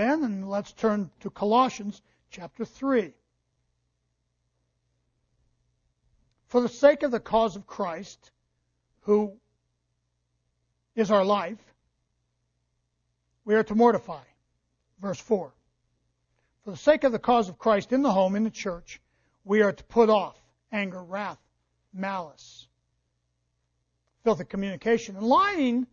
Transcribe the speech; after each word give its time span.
then, 0.00 0.24
and 0.24 0.48
let's 0.48 0.72
turn 0.72 1.10
to 1.20 1.30
Colossians 1.30 2.00
chapter 2.30 2.64
3. 2.64 3.12
For 6.46 6.60
the 6.60 6.68
sake 6.68 7.02
of 7.02 7.10
the 7.10 7.20
cause 7.20 7.54
of 7.54 7.66
Christ, 7.66 8.30
who 9.02 9.36
is 10.96 11.10
our 11.10 11.24
life, 11.24 11.58
we 13.44 13.54
are 13.54 13.62
to 13.64 13.74
mortify. 13.74 14.22
Verse 15.00 15.20
4. 15.20 15.52
For 16.64 16.70
the 16.70 16.76
sake 16.76 17.04
of 17.04 17.12
the 17.12 17.18
cause 17.18 17.48
of 17.48 17.58
Christ 17.58 17.92
in 17.92 18.02
the 18.02 18.12
home, 18.12 18.36
in 18.36 18.44
the 18.44 18.50
church, 18.50 19.00
we 19.44 19.62
are 19.62 19.72
to 19.72 19.84
put 19.84 20.10
off 20.10 20.36
anger, 20.72 21.02
wrath, 21.02 21.38
malice, 21.92 22.68
filthy 24.24 24.44
communication, 24.44 25.16
and 25.16 25.26
lying, 25.26 25.86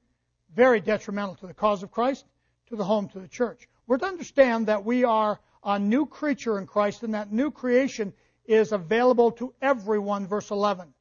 very 0.56 0.80
detrimental 0.80 1.36
to 1.36 1.48
the 1.48 1.54
cause 1.54 1.84
of 1.84 1.92
Christ, 1.92 2.26
to 2.68 2.76
the 2.76 2.84
home, 2.84 3.10
to 3.10 3.20
the 3.20 3.28
church. 3.28 3.68
We're 3.88 3.98
to 3.98 4.06
understand 4.06 4.68
that 4.68 4.84
we 4.84 5.06
are 5.06 5.40
a 5.64 5.80
new 5.80 6.06
creature 6.06 6.60
in 6.60 6.68
Christ, 6.68 7.04
and 7.04 7.14
that 7.14 7.32
new 7.32 7.52
creation 7.52 8.14
is 8.46 8.74
available 8.74 9.32
to 9.32 9.54
everyone, 9.62 10.28
verse 10.28 10.52
11. 10.52 10.94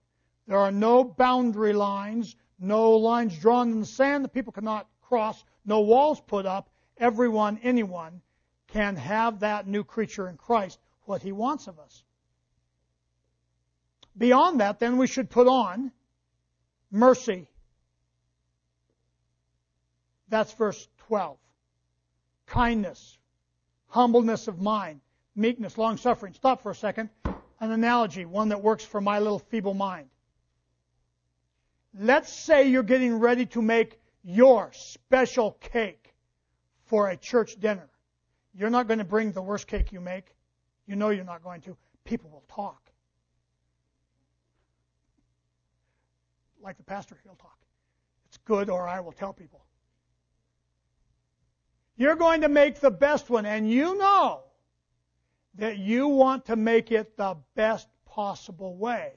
There 0.46 0.58
are 0.58 0.72
no 0.72 1.02
boundary 1.02 1.72
lines, 1.72 2.36
no 2.58 2.92
lines 2.92 3.36
drawn 3.38 3.72
in 3.72 3.80
the 3.80 3.86
sand 3.86 4.24
that 4.24 4.32
people 4.32 4.52
cannot 4.52 4.88
cross, 5.02 5.44
no 5.64 5.80
walls 5.80 6.20
put 6.20 6.46
up. 6.46 6.70
Everyone, 6.96 7.58
anyone, 7.62 8.22
can 8.68 8.96
have 8.96 9.40
that 9.40 9.66
new 9.66 9.84
creature 9.84 10.28
in 10.28 10.36
Christ, 10.36 10.78
what 11.02 11.22
he 11.22 11.32
wants 11.32 11.66
of 11.66 11.78
us. 11.78 12.02
Beyond 14.16 14.60
that, 14.60 14.78
then 14.78 14.96
we 14.96 15.06
should 15.06 15.28
put 15.28 15.46
on 15.46 15.92
mercy. 16.90 17.48
That's 20.28 20.52
verse 20.52 20.88
12. 21.08 21.36
Kindness, 22.46 23.18
humbleness 23.88 24.48
of 24.48 24.60
mind, 24.60 25.00
meekness, 25.34 25.76
long 25.78 25.96
suffering. 25.96 26.32
Stop 26.34 26.62
for 26.62 26.70
a 26.70 26.74
second. 26.74 27.10
An 27.60 27.70
analogy, 27.70 28.24
one 28.24 28.50
that 28.50 28.62
works 28.62 28.84
for 28.84 29.00
my 29.00 29.18
little 29.18 29.38
feeble 29.38 29.74
mind. 29.74 30.08
Let's 31.98 32.32
say 32.32 32.68
you're 32.68 32.82
getting 32.82 33.18
ready 33.18 33.46
to 33.46 33.62
make 33.62 33.98
your 34.22 34.70
special 34.72 35.52
cake 35.52 36.14
for 36.84 37.08
a 37.08 37.16
church 37.16 37.58
dinner. 37.58 37.88
You're 38.54 38.70
not 38.70 38.86
going 38.86 38.98
to 38.98 39.04
bring 39.04 39.32
the 39.32 39.42
worst 39.42 39.66
cake 39.66 39.92
you 39.92 40.00
make. 40.00 40.34
You 40.86 40.96
know 40.96 41.10
you're 41.10 41.24
not 41.24 41.42
going 41.42 41.62
to. 41.62 41.76
People 42.04 42.30
will 42.30 42.44
talk. 42.48 42.90
Like 46.60 46.76
the 46.76 46.84
pastor, 46.84 47.16
he'll 47.22 47.34
talk. 47.34 47.58
It's 48.26 48.38
good, 48.38 48.70
or 48.70 48.88
I 48.88 49.00
will 49.00 49.12
tell 49.12 49.32
people. 49.32 49.64
You're 51.96 52.16
going 52.16 52.42
to 52.42 52.48
make 52.48 52.80
the 52.80 52.90
best 52.90 53.30
one, 53.30 53.46
and 53.46 53.70
you 53.70 53.96
know 53.96 54.42
that 55.54 55.78
you 55.78 56.08
want 56.08 56.44
to 56.46 56.56
make 56.56 56.92
it 56.92 57.16
the 57.16 57.36
best 57.54 57.88
possible 58.04 58.76
way. 58.76 59.12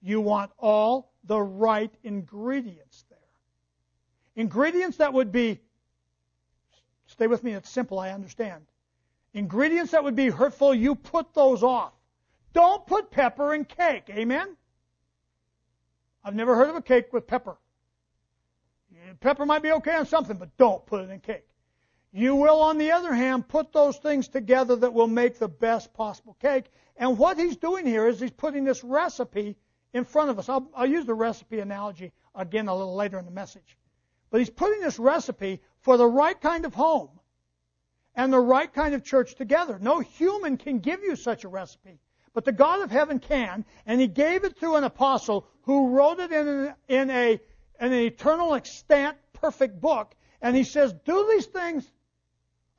You 0.00 0.20
want 0.20 0.50
all 0.58 1.12
the 1.24 1.40
right 1.40 1.92
ingredients 2.02 3.04
there. 3.10 3.18
Ingredients 4.36 4.96
that 4.96 5.12
would 5.12 5.30
be, 5.30 5.60
stay 7.06 7.26
with 7.26 7.44
me, 7.44 7.52
it's 7.52 7.68
simple, 7.68 7.98
I 7.98 8.10
understand. 8.10 8.64
Ingredients 9.34 9.92
that 9.92 10.02
would 10.02 10.16
be 10.16 10.28
hurtful, 10.28 10.74
you 10.74 10.94
put 10.94 11.34
those 11.34 11.62
off. 11.62 11.92
Don't 12.54 12.86
put 12.86 13.10
pepper 13.10 13.54
in 13.54 13.64
cake. 13.64 14.10
Amen? 14.10 14.56
I've 16.24 16.34
never 16.34 16.54
heard 16.54 16.70
of 16.70 16.76
a 16.76 16.82
cake 16.82 17.12
with 17.12 17.26
pepper. 17.26 17.56
Pepper 19.20 19.46
might 19.46 19.62
be 19.62 19.72
okay 19.72 19.94
on 19.96 20.06
something, 20.06 20.36
but 20.36 20.56
don't 20.56 20.84
put 20.86 21.02
it 21.02 21.10
in 21.10 21.20
cake. 21.20 21.46
You 22.12 22.36
will, 22.36 22.60
on 22.60 22.76
the 22.76 22.92
other 22.92 23.14
hand, 23.14 23.48
put 23.48 23.72
those 23.72 23.96
things 23.96 24.28
together 24.28 24.76
that 24.76 24.92
will 24.92 25.06
make 25.06 25.38
the 25.38 25.48
best 25.48 25.94
possible 25.94 26.36
cake. 26.40 26.66
And 26.96 27.16
what 27.16 27.38
he's 27.38 27.56
doing 27.56 27.86
here 27.86 28.06
is 28.06 28.20
he's 28.20 28.30
putting 28.30 28.64
this 28.64 28.84
recipe 28.84 29.56
in 29.94 30.04
front 30.04 30.30
of 30.30 30.38
us. 30.38 30.48
I'll, 30.48 30.68
I'll 30.74 30.86
use 30.86 31.06
the 31.06 31.14
recipe 31.14 31.60
analogy 31.60 32.12
again 32.34 32.68
a 32.68 32.76
little 32.76 32.94
later 32.94 33.18
in 33.18 33.24
the 33.24 33.30
message. 33.30 33.78
But 34.30 34.40
he's 34.40 34.50
putting 34.50 34.80
this 34.80 34.98
recipe 34.98 35.62
for 35.80 35.96
the 35.96 36.06
right 36.06 36.38
kind 36.38 36.66
of 36.66 36.74
home 36.74 37.08
and 38.14 38.32
the 38.32 38.40
right 38.40 38.72
kind 38.72 38.94
of 38.94 39.04
church 39.04 39.34
together. 39.34 39.78
No 39.80 40.00
human 40.00 40.56
can 40.56 40.80
give 40.80 41.02
you 41.02 41.16
such 41.16 41.44
a 41.44 41.48
recipe, 41.48 41.98
but 42.34 42.44
the 42.44 42.52
God 42.52 42.82
of 42.82 42.90
heaven 42.90 43.18
can, 43.18 43.64
and 43.86 44.00
He 44.00 44.06
gave 44.06 44.44
it 44.44 44.56
through 44.56 44.76
an 44.76 44.84
apostle 44.84 45.46
who 45.62 45.90
wrote 45.90 46.18
it 46.18 46.32
in, 46.32 46.74
in, 46.88 47.10
a, 47.10 47.32
in 47.32 47.40
an 47.80 47.92
eternal 47.92 48.54
extant 48.54 49.16
perfect 49.32 49.80
book, 49.80 50.14
and 50.40 50.56
He 50.56 50.64
says, 50.64 50.92
do 51.04 51.28
these 51.30 51.46
things. 51.46 51.90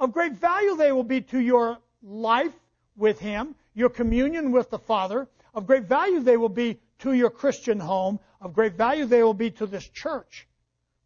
Of 0.04 0.12
great 0.12 0.34
value 0.34 0.76
they 0.76 0.92
will 0.92 1.06
be 1.06 1.22
to 1.22 1.40
your 1.40 1.78
life 2.02 2.52
with 2.98 3.20
Him, 3.20 3.56
your 3.74 3.88
communion 3.88 4.52
with 4.52 4.70
the 4.70 4.78
Father. 4.78 5.30
Of 5.54 5.66
great 5.66 5.86
value 5.86 6.20
they 6.20 6.36
will 6.36 6.50
be 6.50 6.78
to 7.00 7.14
your 7.14 7.30
Christian 7.30 7.80
home. 7.80 8.20
Of 8.42 8.52
great 8.52 8.74
value 8.74 9.06
they 9.06 9.24
will 9.24 9.34
be 9.34 9.50
to 9.52 9.66
this 9.66 9.88
church. 9.88 10.46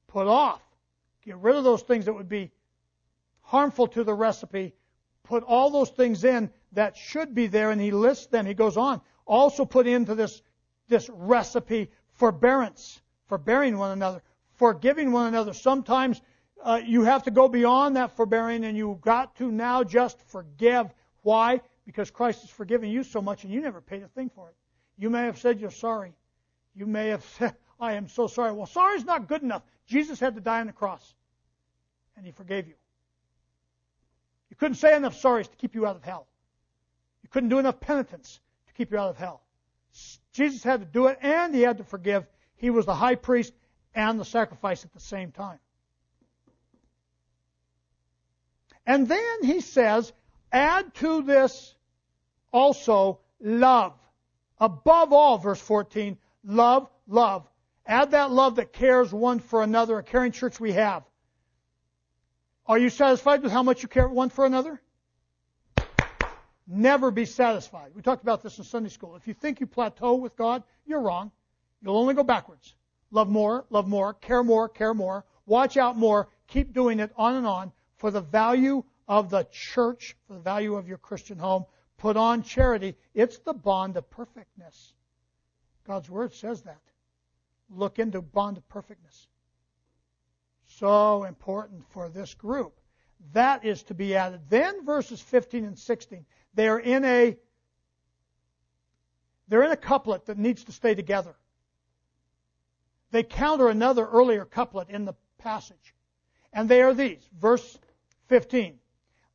Put 0.07 0.25
off. 0.25 0.63
Get 1.23 1.37
rid 1.37 1.55
of 1.55 1.63
those 1.63 1.83
things 1.83 2.05
that 2.05 2.13
would 2.13 2.27
be 2.27 2.49
harmful 3.41 3.85
to 3.89 4.03
the 4.03 4.15
recipe, 4.15 4.73
put 5.21 5.43
all 5.43 5.69
those 5.69 5.91
things 5.91 6.23
in 6.23 6.49
that 6.71 6.97
should 6.97 7.35
be 7.35 7.45
there, 7.45 7.69
and 7.69 7.79
he 7.79 7.91
lists 7.91 8.25
them. 8.25 8.47
He 8.47 8.55
goes 8.55 8.77
on. 8.77 8.99
Also 9.27 9.63
put 9.63 9.85
into 9.85 10.15
this, 10.15 10.41
this 10.87 11.07
recipe 11.07 11.91
forbearance, 12.15 12.99
forbearing 13.27 13.77
one 13.77 13.91
another, 13.91 14.23
forgiving 14.55 15.11
one 15.11 15.27
another. 15.27 15.53
Sometimes 15.53 16.19
uh, 16.63 16.81
you 16.83 17.03
have 17.03 17.23
to 17.23 17.31
go 17.31 17.47
beyond 17.47 17.95
that 17.95 18.15
forbearing, 18.15 18.65
and 18.65 18.77
you've 18.77 19.01
got 19.01 19.35
to 19.37 19.51
now 19.51 19.83
just 19.83 20.21
forgive. 20.27 20.87
Why? 21.21 21.61
Because 21.85 22.11
Christ 22.11 22.41
has 22.41 22.49
forgiven 22.49 22.89
you 22.89 23.03
so 23.03 23.21
much, 23.21 23.43
and 23.43 23.53
you 23.53 23.61
never 23.61 23.81
paid 23.81 24.03
a 24.03 24.07
thing 24.07 24.29
for 24.29 24.49
it. 24.49 24.55
You 24.97 25.09
may 25.09 25.25
have 25.25 25.37
said 25.37 25.59
you're 25.59 25.71
sorry. 25.71 26.13
You 26.75 26.85
may 26.85 27.09
have 27.09 27.23
said, 27.37 27.55
I 27.79 27.93
am 27.93 28.07
so 28.07 28.27
sorry. 28.27 28.51
Well, 28.53 28.65
sorry 28.65 28.97
is 28.97 29.05
not 29.05 29.27
good 29.27 29.43
enough. 29.43 29.63
Jesus 29.85 30.19
had 30.19 30.35
to 30.35 30.41
die 30.41 30.59
on 30.59 30.67
the 30.67 30.73
cross, 30.73 31.15
and 32.15 32.25
he 32.25 32.31
forgave 32.31 32.67
you. 32.67 32.75
You 34.49 34.55
couldn't 34.55 34.75
say 34.75 34.95
enough 34.95 35.15
sorries 35.21 35.49
to 35.49 35.55
keep 35.57 35.75
you 35.75 35.85
out 35.85 35.95
of 35.95 36.03
hell. 36.03 36.27
You 37.23 37.29
couldn't 37.29 37.49
do 37.49 37.59
enough 37.59 37.79
penitence 37.79 38.39
to 38.67 38.73
keep 38.73 38.91
you 38.91 38.97
out 38.97 39.09
of 39.09 39.17
hell. 39.17 39.41
Jesus 40.31 40.63
had 40.63 40.79
to 40.79 40.85
do 40.85 41.07
it 41.07 41.17
and 41.21 41.53
he 41.53 41.61
had 41.61 41.77
to 41.79 41.83
forgive. 41.83 42.25
He 42.55 42.69
was 42.69 42.85
the 42.85 42.95
high 42.95 43.15
priest 43.15 43.53
and 43.93 44.19
the 44.19 44.25
sacrifice 44.25 44.85
at 44.85 44.93
the 44.93 44.99
same 44.99 45.31
time. 45.31 45.59
And 48.87 49.05
then 49.05 49.43
he 49.43 49.59
says, 49.59 50.13
add 50.51 50.93
to 50.95 51.21
this 51.21 51.75
also 52.53 53.19
love. 53.41 53.93
Above 54.59 55.11
all, 55.11 55.37
verse 55.37 55.59
14, 55.59 56.17
love, 56.45 56.89
love. 57.05 57.45
Add 57.85 58.11
that 58.11 58.31
love 58.31 58.55
that 58.55 58.71
cares 58.71 59.13
one 59.13 59.39
for 59.39 59.61
another, 59.61 59.99
a 59.99 60.03
caring 60.03 60.31
church 60.31 60.59
we 60.59 60.71
have. 60.71 61.03
Are 62.65 62.77
you 62.77 62.89
satisfied 62.89 63.43
with 63.43 63.51
how 63.51 63.61
much 63.61 63.83
you 63.83 63.89
care 63.89 64.07
one 64.07 64.29
for 64.29 64.45
another? 64.45 64.81
Never 66.65 67.11
be 67.11 67.25
satisfied. 67.25 67.91
We 67.93 68.01
talked 68.01 68.23
about 68.23 68.41
this 68.41 68.57
in 68.57 68.63
Sunday 68.63 68.89
school. 68.89 69.15
If 69.17 69.27
you 69.27 69.33
think 69.33 69.59
you 69.59 69.67
plateau 69.67 70.15
with 70.15 70.35
God, 70.37 70.63
you're 70.85 71.01
wrong. 71.01 71.31
You'll 71.81 71.97
only 71.97 72.13
go 72.13 72.23
backwards. 72.23 72.73
Love 73.11 73.29
more, 73.29 73.65
love 73.69 73.87
more, 73.87 74.13
care 74.13 74.43
more, 74.43 74.67
care 74.67 74.93
more, 74.93 75.25
watch 75.45 75.77
out 75.77 75.97
more, 75.97 76.27
keep 76.47 76.73
doing 76.73 76.99
it 76.99 77.11
on 77.17 77.35
and 77.35 77.47
on 77.47 77.71
for 77.97 78.11
the 78.11 78.21
value 78.21 78.83
of 79.07 79.29
the 79.29 79.47
church, 79.51 80.15
for 80.27 80.33
the 80.33 80.39
value 80.39 80.75
of 80.75 80.87
your 80.87 80.97
Christian 80.97 81.37
home. 81.37 81.65
Put 81.97 82.17
on 82.17 82.43
charity. 82.43 82.95
It's 83.13 83.39
the 83.39 83.53
bond 83.53 83.97
of 83.97 84.09
perfectness. 84.09 84.93
God's 85.85 86.09
Word 86.09 86.33
says 86.33 86.61
that. 86.63 86.81
Look 87.69 87.99
into 87.99 88.21
bond 88.21 88.57
of 88.57 88.67
perfectness 88.69 89.27
so 90.77 91.23
important 91.23 91.83
for 91.89 92.09
this 92.09 92.33
group. 92.33 92.79
That 93.33 93.65
is 93.65 93.83
to 93.83 93.93
be 93.93 94.15
added. 94.15 94.41
Then 94.49 94.85
verses 94.85 95.21
15 95.21 95.65
and 95.65 95.77
16, 95.79 96.25
they're 96.53 96.79
in 96.79 97.03
a 97.05 97.37
they're 99.49 99.63
in 99.63 99.71
a 99.71 99.77
couplet 99.77 100.25
that 100.25 100.37
needs 100.37 100.65
to 100.65 100.73
stay 100.73 100.93
together. 100.93 101.33
They 103.11 103.23
counter 103.23 103.69
another 103.69 104.05
earlier 104.05 104.43
couplet 104.43 104.89
in 104.89 105.05
the 105.05 105.13
passage. 105.37 105.95
And 106.51 106.67
they 106.67 106.81
are 106.81 106.93
these. 106.93 107.21
Verse 107.39 107.77
15. 108.27 108.79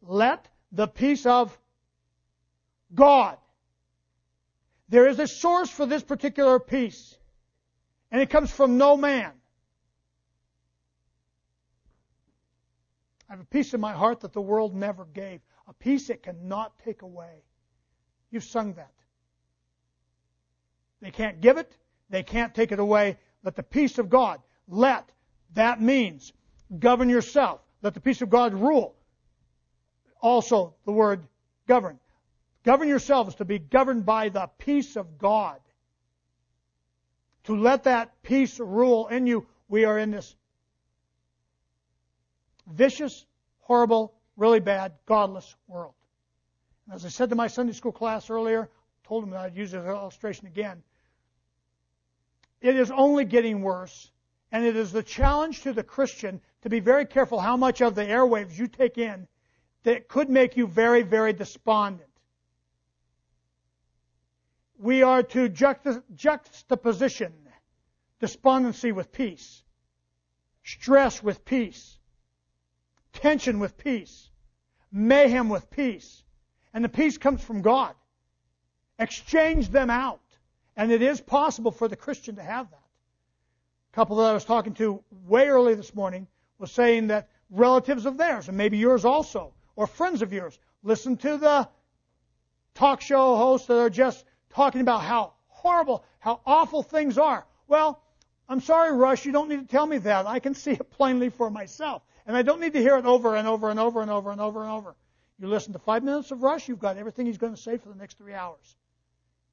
Let 0.03 0.49
the 0.71 0.87
peace 0.87 1.27
of 1.27 1.57
God. 2.95 3.37
There 4.89 5.09
is 5.09 5.19
a 5.19 5.27
source 5.27 5.71
for 5.71 5.87
this 5.87 6.03
particular 6.03 6.59
peace. 6.59 7.17
And 8.11 8.21
it 8.21 8.29
comes 8.29 8.51
from 8.51 8.77
no 8.77 8.97
man. 8.97 9.33
I 13.29 13.33
have 13.33 13.41
a 13.41 13.47
peace 13.47 13.73
in 13.73 13.81
my 13.81 13.93
heart 13.93 14.21
that 14.21 14.35
the 14.35 14.43
world 14.43 14.77
never 14.77 15.07
gave, 15.07 15.41
a 15.67 15.73
peace 15.73 16.11
it 16.11 16.23
cannot 16.23 16.79
take 16.81 17.01
away. 17.01 17.45
You've 18.31 18.45
sung 18.45 18.75
that. 18.75 18.93
They 21.01 21.11
can't 21.11 21.41
give 21.41 21.57
it, 21.57 21.75
they 22.11 22.23
can't 22.23 22.55
take 22.55 22.73
it 22.73 22.79
away. 22.79 23.17
Let 23.43 23.57
the 23.57 23.63
peace 23.63 23.97
of 23.97 24.11
God, 24.11 24.43
let, 24.69 25.11
that 25.55 25.81
means 25.81 26.35
govern 26.79 27.09
yourself. 27.09 27.62
Let 27.83 27.95
the 27.95 28.01
peace 28.01 28.23
of 28.23 28.31
God 28.31 28.55
rule. 28.55 28.95
also 30.21 30.75
the 30.87 30.93
word 30.93 31.27
govern. 31.67 31.99
Govern 32.65 32.89
yourselves 32.89 33.35
to 33.37 33.45
be 33.45 33.59
governed 33.59 34.07
by 34.07 34.29
the 34.29 34.49
peace 34.59 34.97
of 34.97 35.19
God. 35.19 35.59
To 37.45 37.57
let 37.57 37.85
that 37.85 38.23
peace 38.23 38.61
rule 38.61 39.09
in 39.09 39.27
you. 39.27 39.47
We 39.69 39.85
are 39.85 39.99
in 39.99 40.13
this 40.13 40.37
vicious, 42.69 43.27
horrible, 43.63 44.15
really 44.37 44.61
bad, 44.61 44.93
godless 45.07 45.57
world. 45.67 45.95
And 46.87 46.95
as 46.95 47.05
I 47.05 47.09
said 47.09 47.31
to 47.31 47.35
my 47.35 47.49
Sunday 47.49 47.73
school 47.73 47.91
class 47.91 48.31
earlier, 48.31 48.63
I 48.63 49.09
told 49.09 49.25
them 49.25 49.31
that 49.31 49.41
I'd 49.41 49.57
use 49.57 49.73
this 49.73 49.85
illustration 49.85 50.47
again. 50.47 50.85
It 52.61 52.77
is 52.77 52.93
only 52.93 53.25
getting 53.25 53.63
worse, 53.63 54.12
and 54.53 54.65
it 54.67 54.77
is 54.77 54.93
the 54.93 55.03
challenge 55.03 55.63
to 55.63 55.73
the 55.73 55.83
Christian 55.83 56.41
to 56.61 56.69
be 56.69 56.79
very 56.79 57.07
careful 57.07 57.41
how 57.41 57.57
much 57.57 57.81
of 57.81 57.95
the 57.95 58.05
airwaves 58.05 58.57
you 58.57 58.69
take 58.69 58.99
in 58.99 59.27
that 59.83 60.07
could 60.09 60.29
make 60.29 60.57
you 60.57 60.67
very, 60.67 61.03
very 61.03 61.33
despondent. 61.33 62.09
We 64.79 65.03
are 65.03 65.23
to 65.23 65.49
juxtaposition 65.49 67.33
despondency 68.21 68.93
with 68.93 69.11
peace, 69.11 69.65
stress 70.63 71.23
with 71.23 71.45
peace, 71.45 71.99
tension 73.13 73.59
with 73.59 73.77
peace, 73.77 74.31
mayhem 74.93 75.49
with 75.49 75.71
peace. 75.71 76.23
And 76.75 76.85
the 76.85 76.89
peace 76.89 77.19
comes 77.19 77.43
from 77.43 77.63
God. 77.63 77.95
Exchange 78.99 79.71
them 79.71 79.91
out. 79.91 80.21
And 80.77 80.93
it 80.93 81.03
is 81.03 81.21
possible 81.21 81.73
for 81.73 81.89
the 81.89 81.97
Christian 81.97 82.37
to 82.37 82.43
have 82.43 82.71
that. 82.71 82.82
Couple 83.93 84.17
that 84.17 84.31
I 84.31 84.33
was 84.33 84.45
talking 84.45 84.73
to 84.75 85.05
way 85.27 85.49
early 85.49 85.75
this 85.75 85.95
morning 85.95 86.27
was 86.59 86.73
saying 86.73 87.09
that 87.09 87.29
relatives 87.51 88.07
of 88.07 88.17
theirs, 88.17 88.49
and 88.49 88.57
maybe 88.57 88.79
yours 88.79 89.05
also, 89.05 89.53
or 89.77 89.87
friends 89.87 90.23
of 90.23 90.33
yours, 90.33 90.59
listen 90.83 91.19
to 91.19 91.37
the 91.37 91.69
talk 92.75 93.03
show 93.03 93.37
hosts 93.37 93.67
that 93.67 93.79
are 93.79 93.91
just 93.91 94.25
talking 94.51 94.81
about 94.81 95.03
how 95.03 95.35
horrible, 95.49 96.05
how 96.21 96.41
awful 96.47 96.83
things 96.83 97.19
are. 97.19 97.47
Well, 97.69 98.03
I'm 98.49 98.61
sorry, 98.61 98.97
Rush, 98.97 99.27
you 99.27 99.33
don't 99.33 99.49
need 99.49 99.61
to 99.61 99.67
tell 99.67 99.87
me 99.87 99.99
that. 99.99 100.27
I 100.27 100.39
can 100.39 100.55
see 100.63 100.73
it 100.73 100.91
plainly 100.91 101.29
for 101.29 101.51
myself. 101.51 102.03
And 102.27 102.37
I 102.37 102.43
don't 102.43 102.61
need 102.61 102.73
to 102.73 102.81
hear 102.81 102.97
it 102.97 103.05
over 103.05 103.37
and 103.37 103.47
over 103.47 103.69
and 103.69 103.79
over 103.79 104.01
and 104.01 104.11
over 104.11 104.31
and 104.31 104.41
over 104.41 104.63
and 104.63 104.71
over. 104.71 104.95
You 105.39 105.49
listen 105.49 105.73
to 105.73 105.79
five 105.79 106.03
minutes 106.03 106.31
of 106.31 106.43
Rush, 106.43 106.69
you've 106.69 106.79
got 106.79 106.97
everything 106.97 107.27
he's 107.27 107.39
going 107.39 107.55
to 107.55 107.61
say 107.61 107.77
for 107.77 107.89
the 107.89 107.97
next 107.97 108.17
three 108.17 108.33
hours. 108.33 108.77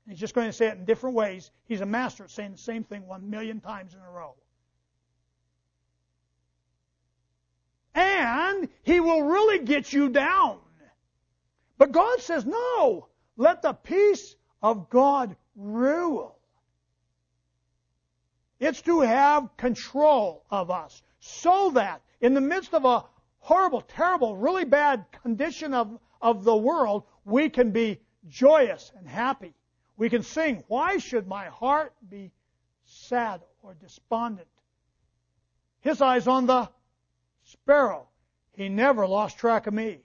He's 0.10 0.20
just 0.20 0.34
going 0.34 0.48
to 0.48 0.54
say 0.54 0.68
it 0.68 0.78
in 0.78 0.86
different 0.86 1.16
ways. 1.16 1.52
He's 1.68 1.82
a 1.82 1.86
master 1.86 2.24
at 2.24 2.32
saying 2.32 2.54
the 2.54 2.58
same 2.58 2.84
thing 2.84 3.06
one 3.06 3.30
million 3.30 3.60
times 3.62 3.94
in 3.94 4.00
a 4.00 4.10
row. 4.10 4.34
And 7.94 8.70
he 8.82 9.00
will 9.00 9.22
really 9.22 9.60
get 9.64 9.94
you 9.94 10.10
down. 10.10 10.58
But 11.78 11.92
God 11.92 12.22
says, 12.22 12.44
no, 12.44 13.08
let 13.38 13.62
the 13.62 13.74
peace 13.74 14.36
of 14.64 14.90
God 14.90 15.36
rule. 15.56 16.36
It's 18.60 18.82
to 18.82 19.02
have 19.02 19.56
control 19.58 20.44
of 20.50 20.72
us 20.72 21.04
so 21.20 21.70
that 21.76 22.02
in 22.20 22.34
the 22.34 22.42
midst 22.42 22.74
of 22.74 22.84
a 22.84 23.06
horrible, 23.38 23.82
terrible, 23.82 24.36
really 24.36 24.66
bad 24.66 25.06
condition 25.22 25.76
of, 25.76 26.00
of 26.20 26.44
the 26.44 26.58
world, 26.58 27.04
we 27.26 27.50
can 27.50 27.70
be 27.70 28.00
joyous 28.28 28.92
and 28.98 29.08
happy. 29.08 29.54
We 30.00 30.10
can 30.10 30.24
sing, 30.24 30.64
Why 30.68 30.98
should 30.98 31.28
my 31.28 31.48
heart 31.48 31.94
be 32.10 32.32
sad 32.86 33.42
or 33.62 33.76
despondent? 33.76 34.48
His 35.82 36.02
eyes 36.02 36.26
on 36.26 36.48
the 36.48 36.70
sparrow. 37.44 38.08
He 38.54 38.70
never 38.70 39.06
lost 39.06 39.38
track 39.38 39.68
of 39.68 39.74
me. 39.74 40.00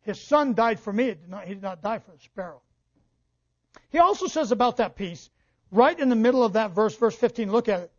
His 0.00 0.18
son 0.18 0.54
died 0.54 0.80
for 0.80 0.92
me. 0.92 1.08
Did 1.08 1.28
not, 1.28 1.44
he 1.44 1.52
did 1.52 1.62
not 1.62 1.82
die 1.82 1.98
for 1.98 2.12
the 2.12 2.18
sparrow. 2.18 2.62
He 3.90 3.98
also 3.98 4.26
says 4.26 4.52
about 4.52 4.78
that 4.78 4.96
peace, 4.96 5.28
right 5.70 5.98
in 5.98 6.08
the 6.08 6.16
middle 6.16 6.42
of 6.42 6.54
that 6.54 6.70
verse, 6.70 6.96
verse 6.96 7.14
15, 7.14 7.52
look 7.52 7.68
at 7.68 7.80
it 7.80 7.92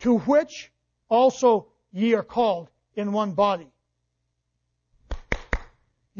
to 0.00 0.18
which 0.18 0.70
also 1.08 1.66
ye 1.92 2.14
are 2.14 2.22
called 2.22 2.70
in 2.94 3.10
one 3.10 3.32
body. 3.32 3.72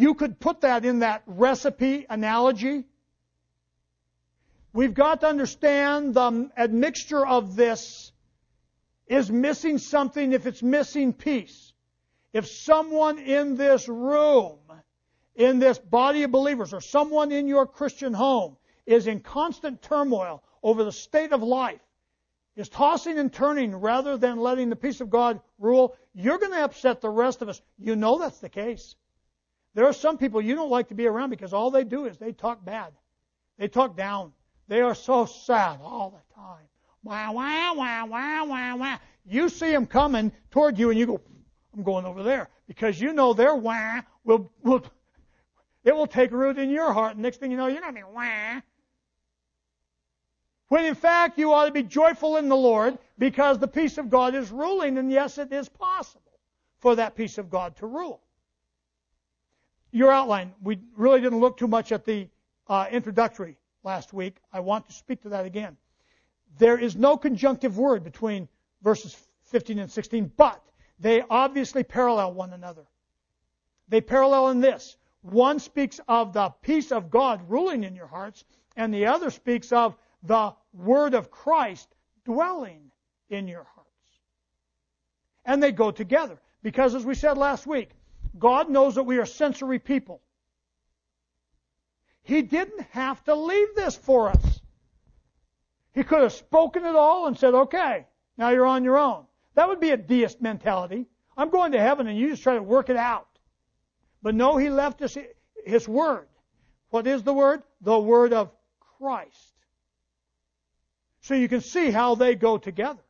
You 0.01 0.15
could 0.15 0.41
put 0.41 0.63
that 0.63 0.87
in 0.87 1.01
that 1.01 1.23
recipe 1.27 2.07
analogy. 2.09 2.87
We've 4.73 4.95
got 4.95 5.21
to 5.21 5.27
understand 5.27 6.15
the 6.15 6.51
admixture 6.57 7.27
of 7.27 7.55
this 7.55 8.11
is 9.09 9.31
missing 9.31 9.77
something 9.77 10.33
if 10.33 10.47
it's 10.47 10.63
missing 10.63 11.13
peace. 11.13 11.75
If 12.33 12.47
someone 12.47 13.19
in 13.19 13.57
this 13.57 13.89
room, 13.89 14.61
in 15.35 15.59
this 15.59 15.79
body 15.79 16.23
of 16.23 16.31
believers, 16.31 16.73
or 16.73 16.81
someone 16.81 17.31
in 17.31 17.47
your 17.47 17.67
Christian 17.67 18.15
home 18.15 18.57
is 18.87 19.07
in 19.07 19.21
constant 19.21 19.83
turmoil 19.83 20.43
over 20.63 20.83
the 20.83 20.93
state 20.93 21.35
of 21.35 21.43
life, 21.43 21.83
is 22.57 22.71
tossing 22.71 23.19
and 23.19 23.31
turning 23.31 23.77
rather 23.77 24.17
than 24.17 24.39
letting 24.39 24.71
the 24.71 24.77
peace 24.77 25.03
of 25.03 25.11
God 25.11 25.43
rule, 25.59 25.95
you're 26.15 26.39
going 26.39 26.53
to 26.53 26.65
upset 26.65 27.03
the 27.03 27.11
rest 27.11 27.43
of 27.43 27.51
us. 27.51 27.61
You 27.79 27.97
know 27.97 28.19
that's 28.19 28.39
the 28.39 28.49
case. 28.49 28.97
There 29.75 29.87
are 29.87 29.93
some 29.93 30.19
people 30.19 30.41
you 30.41 30.55
don't 30.55 30.71
like 30.71 30.89
to 30.89 30.95
be 30.95 31.07
around 31.07 31.31
because 31.31 31.53
all 31.53 31.71
they 31.71 31.85
do 31.85 32.07
is 32.07 32.19
they 32.19 32.33
talk 32.33 32.65
bad. 32.65 32.93
They 33.59 33.69
talk 33.69 33.97
down. 33.97 34.33
They 34.69 34.81
are 34.81 34.95
so 34.95 35.27
sad 35.27 35.81
all 35.83 36.11
the 36.11 36.35
time. 36.35 36.67
Wow, 37.03 37.33
wow, 37.33 37.75
wow, 37.75 38.07
wow, 38.07 38.45
wow, 38.47 38.77
wow. 38.77 39.01
You 39.25 39.49
see 39.49 39.71
them 39.71 39.87
coming 39.87 40.33
toward 40.51 40.79
you 40.79 40.91
and 40.91 40.99
you 40.99 41.07
go, 41.07 41.21
I'm 41.75 41.83
going 41.83 42.05
over 42.05 42.23
there. 42.23 42.49
Because 42.67 43.01
you 43.01 43.13
know 43.13 43.33
their 43.33 43.55
wah 43.55 44.01
will, 44.25 44.51
will, 44.63 44.85
it 45.85 45.95
will 45.95 46.07
take 46.07 46.33
root 46.33 46.59
in 46.59 46.71
your 46.71 46.93
heart. 46.93 47.13
And 47.13 47.23
next 47.23 47.39
thing 47.39 47.51
you 47.51 47.57
know, 47.57 47.67
you're 47.67 47.81
not 47.81 47.95
being 47.95 48.13
wah. 48.13 48.61
When 50.69 50.85
in 50.85 50.95
fact 50.95 51.39
you 51.39 51.53
ought 51.53 51.67
to 51.67 51.73
be 51.73 51.83
joyful 51.83 52.37
in 52.37 52.49
the 52.49 52.57
Lord 52.57 52.99
because 53.19 53.59
the 53.59 53.69
peace 53.69 53.99
of 53.99 54.09
God 54.09 54.35
is 54.35 54.51
ruling, 54.53 54.99
and 54.99 55.11
yes, 55.11 55.37
it 55.37 55.53
is 55.53 55.69
possible 55.69 56.39
for 56.79 56.95
that 56.97 57.17
peace 57.17 57.39
of 57.39 57.51
God 57.51 57.77
to 57.77 57.87
rule. 57.87 58.21
Your 59.93 60.13
outline, 60.13 60.53
we 60.63 60.79
really 60.97 61.21
didn't 61.21 61.41
look 61.41 61.57
too 61.57 61.69
much 61.69 61.93
at 61.93 62.05
the 62.05 62.29
uh, 62.69 62.87
introductory 62.91 63.57
last 63.83 64.13
week. 64.13 64.37
I 64.53 64.61
want 64.61 64.87
to 64.87 64.93
speak 64.93 65.23
to 65.23 65.31
that 65.31 65.47
again. 65.47 65.77
There 66.59 66.79
is 66.79 66.97
no 66.97 67.17
conjunctive 67.17 67.77
word 67.79 68.05
between 68.05 68.49
verses 68.83 69.17
15 69.45 69.79
and 69.79 69.91
16, 69.91 70.33
but 70.37 70.63
they 70.99 71.23
obviously 71.29 71.83
parallel 71.83 72.35
one 72.35 72.53
another. 72.53 72.87
They 73.89 74.01
parallel 74.01 74.51
in 74.51 74.61
this. 74.61 74.97
One 75.23 75.59
speaks 75.59 76.01
of 76.09 76.33
the 76.33 76.51
peace 76.63 76.93
of 76.93 77.11
God 77.11 77.43
ruling 77.49 77.85
in 77.85 77.97
your 77.97 78.07
hearts, 78.07 78.45
and 78.77 78.95
the 78.95 79.07
other 79.07 79.31
speaks 79.31 79.73
of 79.73 79.97
the 80.23 80.55
Word 80.73 81.15
of 81.15 81.31
Christ 81.31 81.89
dwelling 82.25 82.91
in 83.29 83.49
your 83.49 83.65
hearts. 83.65 83.89
And 85.45 85.63
they 85.63 85.73
go 85.73 85.91
together. 85.91 86.39
Because 86.63 86.95
as 86.95 87.05
we 87.05 87.15
said 87.15 87.39
last 87.39 87.67
week, 87.67 87.91
God 88.39 88.71
knows 88.71 88.95
that 88.95 89.03
we 89.03 89.19
are 89.19 89.27
sensory 89.27 89.79
people. 89.79 90.21
He 92.23 92.43
didn't 92.43 92.83
have 92.91 93.23
to 93.25 93.35
leave 93.35 93.75
this 93.75 93.97
for 93.97 94.29
us. 94.29 94.61
He 95.93 96.05
could 96.05 96.23
have 96.23 96.33
spoken 96.33 96.85
it 96.85 96.95
all 96.95 97.27
and 97.27 97.37
said, 97.37 97.55
okay, 97.55 98.07
now 98.37 98.51
you're 98.51 98.67
on 98.67 98.85
your 98.85 98.99
own. 98.99 99.25
That 99.55 99.69
would 99.69 99.81
be 99.81 99.91
a 99.91 99.97
deist 99.97 100.41
mentality. 100.41 101.07
I'm 101.37 101.51
going 101.51 101.73
to 101.73 101.81
heaven 101.81 102.07
and 102.07 102.19
you 102.19 102.31
just 102.31 102.43
try 102.43 102.55
to 102.55 102.63
work 102.63 102.89
it 102.89 102.97
out. 102.97 103.27
But 104.23 104.35
no, 104.35 104.57
he 104.57 104.71
left 104.71 105.03
us 105.03 105.17
his 105.65 105.89
word. 105.89 106.29
What 106.91 107.07
is 107.07 107.23
the 107.23 107.33
word? 107.33 107.63
The 107.81 107.99
word 107.99 108.33
of 108.33 108.51
Christ. 108.99 109.55
So 111.23 111.35
you 111.35 111.49
can 111.49 111.61
see 111.61 111.91
how 111.91 112.15
they 112.15 112.35
go 112.35 112.59
together. 112.59 113.03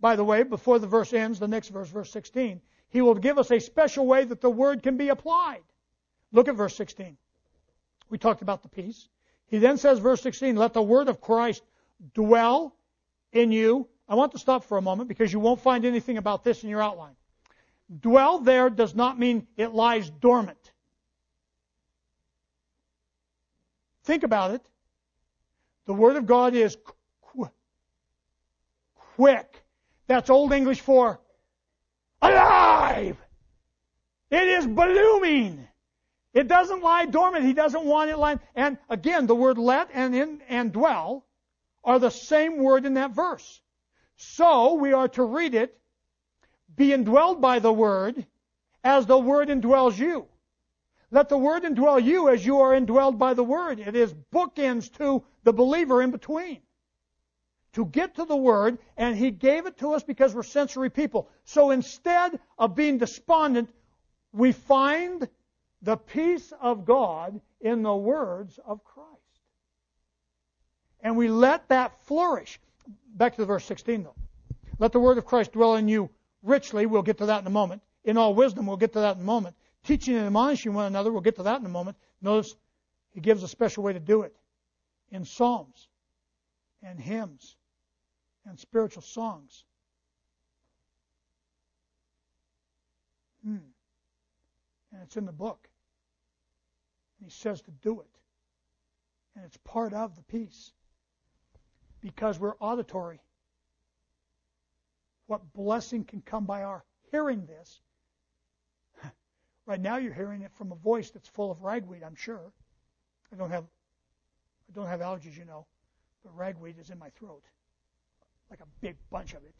By 0.00 0.16
the 0.16 0.24
way, 0.24 0.42
before 0.42 0.78
the 0.78 0.86
verse 0.86 1.12
ends, 1.12 1.38
the 1.38 1.48
next 1.48 1.68
verse, 1.68 1.88
verse 1.88 2.10
16, 2.10 2.60
he 2.94 3.02
will 3.02 3.16
give 3.16 3.38
us 3.38 3.50
a 3.50 3.58
special 3.58 4.06
way 4.06 4.22
that 4.22 4.40
the 4.40 4.48
word 4.48 4.84
can 4.84 4.96
be 4.96 5.08
applied. 5.08 5.64
Look 6.30 6.46
at 6.46 6.54
verse 6.54 6.76
16. 6.76 7.16
We 8.08 8.18
talked 8.18 8.40
about 8.40 8.62
the 8.62 8.68
peace. 8.68 9.08
He 9.48 9.58
then 9.58 9.78
says, 9.78 9.98
verse 9.98 10.22
16, 10.22 10.54
let 10.54 10.74
the 10.74 10.80
word 10.80 11.08
of 11.08 11.20
Christ 11.20 11.64
dwell 12.14 12.72
in 13.32 13.50
you. 13.50 13.88
I 14.08 14.14
want 14.14 14.30
to 14.32 14.38
stop 14.38 14.62
for 14.62 14.78
a 14.78 14.80
moment 14.80 15.08
because 15.08 15.32
you 15.32 15.40
won't 15.40 15.60
find 15.60 15.84
anything 15.84 16.18
about 16.18 16.44
this 16.44 16.62
in 16.62 16.70
your 16.70 16.80
outline. 16.80 17.16
Dwell 18.00 18.38
there 18.38 18.70
does 18.70 18.94
not 18.94 19.18
mean 19.18 19.48
it 19.56 19.74
lies 19.74 20.08
dormant. 20.08 20.70
Think 24.04 24.22
about 24.22 24.52
it. 24.52 24.62
The 25.86 25.94
Word 25.94 26.14
of 26.14 26.26
God 26.26 26.54
is 26.54 26.76
qu- 27.22 27.50
quick. 29.16 29.64
That's 30.06 30.30
Old 30.30 30.52
English 30.52 30.80
for 30.80 31.18
alive. 32.32 33.16
It 34.30 34.48
is 34.48 34.66
blooming. 34.66 35.66
It 36.32 36.48
doesn't 36.48 36.82
lie 36.82 37.06
dormant. 37.06 37.44
He 37.44 37.52
doesn't 37.52 37.84
want 37.84 38.10
it 38.10 38.16
lying. 38.18 38.40
And 38.54 38.78
again, 38.88 39.26
the 39.26 39.34
word 39.34 39.58
let 39.58 39.90
and 39.92 40.14
in, 40.14 40.40
and 40.48 40.72
dwell 40.72 41.24
are 41.84 41.98
the 41.98 42.10
same 42.10 42.58
word 42.58 42.86
in 42.86 42.94
that 42.94 43.12
verse. 43.12 43.60
So 44.16 44.74
we 44.74 44.92
are 44.92 45.08
to 45.08 45.24
read 45.24 45.54
it 45.54 45.78
be 46.76 46.88
indwelled 46.88 47.40
by 47.40 47.58
the 47.58 47.72
Word 47.72 48.26
as 48.82 49.06
the 49.06 49.18
Word 49.18 49.48
indwells 49.48 49.98
you. 49.98 50.26
Let 51.10 51.28
the 51.28 51.38
Word 51.38 51.62
indwell 51.62 52.02
you 52.02 52.28
as 52.28 52.44
you 52.44 52.60
are 52.60 52.72
indwelled 52.72 53.18
by 53.18 53.34
the 53.34 53.44
Word. 53.44 53.78
It 53.78 53.94
is 53.94 54.12
bookends 54.32 54.92
to 54.98 55.24
the 55.44 55.52
believer 55.52 56.02
in 56.02 56.10
between. 56.10 56.60
To 57.74 57.84
get 57.84 58.16
to 58.16 58.24
the 58.24 58.36
Word, 58.36 58.78
and 58.96 59.16
He 59.16 59.30
gave 59.30 59.66
it 59.66 59.78
to 59.78 59.94
us 59.94 60.02
because 60.02 60.34
we're 60.34 60.42
sensory 60.42 60.90
people. 60.90 61.28
So 61.44 61.70
instead 61.70 62.38
of 62.58 62.74
being 62.74 62.98
despondent, 62.98 63.70
we 64.32 64.52
find 64.52 65.28
the 65.82 65.96
peace 65.96 66.52
of 66.60 66.84
God 66.84 67.40
in 67.60 67.82
the 67.82 67.94
words 67.94 68.58
of 68.64 68.82
Christ. 68.84 69.10
And 71.00 71.16
we 71.16 71.28
let 71.28 71.68
that 71.68 72.00
flourish. 72.06 72.58
Back 73.14 73.34
to 73.34 73.42
the 73.42 73.46
verse 73.46 73.64
16, 73.64 74.04
though. 74.04 74.14
Let 74.78 74.92
the 74.92 75.00
word 75.00 75.18
of 75.18 75.26
Christ 75.26 75.52
dwell 75.52 75.76
in 75.76 75.88
you 75.88 76.10
richly. 76.42 76.86
We'll 76.86 77.02
get 77.02 77.18
to 77.18 77.26
that 77.26 77.40
in 77.40 77.46
a 77.46 77.50
moment. 77.50 77.82
In 78.04 78.16
all 78.16 78.34
wisdom, 78.34 78.66
we'll 78.66 78.76
get 78.76 78.92
to 78.94 79.00
that 79.00 79.16
in 79.16 79.22
a 79.22 79.26
moment. 79.26 79.56
Teaching 79.84 80.16
and 80.16 80.26
admonishing 80.26 80.74
one 80.74 80.86
another, 80.86 81.12
we'll 81.12 81.20
get 81.20 81.36
to 81.36 81.42
that 81.42 81.60
in 81.60 81.66
a 81.66 81.70
moment. 81.70 81.96
Notice 82.22 82.54
he 83.10 83.20
gives 83.20 83.42
a 83.42 83.48
special 83.48 83.82
way 83.82 83.92
to 83.92 84.00
do 84.00 84.22
it 84.22 84.34
in 85.10 85.24
psalms 85.24 85.88
and 86.82 86.98
hymns 86.98 87.56
and 88.46 88.58
spiritual 88.58 89.02
songs. 89.02 89.64
Hmm. 93.44 93.56
And 94.92 95.02
it's 95.02 95.16
in 95.16 95.26
the 95.26 95.32
book. 95.32 95.68
And 97.18 97.30
he 97.30 97.34
says 97.34 97.60
to 97.62 97.70
do 97.70 98.00
it. 98.00 98.10
And 99.36 99.44
it's 99.44 99.56
part 99.58 99.92
of 99.92 100.14
the 100.16 100.22
peace. 100.22 100.72
Because 102.00 102.38
we're 102.38 102.56
auditory. 102.60 103.20
What 105.26 105.52
blessing 105.52 106.04
can 106.04 106.20
come 106.20 106.44
by 106.44 106.62
our 106.62 106.84
hearing 107.10 107.46
this? 107.46 107.80
right 109.66 109.80
now 109.80 109.96
you're 109.96 110.12
hearing 110.12 110.42
it 110.42 110.52
from 110.52 110.70
a 110.70 110.76
voice 110.76 111.10
that's 111.10 111.28
full 111.28 111.50
of 111.50 111.62
ragweed, 111.62 112.02
I'm 112.02 112.14
sure. 112.14 112.52
I 113.32 113.36
don't 113.36 113.50
have 113.50 113.64
I 114.68 114.72
don't 114.74 114.86
have 114.86 115.00
allergies, 115.00 115.36
you 115.36 115.44
know, 115.44 115.66
but 116.22 116.36
ragweed 116.36 116.78
is 116.78 116.90
in 116.90 116.98
my 116.98 117.10
throat. 117.10 117.42
Like 118.50 118.60
a 118.60 118.66
big 118.80 118.96
bunch 119.10 119.34
of 119.34 119.42
it. 119.44 119.54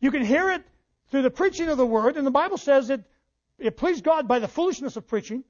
You 0.00 0.10
can 0.10 0.24
hear 0.24 0.50
it 0.50 0.64
through 1.10 1.22
the 1.22 1.30
preaching 1.30 1.68
of 1.68 1.78
the 1.78 1.86
word, 1.86 2.16
and 2.16 2.26
the 2.26 2.30
Bible 2.32 2.58
says 2.58 2.90
it 2.90 3.04
it 3.58 3.76
pleased 3.76 4.04
God 4.04 4.28
by 4.28 4.38
the 4.38 4.48
foolishness 4.48 4.96
of 4.96 5.06
preaching. 5.06 5.44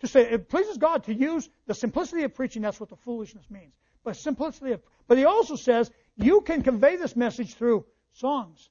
To 0.00 0.08
say 0.08 0.22
it 0.22 0.48
pleases 0.48 0.78
God 0.78 1.04
to 1.04 1.14
use 1.14 1.48
the 1.66 1.74
simplicity 1.74 2.24
of 2.24 2.34
preaching, 2.34 2.62
that's 2.62 2.80
what 2.80 2.88
the 2.88 2.96
foolishness 2.96 3.44
means. 3.50 3.72
But 4.02 4.16
simplicity 4.16 4.72
of, 4.72 4.82
but 5.06 5.18
he 5.18 5.24
also 5.24 5.56
says 5.56 5.90
you 6.16 6.40
can 6.40 6.62
convey 6.62 6.96
this 6.96 7.14
message 7.14 7.54
through 7.54 7.84
songs, 8.12 8.68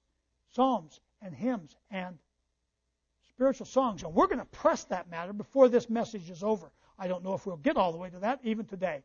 psalms, 0.49 0.99
and 1.21 1.33
hymns 1.33 1.75
and 1.89 2.17
spiritual 3.29 3.65
songs. 3.65 4.03
And 4.03 4.13
we're 4.13 4.27
going 4.27 4.39
to 4.39 4.45
press 4.45 4.83
that 4.85 5.09
matter 5.09 5.31
before 5.31 5.69
this 5.69 5.89
message 5.89 6.29
is 6.29 6.43
over. 6.43 6.71
I 6.99 7.07
don't 7.07 7.23
know 7.23 7.33
if 7.33 7.45
we'll 7.45 7.57
get 7.57 7.77
all 7.77 7.91
the 7.91 7.97
way 7.97 8.09
to 8.09 8.19
that 8.19 8.39
even 8.43 8.65
today. 8.65 9.03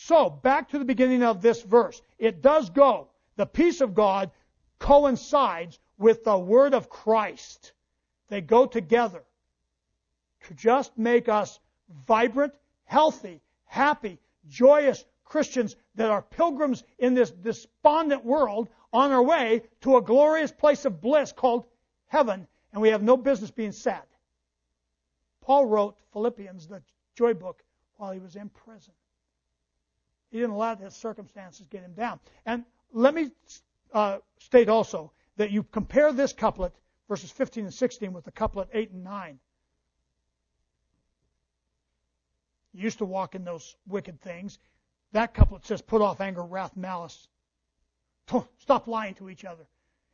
So, 0.00 0.30
back 0.30 0.68
to 0.68 0.78
the 0.78 0.84
beginning 0.84 1.24
of 1.24 1.42
this 1.42 1.60
verse. 1.60 2.00
It 2.18 2.40
does 2.40 2.70
go. 2.70 3.08
The 3.34 3.46
peace 3.46 3.80
of 3.80 3.94
God 3.94 4.30
coincides 4.78 5.80
with 5.98 6.22
the 6.22 6.38
word 6.38 6.72
of 6.72 6.88
Christ. 6.88 7.72
They 8.28 8.40
go 8.40 8.64
together 8.64 9.24
to 10.46 10.54
just 10.54 10.96
make 10.96 11.28
us 11.28 11.58
vibrant, 12.06 12.54
healthy, 12.84 13.42
happy, 13.64 14.20
joyous 14.46 15.04
Christians 15.24 15.74
that 15.96 16.10
are 16.10 16.22
pilgrims 16.22 16.84
in 17.00 17.14
this 17.14 17.32
despondent 17.32 18.24
world 18.24 18.68
on 18.92 19.10
our 19.10 19.22
way 19.22 19.64
to 19.80 19.96
a 19.96 20.02
glorious 20.02 20.52
place 20.52 20.84
of 20.84 21.00
bliss 21.00 21.32
called 21.32 21.66
heaven, 22.06 22.46
and 22.72 22.80
we 22.80 22.90
have 22.90 23.02
no 23.02 23.16
business 23.16 23.50
being 23.50 23.72
sad. 23.72 24.04
Paul 25.40 25.66
wrote 25.66 25.96
Philippians, 26.12 26.68
the 26.68 26.82
joy 27.16 27.34
book, 27.34 27.64
while 27.96 28.12
he 28.12 28.20
was 28.20 28.36
in 28.36 28.48
prison. 28.48 28.94
He 30.30 30.38
didn't 30.38 30.56
let 30.56 30.78
his 30.78 30.94
circumstances 30.94 31.66
get 31.70 31.82
him 31.82 31.94
down. 31.94 32.20
And 32.44 32.64
let 32.92 33.14
me 33.14 33.30
uh, 33.92 34.18
state 34.38 34.68
also 34.68 35.12
that 35.36 35.50
you 35.50 35.62
compare 35.62 36.12
this 36.12 36.32
couplet, 36.32 36.74
verses 37.08 37.30
15 37.30 37.64
and 37.64 37.74
16, 37.74 38.12
with 38.12 38.24
the 38.24 38.32
couplet 38.32 38.68
8 38.72 38.90
and 38.90 39.04
9. 39.04 39.38
You 42.74 42.82
used 42.82 42.98
to 42.98 43.04
walk 43.04 43.34
in 43.34 43.44
those 43.44 43.76
wicked 43.86 44.20
things. 44.20 44.58
That 45.12 45.32
couplet 45.32 45.64
says, 45.64 45.80
put 45.80 46.02
off 46.02 46.20
anger, 46.20 46.42
wrath, 46.42 46.76
malice. 46.76 47.28
Stop 48.58 48.86
lying 48.86 49.14
to 49.14 49.30
each 49.30 49.44
other. 49.44 49.66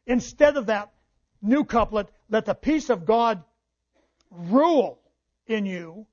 Instead 0.06 0.56
of 0.56 0.66
that 0.66 0.92
new 1.42 1.64
couplet, 1.64 2.08
let 2.28 2.44
the 2.44 2.54
peace 2.54 2.90
of 2.90 3.04
God 3.04 3.42
rule 4.30 5.00
in 5.46 5.66
you 5.66 6.06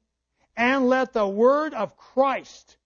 and 0.57 0.89
let 0.89 1.13
the 1.13 1.27
word 1.27 1.73
of 1.73 1.95
Christ 1.95 2.77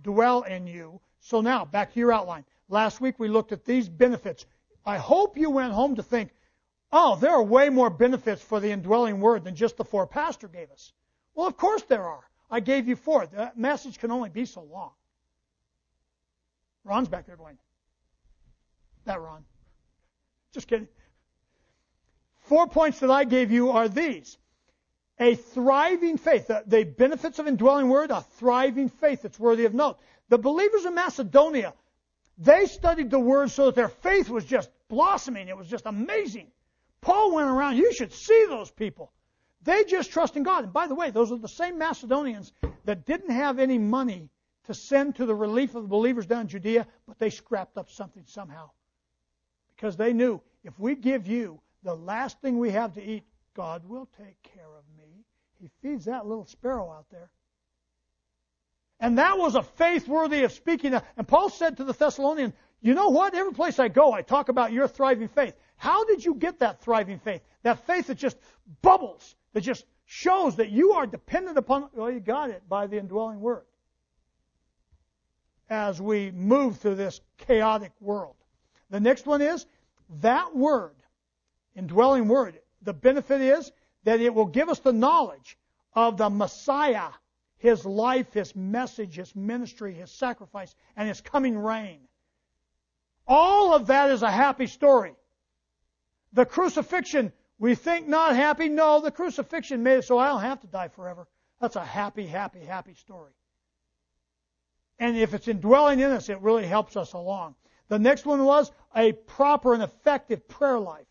dwell 0.00 0.42
in 0.42 0.66
you. 0.66 1.00
So 1.20 1.40
now, 1.40 1.64
back 1.64 1.92
to 1.92 2.00
your 2.00 2.12
outline. 2.12 2.44
Last 2.68 3.00
week 3.00 3.18
we 3.18 3.28
looked 3.28 3.52
at 3.52 3.64
these 3.64 3.88
benefits. 3.88 4.46
I 4.84 4.96
hope 4.96 5.36
you 5.36 5.50
went 5.50 5.72
home 5.72 5.96
to 5.96 6.02
think, 6.02 6.30
oh, 6.90 7.16
there 7.16 7.32
are 7.32 7.42
way 7.42 7.68
more 7.68 7.90
benefits 7.90 8.42
for 8.42 8.60
the 8.60 8.70
indwelling 8.70 9.20
word 9.20 9.44
than 9.44 9.54
just 9.54 9.76
the 9.76 9.84
four 9.84 10.06
Pastor 10.06 10.48
gave 10.48 10.70
us. 10.70 10.92
Well, 11.34 11.46
of 11.46 11.56
course 11.56 11.82
there 11.82 12.04
are. 12.04 12.24
I 12.50 12.60
gave 12.60 12.88
you 12.88 12.96
four. 12.96 13.26
The 13.26 13.52
message 13.56 13.98
can 13.98 14.10
only 14.10 14.30
be 14.30 14.44
so 14.44 14.62
long. 14.62 14.92
Ron's 16.84 17.08
back 17.08 17.26
there 17.26 17.36
going, 17.36 17.58
that 19.04 19.20
Ron. 19.20 19.44
Just 20.52 20.66
kidding. 20.66 20.88
Four 22.40 22.66
points 22.66 23.00
that 23.00 23.10
I 23.10 23.24
gave 23.24 23.50
you 23.52 23.70
are 23.70 23.88
these. 23.88 24.36
A 25.22 25.36
thriving 25.36 26.18
faith. 26.18 26.48
The, 26.48 26.64
the 26.66 26.82
benefits 26.82 27.38
of 27.38 27.46
indwelling 27.46 27.88
word, 27.88 28.10
a 28.10 28.22
thriving 28.22 28.88
faith 28.88 29.22
that's 29.22 29.38
worthy 29.38 29.66
of 29.66 29.72
note. 29.72 29.98
The 30.30 30.38
believers 30.38 30.84
in 30.84 30.96
Macedonia, 30.96 31.74
they 32.38 32.66
studied 32.66 33.08
the 33.08 33.20
word 33.20 33.52
so 33.52 33.66
that 33.66 33.76
their 33.76 33.88
faith 33.88 34.28
was 34.28 34.44
just 34.44 34.68
blossoming. 34.88 35.46
It 35.46 35.56
was 35.56 35.68
just 35.68 35.86
amazing. 35.86 36.48
Paul 37.00 37.36
went 37.36 37.48
around, 37.48 37.76
you 37.76 37.92
should 37.92 38.12
see 38.12 38.46
those 38.48 38.72
people. 38.72 39.12
They 39.62 39.84
just 39.84 40.10
trust 40.10 40.36
in 40.36 40.42
God. 40.42 40.64
And 40.64 40.72
by 40.72 40.88
the 40.88 40.96
way, 40.96 41.10
those 41.10 41.30
are 41.30 41.38
the 41.38 41.46
same 41.46 41.78
Macedonians 41.78 42.52
that 42.84 43.06
didn't 43.06 43.30
have 43.30 43.60
any 43.60 43.78
money 43.78 44.28
to 44.64 44.74
send 44.74 45.14
to 45.16 45.26
the 45.26 45.34
relief 45.36 45.76
of 45.76 45.82
the 45.82 45.88
believers 45.88 46.26
down 46.26 46.42
in 46.42 46.48
Judea, 46.48 46.86
but 47.06 47.20
they 47.20 47.30
scrapped 47.30 47.78
up 47.78 47.90
something 47.90 48.24
somehow. 48.26 48.70
Because 49.76 49.96
they 49.96 50.12
knew 50.12 50.40
if 50.64 50.76
we 50.80 50.96
give 50.96 51.28
you 51.28 51.60
the 51.84 51.94
last 51.94 52.40
thing 52.40 52.58
we 52.58 52.70
have 52.70 52.94
to 52.94 53.02
eat, 53.02 53.22
God 53.54 53.84
will 53.86 54.08
take 54.18 54.42
care 54.42 54.66
of 54.66 54.84
me. 54.96 55.11
He 55.62 55.70
feeds 55.80 56.06
that 56.06 56.26
little 56.26 56.44
sparrow 56.44 56.90
out 56.90 57.06
there. 57.12 57.30
And 58.98 59.18
that 59.18 59.38
was 59.38 59.54
a 59.54 59.62
faith 59.62 60.08
worthy 60.08 60.42
of 60.42 60.52
speaking. 60.52 60.92
And 61.16 61.28
Paul 61.28 61.50
said 61.50 61.76
to 61.76 61.84
the 61.84 61.92
Thessalonians, 61.92 62.52
you 62.80 62.94
know 62.94 63.10
what? 63.10 63.34
Every 63.34 63.52
place 63.52 63.78
I 63.78 63.86
go, 63.86 64.12
I 64.12 64.22
talk 64.22 64.48
about 64.48 64.72
your 64.72 64.88
thriving 64.88 65.28
faith. 65.28 65.54
How 65.76 66.04
did 66.04 66.24
you 66.24 66.34
get 66.34 66.58
that 66.58 66.82
thriving 66.82 67.20
faith? 67.20 67.42
That 67.62 67.86
faith 67.86 68.08
that 68.08 68.18
just 68.18 68.36
bubbles 68.82 69.36
that 69.52 69.60
just 69.60 69.84
shows 70.04 70.56
that 70.56 70.70
you 70.70 70.92
are 70.92 71.06
dependent 71.06 71.58
upon, 71.58 71.88
well, 71.92 72.10
you 72.10 72.20
got 72.20 72.50
it 72.50 72.68
by 72.68 72.88
the 72.88 72.98
indwelling 72.98 73.40
word. 73.40 73.64
As 75.70 76.00
we 76.02 76.32
move 76.32 76.78
through 76.78 76.96
this 76.96 77.20
chaotic 77.38 77.92
world. 78.00 78.34
The 78.90 79.00
next 79.00 79.26
one 79.26 79.40
is 79.40 79.64
that 80.20 80.54
word, 80.54 80.96
indwelling 81.76 82.28
word. 82.28 82.58
The 82.82 82.92
benefit 82.92 83.40
is 83.40 83.70
that 84.04 84.20
it 84.20 84.34
will 84.34 84.46
give 84.46 84.68
us 84.68 84.80
the 84.80 84.92
knowledge 84.92 85.56
of 85.94 86.16
the 86.16 86.30
Messiah, 86.30 87.08
his 87.58 87.84
life, 87.84 88.32
his 88.32 88.56
message, 88.56 89.16
his 89.16 89.34
ministry, 89.36 89.94
his 89.94 90.10
sacrifice, 90.10 90.74
and 90.96 91.08
his 91.08 91.20
coming 91.20 91.58
reign. 91.58 92.00
All 93.26 93.74
of 93.74 93.86
that 93.86 94.10
is 94.10 94.22
a 94.22 94.30
happy 94.30 94.66
story. 94.66 95.14
The 96.32 96.46
crucifixion 96.46 97.32
we 97.62 97.76
think 97.76 98.08
not 98.08 98.34
happy. 98.34 98.68
No, 98.68 99.00
the 99.00 99.12
crucifixion 99.12 99.84
made 99.84 99.98
it 99.98 100.04
so 100.04 100.18
I 100.18 100.26
don't 100.26 100.40
have 100.40 100.60
to 100.62 100.66
die 100.66 100.88
forever. 100.88 101.28
That's 101.60 101.76
a 101.76 101.84
happy, 101.84 102.26
happy, 102.26 102.58
happy 102.58 102.94
story. 102.94 103.30
And 104.98 105.16
if 105.16 105.32
it's 105.32 105.46
indwelling 105.46 106.00
in 106.00 106.10
us, 106.10 106.28
it 106.28 106.40
really 106.40 106.66
helps 106.66 106.96
us 106.96 107.12
along. 107.12 107.54
The 107.86 108.00
next 108.00 108.26
one 108.26 108.44
was 108.44 108.72
a 108.96 109.12
proper 109.12 109.74
and 109.74 109.82
effective 109.84 110.48
prayer 110.48 110.80
life. 110.80 111.06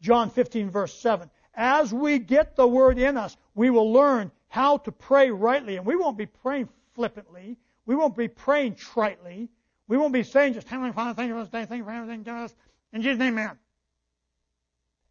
John 0.00 0.30
15, 0.30 0.70
verse 0.70 0.92
7. 0.92 1.30
As 1.54 1.92
we 1.92 2.18
get 2.18 2.56
the 2.56 2.66
word 2.66 2.98
in 2.98 3.16
us, 3.16 3.36
we 3.54 3.70
will 3.70 3.92
learn 3.92 4.30
how 4.48 4.78
to 4.78 4.92
pray 4.92 5.30
rightly. 5.30 5.76
And 5.76 5.86
we 5.86 5.96
won't 5.96 6.16
be 6.16 6.26
praying 6.26 6.68
flippantly. 6.94 7.58
We 7.86 7.94
won't 7.94 8.16
be 8.16 8.28
praying 8.28 8.76
tritely. 8.76 9.48
We 9.88 9.96
won't 9.96 10.12
be 10.12 10.22
saying 10.22 10.54
just, 10.54 10.68
Heavenly 10.68 10.92
Father, 10.92 11.14
thank 11.14 11.28
you 11.28 11.34
for 11.34 11.40
this 11.40 11.50
day, 11.50 11.64
thank 11.64 11.80
you 11.80 11.84
for 11.84 11.90
everything, 11.90 12.22
give 12.22 12.34
us. 12.34 12.54
In 12.92 13.02
Jesus' 13.02 13.18
name, 13.18 13.38
amen 13.38 13.58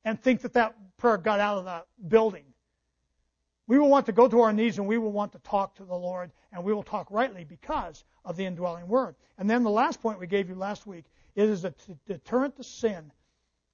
and 0.06 0.22
think 0.22 0.42
that 0.42 0.54
that 0.54 0.76
prayer 0.98 1.18
got 1.18 1.40
out 1.40 1.58
of 1.58 1.66
the 1.66 1.84
building. 2.08 2.46
We 3.68 3.78
will 3.78 3.90
want 3.90 4.08
to 4.08 4.12
go 4.12 4.28
to 4.28 4.42
our 4.42 4.52
knees 4.52 4.80
and 4.80 4.88
we 4.88 4.98
will 4.98 5.12
want 5.12 5.32
to 5.34 5.40
talk 5.40 5.76
to 5.76 5.86
the 5.86 5.96
Lord 5.96 6.32
and 6.52 6.64
we 6.64 6.74
will 6.74 6.84
talk 6.84 7.08
rightly 7.12 7.44
because 7.44 8.04
of 8.26 8.36
the 8.36 8.46
indwelling 8.46 8.88
word. 8.88 9.16
And 9.38 9.50
then 9.50 9.64
the 9.64 9.70
last 9.70 10.02
point 10.02 10.20
we 10.20 10.28
gave 10.28 10.50
you 10.50 10.56
last 10.56 10.88
week 10.88 11.06
is 11.36 11.64
a 11.64 11.74
deterrent 12.08 12.56
to 12.58 12.64
sin 12.64 13.12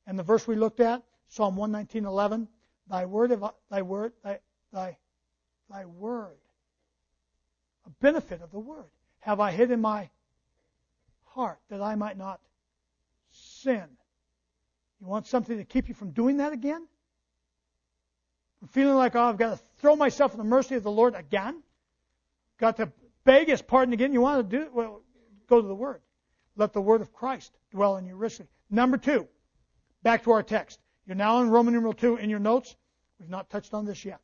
And 0.08 0.20
the 0.20 0.24
verse 0.24 0.46
we 0.46 0.56
looked 0.56 0.82
at, 0.82 1.02
Psalm 1.30 1.56
119:11, 1.56 2.48
Thy 2.90 3.06
word, 3.06 3.32
of, 3.32 3.44
thy 3.70 3.82
word, 3.82 4.14
thy, 4.24 4.40
thy, 4.72 4.98
thy 5.70 5.86
word, 5.86 6.38
a 7.86 7.90
benefit 8.02 8.42
of 8.42 8.52
the 8.52 8.60
word, 8.60 8.86
have 9.20 9.40
I 9.40 9.52
hid 9.52 9.72
in 9.72 9.82
my 9.82 10.10
heart 11.26 11.60
that 11.70 11.82
I 11.82 11.96
might 11.96 12.18
not 12.18 12.40
sin. 13.32 13.84
You 15.02 15.08
want 15.08 15.28
something 15.28 15.58
to 15.58 15.64
keep 15.64 15.88
you 15.88 15.94
from 15.94 16.12
doing 16.12 16.38
that 16.38 16.54
again? 16.54 16.88
From 18.60 18.68
feeling 18.70 18.96
like, 18.96 19.16
oh, 19.16 19.24
I've 19.24 19.38
got 19.38 19.52
to 19.52 19.64
throw 19.78 19.96
myself 19.96 20.32
in 20.32 20.38
the 20.38 20.44
mercy 20.44 20.76
of 20.76 20.84
the 20.84 20.92
Lord 20.92 21.16
again? 21.16 21.62
Got 22.60 22.78
to 22.78 22.92
beg 23.24 23.50
his 23.50 23.62
pardon 23.62 23.94
again? 23.94 24.14
You 24.14 24.22
want 24.22 24.50
to 24.50 24.58
do? 24.58 24.70
Well, 24.72 25.02
go 25.48 25.62
to 25.62 25.68
the 25.68 25.76
Word. 25.76 26.02
Let 26.56 26.72
the 26.72 26.82
Word 26.82 27.02
of 27.02 27.12
Christ 27.12 27.52
dwell 27.72 27.98
in 27.98 28.06
you 28.06 28.16
richly. 28.16 28.48
Number 28.70 28.98
two, 28.98 29.28
back 30.04 30.24
to 30.24 30.32
our 30.32 30.44
text. 30.44 30.80
You're 31.06 31.16
now 31.16 31.42
in 31.42 31.50
Roman 31.50 31.74
numeral 31.74 31.94
2 31.94 32.18
in 32.18 32.30
your 32.30 32.40
notes. 32.40 32.76
We've 33.20 33.30
not 33.30 33.50
touched 33.50 33.74
on 33.74 33.86
this 33.86 34.04
yet. 34.06 34.20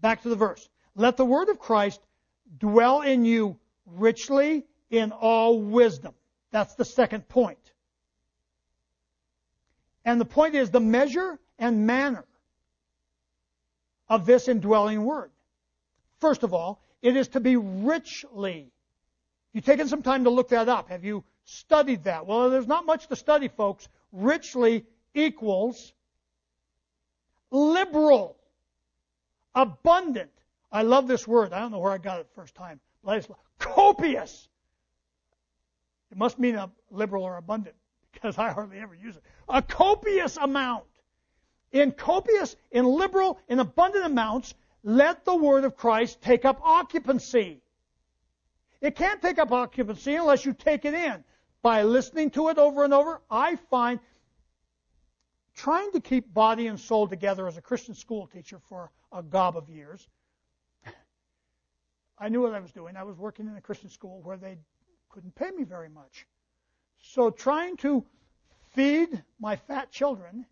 Back 0.00 0.22
to 0.22 0.28
the 0.28 0.36
verse. 0.36 0.68
Let 0.94 1.16
the 1.16 1.24
word 1.24 1.48
of 1.48 1.58
Christ 1.58 2.00
dwell 2.58 3.02
in 3.02 3.24
you 3.24 3.58
richly 3.86 4.64
in 4.90 5.12
all 5.12 5.60
wisdom. 5.60 6.14
That's 6.50 6.74
the 6.74 6.84
second 6.84 7.28
point. 7.28 7.58
And 10.04 10.20
the 10.20 10.24
point 10.24 10.54
is 10.54 10.70
the 10.70 10.80
measure 10.80 11.38
and 11.58 11.86
manner 11.86 12.24
of 14.08 14.26
this 14.26 14.48
indwelling 14.48 15.04
word. 15.04 15.30
First 16.18 16.42
of 16.42 16.52
all, 16.52 16.82
it 17.00 17.16
is 17.16 17.28
to 17.28 17.40
be 17.40 17.56
richly. 17.56 18.72
You've 19.52 19.64
taken 19.64 19.88
some 19.88 20.02
time 20.02 20.24
to 20.24 20.30
look 20.30 20.48
that 20.48 20.68
up. 20.68 20.88
Have 20.88 21.04
you 21.04 21.24
studied 21.44 22.04
that? 22.04 22.26
Well, 22.26 22.50
there's 22.50 22.66
not 22.66 22.86
much 22.86 23.06
to 23.08 23.16
study, 23.16 23.48
folks. 23.48 23.88
Richly 24.12 24.84
equals 25.14 25.92
liberal, 27.50 28.36
abundant. 29.54 30.30
I 30.72 30.82
love 30.82 31.08
this 31.08 31.26
word. 31.26 31.52
I 31.52 31.60
don't 31.60 31.72
know 31.72 31.78
where 31.78 31.92
I 31.92 31.98
got 31.98 32.20
it 32.20 32.28
the 32.28 32.40
first 32.40 32.54
time. 32.54 32.80
Copious. 33.58 34.48
It 36.10 36.18
must 36.18 36.38
mean 36.38 36.56
a 36.56 36.70
liberal 36.90 37.24
or 37.24 37.36
abundant 37.36 37.76
because 38.12 38.38
I 38.38 38.50
hardly 38.50 38.78
ever 38.78 38.94
use 38.94 39.16
it. 39.16 39.22
A 39.48 39.62
copious 39.62 40.36
amount. 40.36 40.84
In 41.72 41.92
copious, 41.92 42.56
in 42.72 42.84
liberal, 42.84 43.38
in 43.48 43.60
abundant 43.60 44.04
amounts, 44.04 44.54
let 44.82 45.24
the 45.24 45.36
word 45.36 45.64
of 45.64 45.76
Christ 45.76 46.20
take 46.20 46.44
up 46.44 46.60
occupancy. 46.62 47.60
It 48.80 48.96
can't 48.96 49.22
take 49.22 49.38
up 49.38 49.52
occupancy 49.52 50.14
unless 50.14 50.44
you 50.44 50.52
take 50.52 50.84
it 50.84 50.94
in. 50.94 51.22
By 51.62 51.82
listening 51.82 52.30
to 52.30 52.48
it 52.48 52.58
over 52.58 52.84
and 52.84 52.94
over, 52.94 53.20
I 53.30 53.56
find 53.56 54.00
trying 55.54 55.92
to 55.92 56.00
keep 56.00 56.32
body 56.32 56.68
and 56.68 56.80
soul 56.80 57.06
together 57.06 57.46
as 57.46 57.58
a 57.58 57.62
Christian 57.62 57.94
school 57.94 58.26
teacher 58.26 58.58
for 58.68 58.90
a 59.12 59.22
gob 59.22 59.56
of 59.56 59.68
years. 59.68 60.06
I 62.18 62.28
knew 62.28 62.40
what 62.42 62.54
I 62.54 62.60
was 62.60 62.72
doing. 62.72 62.96
I 62.96 63.02
was 63.02 63.18
working 63.18 63.46
in 63.46 63.56
a 63.56 63.60
Christian 63.60 63.90
school 63.90 64.20
where 64.22 64.38
they 64.38 64.56
couldn't 65.10 65.34
pay 65.34 65.50
me 65.50 65.64
very 65.64 65.88
much. 65.88 66.26
So 67.00 67.30
trying 67.30 67.76
to 67.78 68.04
feed 68.74 69.22
my 69.38 69.56
fat 69.56 69.90
children 69.90 70.46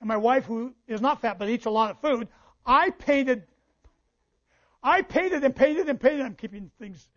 and 0.00 0.08
my 0.08 0.16
wife 0.16 0.44
who 0.44 0.74
is 0.86 1.00
not 1.00 1.20
fat 1.20 1.38
but 1.38 1.48
eats 1.48 1.66
a 1.66 1.70
lot 1.70 1.90
of 1.90 2.00
food, 2.00 2.28
I 2.64 2.90
painted 2.90 3.44
I 4.82 5.00
painted 5.00 5.42
and 5.44 5.56
painted 5.56 5.88
and 5.88 5.98
painted. 5.98 6.26
I'm 6.26 6.34
keeping 6.34 6.70
things 6.78 7.08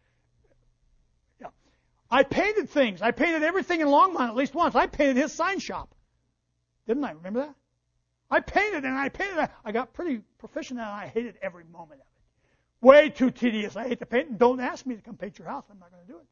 I 2.09 2.23
painted 2.23 2.69
things. 2.69 3.01
I 3.01 3.11
painted 3.11 3.43
everything 3.43 3.81
in 3.81 3.87
Longmont 3.87 4.29
at 4.29 4.35
least 4.35 4.55
once. 4.55 4.75
I 4.75 4.87
painted 4.87 5.17
his 5.17 5.33
sign 5.33 5.59
shop. 5.59 5.93
Didn't 6.87 7.03
I? 7.03 7.11
Remember 7.11 7.41
that? 7.41 7.55
I 8.29 8.39
painted 8.39 8.85
and 8.85 8.97
I 8.97 9.09
painted. 9.09 9.49
I 9.63 9.71
got 9.71 9.93
pretty 9.93 10.21
proficient 10.37 10.79
and 10.79 10.87
I 10.87 11.07
hated 11.07 11.35
every 11.41 11.63
moment 11.65 12.01
of 12.01 12.07
it. 12.07 12.85
Way 12.85 13.09
too 13.09 13.31
tedious. 13.31 13.75
I 13.75 13.87
hate 13.87 13.99
to 13.99 14.05
paint. 14.05 14.29
And 14.29 14.39
Don't 14.39 14.59
ask 14.59 14.85
me 14.85 14.95
to 14.95 15.01
come 15.01 15.17
paint 15.17 15.39
your 15.39 15.47
house. 15.47 15.65
I'm 15.69 15.79
not 15.79 15.91
going 15.91 16.05
to 16.05 16.11
do 16.11 16.17
it. 16.19 16.25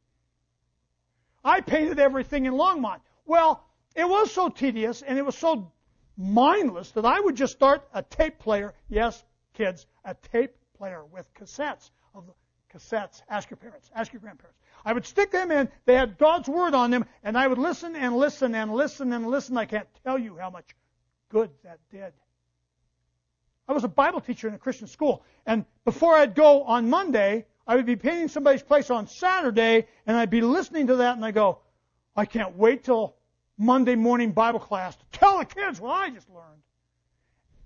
I 1.43 1.61
painted 1.61 1.99
everything 1.99 2.45
in 2.45 2.53
Longmont. 2.53 2.99
Well, 3.25 3.63
it 3.95 4.07
was 4.07 4.31
so 4.31 4.49
tedious 4.49 5.01
and 5.01 5.17
it 5.17 5.25
was 5.25 5.37
so 5.37 5.71
mindless 6.17 6.91
that 6.91 7.05
I 7.05 7.19
would 7.19 7.35
just 7.35 7.53
start 7.53 7.87
a 7.93 8.01
tape 8.01 8.39
player. 8.39 8.73
Yes, 8.87 9.23
kids, 9.53 9.85
a 10.03 10.15
tape 10.31 10.55
player 10.77 11.03
with 11.05 11.33
cassettes 11.33 11.91
of 12.13 12.25
cassettes. 12.75 13.21
Ask 13.29 13.49
your 13.49 13.57
parents. 13.57 13.89
Ask 13.95 14.11
your 14.11 14.19
grandparents. 14.19 14.59
I 14.83 14.93
would 14.93 15.05
stick 15.05 15.31
them 15.31 15.51
in. 15.51 15.69
They 15.85 15.95
had 15.95 16.17
God's 16.17 16.47
Word 16.47 16.73
on 16.73 16.91
them, 16.91 17.05
and 17.23 17.37
I 17.37 17.47
would 17.47 17.57
listen 17.57 17.95
and 17.95 18.15
listen 18.17 18.53
and 18.53 18.73
listen 18.73 19.13
and 19.13 19.27
listen. 19.27 19.57
I 19.57 19.65
can't 19.65 19.87
tell 20.03 20.19
you 20.19 20.37
how 20.37 20.49
much 20.49 20.75
good 21.29 21.49
that 21.63 21.79
did. 21.91 22.13
I 23.67 23.73
was 23.73 23.83
a 23.83 23.87
Bible 23.87 24.21
teacher 24.21 24.47
in 24.47 24.53
a 24.53 24.59
Christian 24.59 24.87
school, 24.87 25.23
and 25.45 25.65
before 25.85 26.15
I'd 26.15 26.35
go 26.35 26.63
on 26.63 26.89
Monday, 26.89 27.47
I 27.65 27.75
would 27.75 27.87
be 27.87 27.95
painting 27.95 28.27
somebody's 28.27 28.61
place 28.61 28.91
on 28.91 29.07
Saturday, 29.07 29.87
and 30.05 30.15
I'd 30.15 30.29
be 30.29 30.41
listening 30.41 30.87
to 30.87 30.97
that, 30.97 31.15
and 31.15 31.25
I 31.25 31.31
go, 31.31 31.59
I 32.15 32.25
can't 32.25 32.55
wait 32.55 32.83
till 32.83 33.15
Monday 33.57 33.95
morning 33.95 34.33
Bible 34.33 34.59
class 34.59 34.95
to 34.95 35.05
tell 35.11 35.39
the 35.39 35.45
kids 35.45 35.81
what 35.81 35.91
I 35.91 36.09
just 36.11 36.29
learned. 36.29 36.61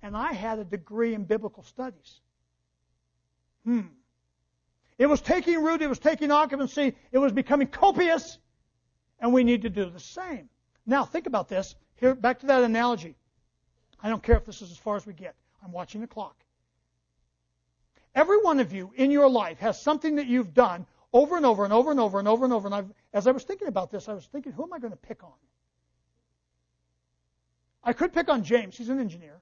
And 0.02 0.16
I 0.16 0.32
had 0.32 0.60
a 0.60 0.64
degree 0.64 1.14
in 1.14 1.26
biblical 1.26 1.64
studies. 1.64 2.22
Hmm. 3.66 3.88
It 5.00 5.08
was 5.08 5.22
taking 5.22 5.64
root, 5.64 5.82
it 5.82 5.88
was 5.88 5.98
taking 5.98 6.30
occupancy, 6.30 6.94
it 7.14 7.18
was 7.18 7.32
becoming 7.32 7.68
copious, 7.68 8.38
and 9.20 9.34
we 9.34 9.46
need 9.46 9.62
to 9.62 9.70
do 9.70 9.90
the 9.90 10.00
same. 10.00 10.50
Now, 10.86 11.06
think 11.06 11.26
about 11.26 11.48
this. 11.48 11.74
Here, 11.96 12.14
back 12.14 12.40
to 12.40 12.48
that 12.48 12.64
analogy. 12.64 13.16
I 14.04 14.10
don't 14.10 14.22
care 14.22 14.36
if 14.36 14.46
this 14.46 14.62
is 14.62 14.72
as 14.72 14.78
far 14.78 14.98
as 14.98 15.08
we 15.08 15.14
get. 15.14 15.36
I'm 15.64 15.72
watching 15.72 16.02
the 16.02 16.08
clock. 16.08 16.36
Every 18.14 18.42
one 18.42 18.60
of 18.60 18.74
you 18.74 18.92
in 18.96 19.10
your 19.10 19.30
life 19.30 19.60
has 19.60 19.82
something 19.82 20.18
that 20.18 20.28
you've 20.28 20.54
done 20.54 20.86
over 21.14 21.38
and 21.38 21.46
over 21.46 21.64
and 21.64 21.72
over 21.72 21.92
and 21.92 22.00
over 22.00 22.20
and 22.20 22.28
over 22.28 22.44
and 22.44 22.54
over. 22.54 22.68
And 22.68 22.76
I've, 22.76 22.92
as 23.14 23.26
I 23.26 23.32
was 23.32 23.44
thinking 23.44 23.70
about 23.70 23.92
this, 23.92 24.10
I 24.10 24.14
was 24.14 24.26
thinking, 24.26 24.52
who 24.52 24.64
am 24.64 24.74
I 24.74 24.80
going 24.80 24.92
to 24.92 24.98
pick 24.98 25.24
on? 25.24 25.32
I 27.84 27.94
could 27.94 28.12
pick 28.12 28.28
on 28.30 28.44
James. 28.44 28.78
He's 28.78 28.90
an 28.90 29.00
engineer. 29.00 29.40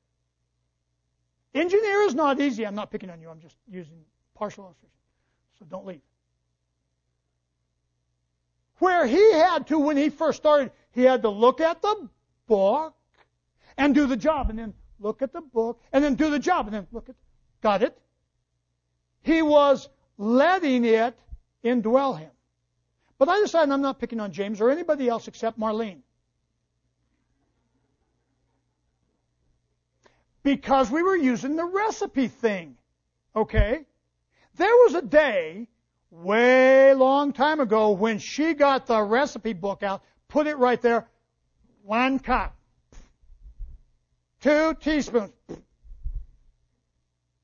Engineer 1.56 2.02
is 2.04 2.14
not 2.14 2.40
easy. 2.40 2.68
I'm 2.68 2.76
not 2.76 2.92
picking 2.92 3.10
on 3.10 3.22
you. 3.22 3.30
I'm 3.30 3.40
just 3.40 3.56
using 3.68 3.98
partial 4.36 4.66
illustration. 4.66 4.94
So 5.60 5.66
don't 5.70 5.86
leave. 5.86 6.02
Where 8.80 9.08
he 9.08 9.34
had 9.34 9.68
to, 9.68 9.80
when 9.80 9.98
he 9.98 10.10
first 10.10 10.38
started, 10.38 10.72
he 10.92 11.04
had 11.04 11.24
to 11.24 11.30
look 11.30 11.62
at 11.62 11.82
the 11.82 12.10
book 12.48 12.94
and 13.78 13.94
do 13.94 14.06
the 14.06 14.18
job, 14.18 14.50
and 14.50 14.60
then 14.60 14.74
look 15.00 15.22
at 15.22 15.34
the 15.34 15.42
book, 15.42 15.82
and 15.92 16.04
then 16.04 16.16
do 16.16 16.30
the 16.30 16.40
job, 16.40 16.68
and 16.68 16.76
then 16.76 16.88
look 16.92 17.10
at. 17.10 17.16
Got 17.62 17.82
it? 17.82 17.98
He 19.24 19.42
was 19.42 19.90
letting 20.18 20.86
it 20.86 21.18
indwell 21.64 22.18
him. 22.18 22.30
But 23.18 23.30
I 23.30 23.40
decided 23.40 23.72
I'm 23.72 23.82
not 23.82 24.00
picking 24.00 24.20
on 24.20 24.32
James 24.32 24.62
or 24.62 24.70
anybody 24.70 25.10
else 25.10 25.28
except 25.28 25.60
Marlene. 25.60 26.02
Because 30.44 30.92
we 30.92 31.02
were 31.02 31.16
using 31.16 31.56
the 31.56 31.66
recipe 31.66 32.28
thing. 32.28 32.78
Okay? 33.36 33.86
There 34.58 34.74
was 34.74 34.96
a 34.96 35.04
day, 35.04 35.68
way 36.10 36.94
long 36.96 37.32
time 37.32 37.60
ago, 37.60 37.92
when 37.92 38.18
she 38.18 38.56
got 38.56 38.88
the 38.88 39.02
recipe 39.02 39.54
book 39.54 39.84
out, 39.84 40.02
put 40.28 40.48
it 40.48 40.58
right 40.58 40.82
there, 40.82 41.08
one 41.84 42.18
cup, 42.18 42.56
two 44.42 44.76
teaspoons, 44.82 45.32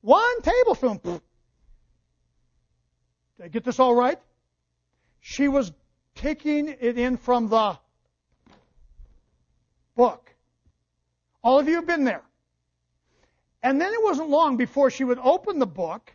one 0.00 0.42
tablespoon. 0.42 1.00
Did 1.04 1.20
I 3.44 3.48
get 3.48 3.62
this 3.62 3.78
all 3.78 3.94
right? 3.94 4.18
She 5.20 5.46
was 5.46 5.72
taking 6.16 6.68
it 6.68 6.98
in 6.98 7.16
from 7.16 7.48
the 7.48 7.78
book. 9.94 10.34
All 11.44 11.60
of 11.60 11.68
you 11.68 11.76
have 11.76 11.86
been 11.86 12.04
there. 12.04 12.22
And 13.62 13.80
then 13.80 13.92
it 13.92 14.02
wasn't 14.02 14.30
long 14.30 14.56
before 14.56 14.90
she 14.90 15.04
would 15.04 15.18
open 15.20 15.60
the 15.60 15.66
book 15.66 16.12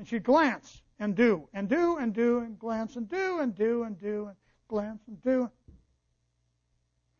and 0.00 0.08
she'd 0.08 0.22
glance 0.22 0.80
and 0.98 1.14
do 1.14 1.46
and 1.52 1.68
do 1.68 1.98
and 1.98 2.14
do 2.14 2.38
and 2.38 2.58
glance 2.58 2.96
and 2.96 3.06
do 3.06 3.40
and 3.40 3.54
do 3.54 3.82
and 3.82 4.00
do 4.00 4.28
and 4.28 4.36
glance 4.66 5.02
and 5.06 5.20
do. 5.20 5.50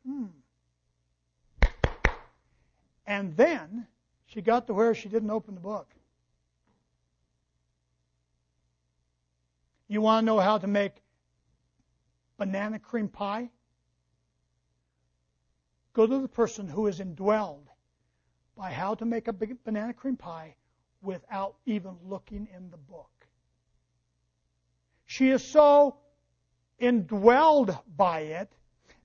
Hmm. 0.07 0.25
And 3.07 3.37
then 3.37 3.87
she 4.25 4.41
got 4.41 4.67
to 4.67 4.73
where 4.73 4.95
she 4.95 5.11
didn't 5.11 5.31
open 5.31 5.55
the 5.55 5.61
book. 5.61 5.91
You 9.87 10.01
want 10.01 10.23
to 10.23 10.27
know 10.27 10.41
how 10.41 10.57
to 10.57 10.67
make 10.67 11.03
banana 12.39 12.79
cream 12.79 13.09
pie? 13.09 13.51
Go 15.93 16.07
to 16.07 16.19
the 16.19 16.29
person 16.29 16.67
who 16.67 16.87
is 16.87 16.99
indwelled 16.99 17.67
by 18.57 18.71
how 18.71 18.95
to 18.95 19.05
make 19.05 19.29
a 19.29 19.35
banana 19.35 19.93
cream 19.93 20.17
pie 20.17 20.55
without 21.03 21.55
even 21.67 21.97
looking 22.05 22.49
in 22.55 22.71
the 22.71 22.77
book. 22.77 23.11
She 25.07 25.31
is 25.31 25.45
so 25.45 25.97
indwelled 26.81 27.79
by 27.97 28.21
it 28.21 28.51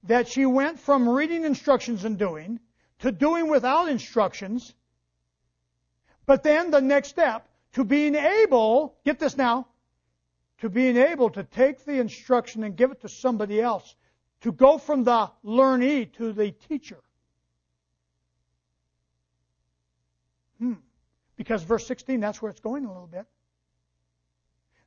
that 0.04 0.28
she 0.28 0.46
went 0.46 0.80
from 0.80 1.10
reading 1.10 1.44
instructions 1.44 2.06
and 2.06 2.18
doing 2.18 2.60
to 3.00 3.12
doing 3.12 3.50
without 3.50 3.90
instructions. 3.90 4.74
But 6.26 6.44
then 6.44 6.72
the 6.72 6.82
next 6.82 7.10
step, 7.10 7.48
to 7.74 7.84
being 7.84 8.16
able, 8.16 8.96
get 9.04 9.20
this 9.20 9.36
now, 9.36 9.68
to 10.60 10.70
being 10.70 10.98
able 10.98 11.30
to 11.32 11.44
take 11.44 11.84
the 11.86 12.00
instruction 12.00 12.64
and 12.64 12.76
give 12.76 12.92
it 12.92 13.02
to 13.02 13.10
somebody 13.10 13.62
else, 13.62 13.96
to 14.42 14.52
go 14.52 14.78
from 14.78 15.04
the 15.04 15.30
learnee 15.44 16.06
to 16.06 16.32
the 16.32 16.52
teacher. 16.52 17.00
Hmm. 20.60 20.74
Because 21.46 21.62
verse 21.62 21.86
16, 21.86 22.20
that's 22.20 22.42
where 22.42 22.50
it's 22.50 22.60
going 22.60 22.86
a 22.86 22.88
little 22.88 23.06
bit. 23.06 23.28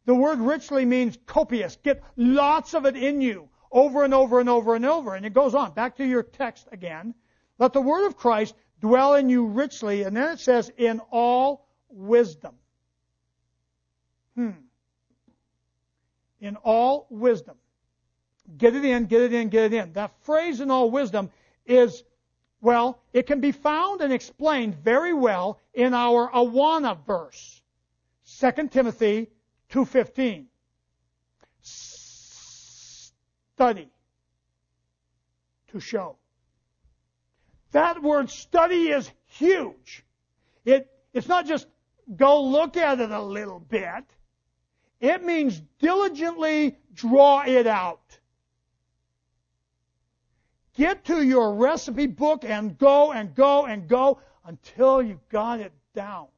The 0.07 0.15
word 0.15 0.41
richly 0.41 0.85
means 0.85 1.17
copious. 1.25 1.77
Get 1.85 2.03
lots 2.17 2.75
of 2.75 2.85
it 2.85 2.97
in 2.97 3.21
you 3.21 3.49
over 3.71 4.03
and 4.03 4.13
over 4.13 4.41
and 4.41 4.49
over 4.49 4.75
and 4.75 4.85
over. 4.85 5.15
And 5.15 5.25
it 5.25 5.33
goes 5.33 5.55
on. 5.55 5.73
Back 5.73 5.99
to 5.99 6.05
your 6.05 6.25
text 6.25 6.67
again. 6.73 7.15
Let 7.61 7.73
the 7.73 7.81
word 7.81 8.09
of 8.09 8.17
Christ 8.17 8.57
dwell 8.81 9.15
in 9.15 9.29
you 9.29 9.47
richly. 9.47 10.03
And 10.03 10.17
then 10.17 10.33
it 10.33 10.41
says, 10.41 10.69
in 10.77 11.01
all 11.13 11.69
wisdom. 11.91 12.57
Hmm. 14.35 14.51
In 16.41 16.57
all 16.57 17.07
wisdom. 17.09 17.57
Get 18.57 18.75
it 18.75 18.85
in, 18.85 19.05
get 19.05 19.21
it 19.21 19.33
in, 19.33 19.49
get 19.49 19.73
it 19.73 19.75
in. 19.75 19.93
That 19.93 20.11
phrase 20.23 20.61
in 20.61 20.73
all 20.73 20.91
wisdom 20.91 21.31
is, 21.67 22.03
well, 22.61 23.01
it 23.13 23.27
can 23.27 23.41
be 23.41 23.53
found 23.53 24.01
and 24.01 24.13
explained 24.13 24.77
very 24.77 25.15
well 25.15 25.61
in 25.75 25.95
our 25.95 26.31
Awana 26.31 26.99
verse. 27.07 27.63
2 28.41 28.69
Timothy 28.69 29.29
2.15. 29.71 30.47
Study 31.63 33.89
to 35.69 35.81
show. 35.81 36.17
That 37.73 38.03
word 38.03 38.31
study 38.31 38.89
is 38.89 39.11
huge. 39.27 40.05
It, 40.65 40.91
it's 41.13 41.29
not 41.29 41.47
just 41.47 41.67
go 42.17 42.43
look 42.43 42.77
at 42.77 43.01
it 43.01 43.11
a 43.11 43.23
little 43.23 43.61
bit. 43.61 44.05
It 45.01 45.25
means 45.25 45.61
diligently 45.79 46.77
draw 46.93 47.43
it 47.43 47.67
out. 47.67 48.19
Get 50.79 51.07
to 51.07 51.23
your 51.23 51.55
recipe 51.55 52.07
book 52.07 52.45
and 52.45 52.79
go 52.79 53.11
and 53.11 53.35
go 53.35 53.67
and 53.67 53.89
go 53.89 54.21
until 54.45 55.03
you 55.03 55.19
got 55.29 55.59
it 55.59 55.73
down. 55.93 56.29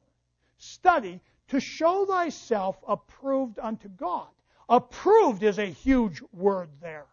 Study 0.57 1.21
to 1.49 1.59
show 1.59 2.07
thyself 2.07 2.75
approved 2.87 3.59
unto 3.59 3.87
God. 3.87 4.25
Approved 4.67 5.43
is 5.43 5.59
a 5.59 5.67
huge 5.67 6.23
word 6.33 6.69
there. 6.81 7.05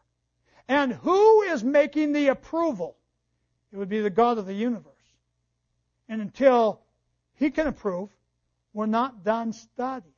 And 0.69 0.91
who 0.91 1.43
is 1.43 1.63
making 1.63 2.15
the 2.15 2.29
approval? 2.29 2.97
It 3.73 3.77
would 3.77 3.91
be 3.91 4.01
the 4.01 4.09
God 4.09 4.39
of 4.39 4.47
the 4.47 4.55
universe. 4.55 4.95
And 6.09 6.23
until 6.23 6.81
he 7.35 7.51
can 7.51 7.67
approve, 7.67 8.09
we're 8.73 8.87
not 8.87 9.23
done 9.23 9.53
studying. 9.53 10.15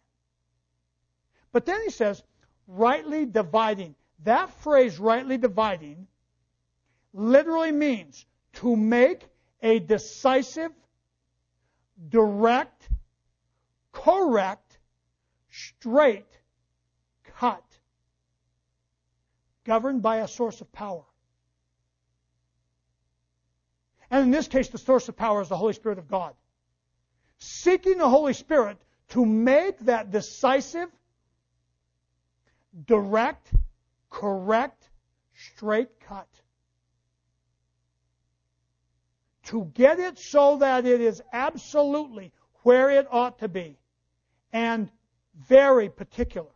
But 1.51 1.67
then 1.67 1.83
he 1.83 1.91
says, 1.91 2.23
rightly 2.69 3.27
dividing. 3.27 3.97
That 4.23 4.51
phrase, 4.63 5.01
rightly 5.01 5.39
dividing, 5.39 6.07
literally 7.13 7.73
means 7.73 8.25
to 8.55 8.77
make 8.77 9.27
a 9.63 9.79
decisive, 9.79 10.73
direct, 12.09 12.89
correct, 13.93 14.79
straight 15.51 16.27
cut, 17.37 17.65
governed 19.65 20.03
by 20.03 20.19
a 20.19 20.29
source 20.29 20.61
of 20.61 20.71
power. 20.73 21.05
And 24.11 24.25
in 24.25 24.31
this 24.31 24.49
case, 24.49 24.69
the 24.69 24.79
source 24.79 25.09
of 25.09 25.17
power 25.17 25.41
is 25.41 25.49
the 25.49 25.57
Holy 25.57 25.73
Spirit 25.73 25.99
of 25.99 26.09
God. 26.09 26.35
Seeking 27.39 27.99
the 27.99 28.09
Holy 28.09 28.33
Spirit 28.33 28.77
to 29.11 29.25
make 29.25 29.79
that 29.81 30.11
decisive, 30.11 30.89
direct, 32.87 33.53
correct, 34.11 34.89
straight 35.35 36.01
cut. 36.01 36.29
To 39.51 39.65
get 39.75 39.99
it 39.99 40.17
so 40.17 40.59
that 40.59 40.87
it 40.87 41.01
is 41.01 41.21
absolutely 41.33 42.33
where 42.63 42.89
it 42.89 43.09
ought 43.11 43.41
to 43.41 43.49
be 43.49 43.81
and 44.53 44.89
very 45.35 45.89
particular. 45.89 46.53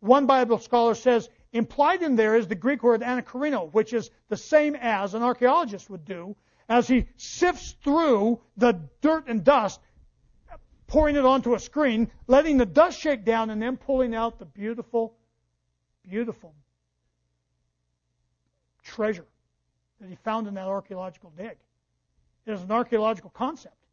One 0.00 0.26
Bible 0.26 0.58
scholar 0.58 0.94
says 0.94 1.30
implied 1.52 2.02
in 2.02 2.16
there 2.16 2.36
is 2.36 2.46
the 2.46 2.54
Greek 2.54 2.82
word 2.82 3.00
anakarino, 3.00 3.72
which 3.72 3.94
is 3.94 4.10
the 4.28 4.36
same 4.36 4.76
as 4.78 5.14
an 5.14 5.22
archaeologist 5.22 5.88
would 5.88 6.04
do 6.04 6.36
as 6.68 6.86
he 6.88 7.06
sifts 7.16 7.74
through 7.82 8.38
the 8.58 8.78
dirt 9.00 9.28
and 9.28 9.44
dust, 9.44 9.80
pouring 10.86 11.16
it 11.16 11.24
onto 11.24 11.54
a 11.54 11.58
screen, 11.58 12.10
letting 12.26 12.58
the 12.58 12.66
dust 12.66 13.00
shake 13.00 13.24
down, 13.24 13.48
and 13.48 13.62
then 13.62 13.78
pulling 13.78 14.14
out 14.14 14.38
the 14.38 14.44
beautiful, 14.44 15.16
beautiful 16.02 16.54
treasure 18.82 19.24
that 20.04 20.10
he 20.10 20.16
found 20.16 20.46
in 20.46 20.52
that 20.54 20.66
archaeological 20.66 21.32
dig. 21.34 21.56
It 22.44 22.52
is 22.52 22.62
an 22.62 22.70
archaeological 22.70 23.30
concept. 23.30 23.86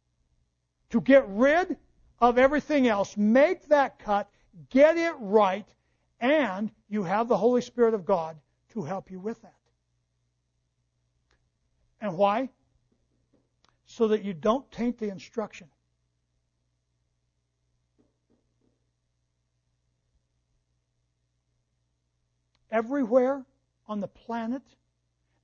To 0.90 1.00
get 1.00 1.26
rid 1.26 1.78
of 2.20 2.36
everything 2.36 2.86
else, 2.86 3.16
make 3.16 3.66
that 3.68 3.98
cut, 3.98 4.28
get 4.68 4.98
it 4.98 5.14
right, 5.18 5.66
and 6.20 6.70
you 6.90 7.02
have 7.02 7.28
the 7.28 7.36
Holy 7.36 7.62
Spirit 7.62 7.94
of 7.94 8.04
God 8.04 8.36
to 8.74 8.82
help 8.82 9.10
you 9.10 9.18
with 9.20 9.40
that. 9.40 9.54
And 12.02 12.18
why? 12.18 12.50
So 13.86 14.08
that 14.08 14.22
you 14.22 14.34
don't 14.34 14.70
taint 14.70 14.98
the 14.98 15.08
instruction. 15.08 15.68
Everywhere 22.70 23.46
on 23.86 24.00
the 24.00 24.08
planet 24.08 24.62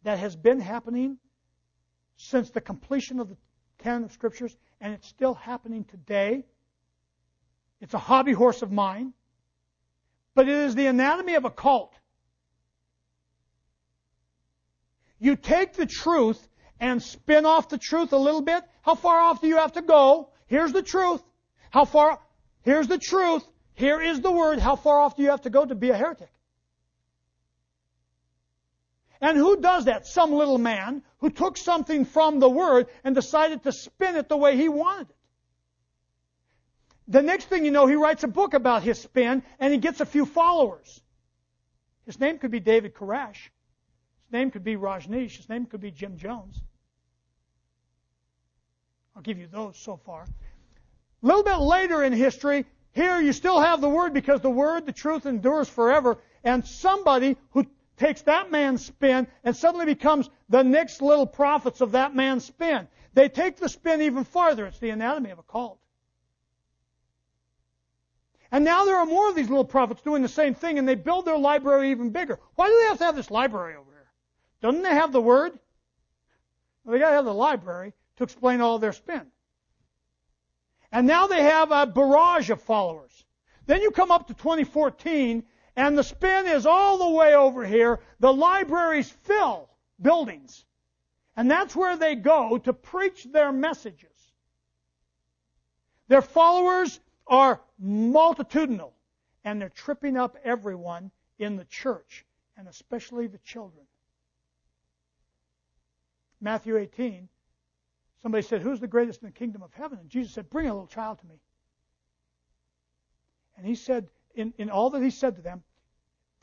that 0.02 0.18
has 0.18 0.36
been 0.36 0.60
happening 0.60 1.18
since 2.16 2.50
the 2.50 2.60
completion 2.60 3.20
of 3.20 3.28
the 3.28 3.36
canon 3.78 4.04
of 4.04 4.12
scriptures, 4.12 4.56
and 4.80 4.92
it's 4.92 5.08
still 5.08 5.34
happening 5.34 5.84
today. 5.84 6.44
It's 7.80 7.94
a 7.94 7.98
hobby 7.98 8.32
horse 8.32 8.62
of 8.62 8.72
mine, 8.72 9.12
but 10.34 10.48
it 10.48 10.54
is 10.54 10.74
the 10.74 10.86
anatomy 10.86 11.34
of 11.34 11.44
a 11.44 11.50
cult. 11.50 11.94
You 15.18 15.36
take 15.36 15.74
the 15.74 15.86
truth 15.86 16.48
and 16.80 17.02
spin 17.02 17.44
off 17.44 17.68
the 17.68 17.78
truth 17.78 18.12
a 18.12 18.16
little 18.16 18.42
bit. 18.42 18.62
How 18.82 18.94
far 18.94 19.20
off 19.20 19.40
do 19.40 19.48
you 19.48 19.56
have 19.56 19.72
to 19.72 19.82
go? 19.82 20.30
Here's 20.46 20.72
the 20.72 20.82
truth. 20.82 21.22
How 21.70 21.84
far? 21.84 22.20
Here's 22.62 22.88
the 22.88 22.98
truth. 22.98 23.46
Here 23.74 24.00
is 24.00 24.20
the 24.20 24.30
word. 24.30 24.58
How 24.58 24.76
far 24.76 25.00
off 25.00 25.16
do 25.16 25.22
you 25.22 25.30
have 25.30 25.42
to 25.42 25.50
go 25.50 25.64
to 25.64 25.74
be 25.74 25.90
a 25.90 25.96
heretic? 25.96 26.30
And 29.20 29.36
who 29.36 29.60
does 29.60 29.86
that? 29.86 30.06
Some 30.06 30.32
little 30.32 30.58
man 30.58 31.02
who 31.18 31.30
took 31.30 31.56
something 31.56 32.04
from 32.04 32.38
the 32.38 32.48
Word 32.48 32.86
and 33.02 33.14
decided 33.14 33.62
to 33.64 33.72
spin 33.72 34.16
it 34.16 34.28
the 34.28 34.36
way 34.36 34.56
he 34.56 34.68
wanted 34.68 35.10
it. 35.10 35.16
The 37.08 37.22
next 37.22 37.46
thing 37.46 37.64
you 37.64 37.70
know, 37.70 37.86
he 37.86 37.94
writes 37.94 38.22
a 38.22 38.28
book 38.28 38.54
about 38.54 38.82
his 38.82 39.00
spin 39.00 39.42
and 39.58 39.72
he 39.72 39.78
gets 39.78 40.00
a 40.00 40.06
few 40.06 40.26
followers. 40.26 41.00
His 42.06 42.20
name 42.20 42.38
could 42.38 42.50
be 42.50 42.60
David 42.60 42.94
Koresh. 42.94 43.50
His 44.26 44.32
name 44.32 44.50
could 44.50 44.64
be 44.64 44.76
Rajneesh. 44.76 45.36
His 45.36 45.48
name 45.48 45.66
could 45.66 45.80
be 45.80 45.90
Jim 45.90 46.18
Jones. 46.18 46.60
I'll 49.16 49.22
give 49.22 49.38
you 49.38 49.48
those 49.48 49.76
so 49.76 49.96
far. 49.96 50.22
A 51.22 51.26
little 51.26 51.42
bit 51.42 51.58
later 51.58 52.04
in 52.04 52.12
history, 52.12 52.66
here 52.92 53.20
you 53.20 53.32
still 53.32 53.60
have 53.60 53.80
the 53.80 53.88
Word 53.88 54.14
because 54.14 54.40
the 54.42 54.50
Word, 54.50 54.86
the 54.86 54.92
truth 54.92 55.26
endures 55.26 55.68
forever. 55.68 56.18
And 56.44 56.66
somebody 56.66 57.36
who 57.50 57.66
takes 57.98 58.22
that 58.22 58.50
man's 58.50 58.84
spin 58.84 59.26
and 59.44 59.54
suddenly 59.54 59.86
becomes 59.86 60.30
the 60.48 60.62
next 60.62 61.02
little 61.02 61.26
prophets 61.26 61.80
of 61.80 61.92
that 61.92 62.14
man's 62.14 62.44
spin. 62.44 62.88
They 63.14 63.28
take 63.28 63.56
the 63.56 63.68
spin 63.68 64.02
even 64.02 64.24
farther. 64.24 64.66
It's 64.66 64.78
the 64.78 64.90
anatomy 64.90 65.30
of 65.30 65.38
a 65.38 65.42
cult. 65.42 65.78
And 68.50 68.64
now 68.64 68.84
there 68.84 68.96
are 68.96 69.06
more 69.06 69.28
of 69.28 69.34
these 69.34 69.48
little 69.48 69.64
prophets 69.64 70.00
doing 70.00 70.22
the 70.22 70.28
same 70.28 70.54
thing, 70.54 70.78
and 70.78 70.88
they 70.88 70.94
build 70.94 71.26
their 71.26 71.36
library 71.36 71.90
even 71.90 72.10
bigger. 72.10 72.38
Why 72.54 72.68
do 72.68 72.78
they 72.80 72.86
have 72.86 72.98
to 72.98 73.04
have 73.04 73.16
this 73.16 73.30
library 73.30 73.76
over 73.76 73.90
here? 73.90 74.10
Doesn't 74.62 74.82
they 74.82 74.94
have 74.94 75.12
the 75.12 75.20
Word? 75.20 75.58
Well, 76.84 76.94
they 76.94 76.98
got 76.98 77.10
to 77.10 77.16
have 77.16 77.26
the 77.26 77.34
library 77.34 77.92
to 78.16 78.24
explain 78.24 78.60
all 78.60 78.78
their 78.78 78.94
spin. 78.94 79.26
And 80.90 81.06
now 81.06 81.26
they 81.26 81.42
have 81.42 81.70
a 81.70 81.86
barrage 81.86 82.48
of 82.48 82.62
followers. 82.62 83.24
Then 83.66 83.82
you 83.82 83.90
come 83.90 84.10
up 84.10 84.28
to 84.28 84.34
2014, 84.34 85.44
and 85.78 85.96
the 85.96 86.02
spin 86.02 86.48
is 86.48 86.66
all 86.66 86.98
the 86.98 87.16
way 87.16 87.36
over 87.36 87.64
here. 87.64 88.00
The 88.18 88.32
libraries 88.32 89.08
fill 89.08 89.70
buildings. 90.02 90.64
And 91.36 91.48
that's 91.48 91.76
where 91.76 91.96
they 91.96 92.16
go 92.16 92.58
to 92.58 92.72
preach 92.72 93.28
their 93.30 93.52
messages. 93.52 94.32
Their 96.08 96.20
followers 96.20 96.98
are 97.28 97.60
multitudinal 97.78 98.92
and 99.44 99.60
they're 99.60 99.68
tripping 99.68 100.16
up 100.16 100.36
everyone 100.42 101.12
in 101.38 101.54
the 101.54 101.64
church, 101.66 102.26
and 102.56 102.66
especially 102.66 103.28
the 103.28 103.38
children. 103.38 103.86
Matthew 106.40 106.76
18, 106.76 107.28
somebody 108.20 108.42
said, 108.42 108.62
Who's 108.62 108.80
the 108.80 108.88
greatest 108.88 109.22
in 109.22 109.28
the 109.28 109.32
kingdom 109.32 109.62
of 109.62 109.72
heaven? 109.74 110.00
And 110.00 110.10
Jesus 110.10 110.32
said, 110.32 110.50
Bring 110.50 110.66
a 110.66 110.72
little 110.72 110.88
child 110.88 111.20
to 111.20 111.26
me. 111.26 111.36
And 113.56 113.64
he 113.64 113.76
said, 113.76 114.08
in, 114.34 114.52
in 114.58 114.70
all 114.70 114.90
that 114.90 115.02
he 115.02 115.10
said 115.10 115.36
to 115.36 115.42
them, 115.42 115.62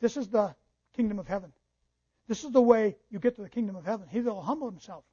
This 0.00 0.16
is 0.16 0.28
the 0.28 0.54
kingdom 0.94 1.18
of 1.18 1.26
heaven. 1.26 1.52
This 2.28 2.44
is 2.44 2.50
the 2.50 2.60
way 2.60 2.96
you 3.10 3.18
get 3.18 3.36
to 3.36 3.42
the 3.42 3.48
kingdom 3.48 3.76
of 3.76 3.84
heaven. 3.84 4.06
He 4.10 4.20
will 4.20 4.42
humble 4.42 4.68
himself. 4.68 5.04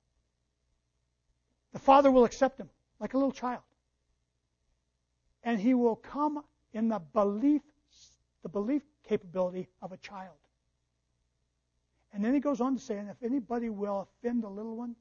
The 1.71 1.79
Father 1.79 2.11
will 2.11 2.25
accept 2.25 2.59
him 2.59 2.69
like 2.99 3.13
a 3.13 3.17
little 3.17 3.31
child. 3.31 3.61
And 5.43 5.59
he 5.59 5.73
will 5.73 5.95
come 5.95 6.43
in 6.73 6.89
the 6.89 6.99
belief, 6.99 7.61
the 8.41 8.49
belief 8.49 8.81
capability 9.07 9.67
of 9.81 9.91
a 9.91 9.97
child. 9.97 10.35
And 12.13 12.23
then 12.23 12.33
he 12.33 12.39
goes 12.39 12.61
on 12.61 12.75
to 12.75 12.81
say, 12.81 12.97
and 12.97 13.09
if 13.09 13.21
anybody 13.23 13.69
will 13.69 14.07
offend 14.07 14.43
a 14.43 14.49
little 14.49 14.75
one, 14.75 14.95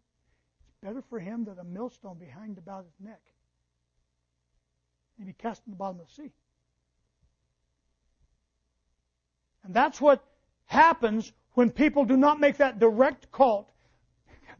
it's 0.67 0.77
better 0.83 1.03
for 1.03 1.19
him 1.19 1.45
that 1.45 1.59
a 1.59 1.65
millstone 1.65 2.19
be 2.19 2.27
hanged 2.27 2.59
about 2.59 2.85
his 2.85 2.95
neck 2.99 3.21
and 5.19 5.27
be 5.27 5.35
cast 5.35 5.63
in 5.67 5.73
the 5.73 5.77
bottom 5.77 6.01
of 6.01 6.07
the 6.07 6.13
sea. 6.13 6.33
And 9.65 9.75
that's 9.75 10.01
what 10.01 10.25
happens 10.67 11.33
when 11.55 11.71
people 11.71 12.05
do 12.05 12.17
not 12.17 12.41
make 12.41 12.57
that 12.57 12.79
direct 12.79 13.31
cult, 13.31 13.71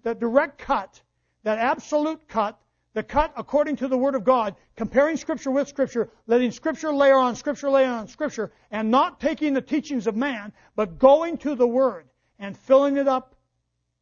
that 0.03 0.21
direct 0.21 0.59
cut, 0.59 1.01
that 1.43 1.59
absolute 1.59 2.29
cut, 2.29 2.59
the 2.95 3.03
cut 3.03 3.33
according 3.37 3.77
to 3.77 3.89
the 3.89 3.97
Word 3.97 4.15
of 4.15 4.25
God, 4.25 4.55
comparing 4.77 5.17
Scripture 5.17 5.51
with 5.51 5.67
Scripture, 5.67 6.11
letting 6.27 6.51
Scripture 6.51 6.93
layer 6.93 7.17
on 7.17 7.35
Scripture 7.37 7.71
layer 7.71 7.91
on 7.91 8.07
Scripture, 8.07 8.53
and 8.71 8.91
not 8.91 9.19
taking 9.19 9.55
the 9.55 9.63
teachings 9.63 10.07
of 10.07 10.15
man, 10.15 10.53
but 10.77 10.99
going 10.99 11.39
to 11.39 11.55
the 11.55 11.67
Word 11.67 12.07
and 12.39 12.57
filling 12.57 12.97
it 12.97 13.09
up 13.09 13.35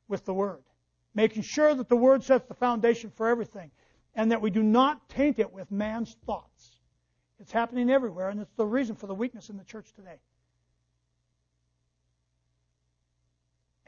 with 0.08 0.24
the 0.24 0.34
Word. 0.34 0.62
Making 1.14 1.42
sure 1.42 1.74
that 1.74 1.88
the 1.88 1.96
Word 1.96 2.24
sets 2.24 2.46
the 2.46 2.54
foundation 2.54 3.10
for 3.10 3.28
everything, 3.28 3.70
and 4.14 4.32
that 4.32 4.42
we 4.42 4.50
do 4.50 4.62
not 4.62 5.08
taint 5.08 5.38
it 5.38 5.52
with 5.52 5.70
man's 5.70 6.16
thoughts. 6.26 6.78
It's 7.38 7.52
happening 7.52 7.90
everywhere, 7.90 8.28
and 8.28 8.40
it's 8.40 8.54
the 8.56 8.66
reason 8.66 8.96
for 8.96 9.06
the 9.06 9.14
weakness 9.14 9.50
in 9.50 9.56
the 9.56 9.64
church 9.64 9.92
today. 9.94 10.18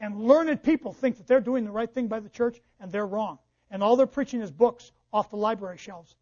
And 0.03 0.19
learned 0.27 0.61
people 0.63 0.91
think 0.91 1.15
that 1.15 1.27
they're 1.27 1.39
doing 1.39 1.63
the 1.63 1.71
right 1.71 1.89
thing 1.89 2.09
by 2.09 2.19
the 2.19 2.27
church, 2.27 2.59
and 2.81 2.91
they're 2.91 3.07
wrong. 3.07 3.39
And 3.71 3.81
all 3.81 3.95
they're 3.95 4.05
preaching 4.05 4.41
is 4.41 4.51
books 4.51 4.91
off 5.13 5.29
the 5.29 5.37
library 5.37 5.77
shelves. 5.77 6.13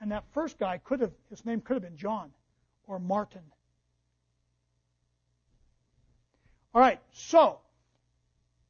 And 0.00 0.12
that 0.12 0.24
first 0.32 0.58
guy 0.58 0.78
could 0.78 1.00
have, 1.00 1.12
his 1.28 1.44
name 1.44 1.60
could 1.60 1.74
have 1.74 1.82
been 1.82 1.98
John 1.98 2.30
or 2.86 2.98
Martin. 2.98 3.42
All 6.74 6.80
right, 6.80 7.00
so 7.12 7.58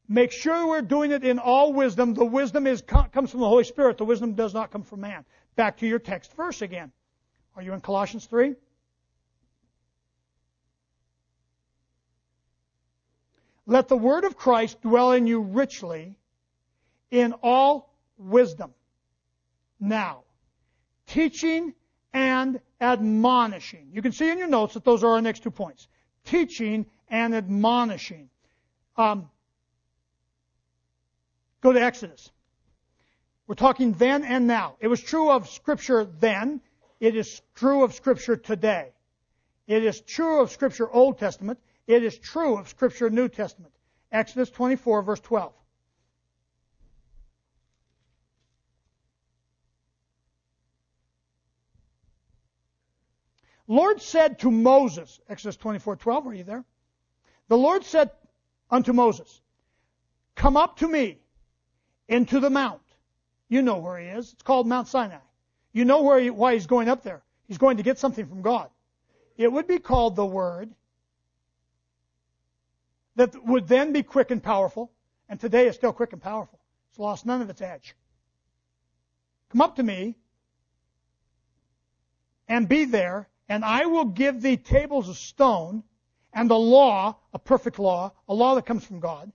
make 0.08 0.32
sure 0.32 0.66
we're 0.66 0.82
doing 0.82 1.12
it 1.12 1.22
in 1.22 1.38
all 1.38 1.72
wisdom. 1.72 2.14
The 2.14 2.24
wisdom 2.24 2.66
is 2.66 2.82
comes 2.82 3.30
from 3.30 3.38
the 3.38 3.48
Holy 3.48 3.62
Spirit. 3.62 3.96
The 3.96 4.04
wisdom 4.04 4.34
does 4.34 4.52
not 4.52 4.72
come 4.72 4.82
from 4.82 5.02
man. 5.02 5.24
Back 5.54 5.76
to 5.78 5.86
your 5.86 6.00
text 6.00 6.34
verse 6.34 6.62
again. 6.62 6.90
Are 7.54 7.62
you 7.62 7.74
in 7.74 7.80
Colossians 7.80 8.26
3? 8.26 8.56
Let 13.66 13.88
the 13.88 13.96
word 13.96 14.24
of 14.24 14.36
Christ 14.36 14.82
dwell 14.82 15.12
in 15.12 15.26
you 15.26 15.40
richly 15.40 16.18
in 17.10 17.32
all 17.42 17.94
wisdom. 18.18 18.74
Now, 19.80 20.24
teaching 21.06 21.74
and 22.12 22.60
admonishing. 22.80 23.88
You 23.92 24.02
can 24.02 24.12
see 24.12 24.30
in 24.30 24.38
your 24.38 24.48
notes 24.48 24.74
that 24.74 24.84
those 24.84 25.02
are 25.02 25.12
our 25.12 25.22
next 25.22 25.42
two 25.42 25.50
points. 25.50 25.88
Teaching 26.24 26.86
and 27.08 27.34
admonishing. 27.34 28.28
Um, 28.96 29.30
go 31.60 31.72
to 31.72 31.82
Exodus. 31.82 32.30
We're 33.46 33.54
talking 33.56 33.92
then 33.92 34.24
and 34.24 34.46
now. 34.46 34.76
It 34.80 34.88
was 34.88 35.00
true 35.00 35.30
of 35.30 35.48
Scripture 35.48 36.04
then. 36.04 36.60
It 37.00 37.16
is 37.16 37.42
true 37.54 37.84
of 37.84 37.94
Scripture 37.94 38.36
today. 38.36 38.92
It 39.66 39.84
is 39.84 40.00
true 40.00 40.40
of 40.40 40.50
Scripture 40.50 40.90
Old 40.90 41.18
Testament. 41.18 41.58
It 41.86 42.02
is 42.02 42.18
true 42.18 42.56
of 42.56 42.68
Scripture 42.68 43.10
New 43.10 43.28
Testament. 43.28 43.72
Exodus 44.10 44.50
24, 44.50 45.02
verse 45.02 45.20
12. 45.20 45.52
Lord 53.66 54.00
said 54.02 54.38
to 54.40 54.50
Moses, 54.50 55.20
Exodus 55.28 55.56
24, 55.56 55.96
12, 55.96 56.26
are 56.26 56.34
you 56.34 56.44
there? 56.44 56.64
The 57.48 57.56
Lord 57.56 57.84
said 57.84 58.10
unto 58.70 58.92
Moses, 58.92 59.40
Come 60.34 60.56
up 60.56 60.78
to 60.78 60.88
me 60.88 61.18
into 62.08 62.40
the 62.40 62.50
mount. 62.50 62.82
You 63.48 63.62
know 63.62 63.78
where 63.78 63.98
he 63.98 64.06
is. 64.06 64.32
It's 64.32 64.42
called 64.42 64.66
Mount 64.66 64.88
Sinai. 64.88 65.18
You 65.72 65.84
know 65.84 66.02
where 66.02 66.18
he, 66.18 66.30
why 66.30 66.54
he's 66.54 66.66
going 66.66 66.88
up 66.88 67.02
there. 67.02 67.22
He's 67.46 67.58
going 67.58 67.76
to 67.76 67.82
get 67.82 67.98
something 67.98 68.26
from 68.26 68.42
God. 68.42 68.68
It 69.36 69.50
would 69.50 69.66
be 69.66 69.78
called 69.78 70.16
the 70.16 70.26
Word 70.26 70.74
that 73.16 73.44
would 73.44 73.68
then 73.68 73.92
be 73.92 74.02
quick 74.02 74.30
and 74.30 74.42
powerful, 74.42 74.92
and 75.28 75.38
today 75.40 75.66
is 75.66 75.74
still 75.74 75.92
quick 75.92 76.12
and 76.12 76.22
powerful. 76.22 76.58
It's 76.90 76.98
lost 76.98 77.26
none 77.26 77.42
of 77.42 77.50
its 77.50 77.60
edge. 77.60 77.94
Come 79.50 79.60
up 79.60 79.76
to 79.76 79.82
me 79.82 80.16
and 82.48 82.68
be 82.68 82.84
there, 82.84 83.28
and 83.48 83.64
I 83.64 83.86
will 83.86 84.06
give 84.06 84.42
thee 84.42 84.56
tables 84.56 85.08
of 85.08 85.16
stone 85.16 85.84
and 86.32 86.50
the 86.50 86.58
law, 86.58 87.16
a 87.32 87.38
perfect 87.38 87.78
law, 87.78 88.12
a 88.28 88.34
law 88.34 88.56
that 88.56 88.66
comes 88.66 88.84
from 88.84 89.00
God, 89.00 89.30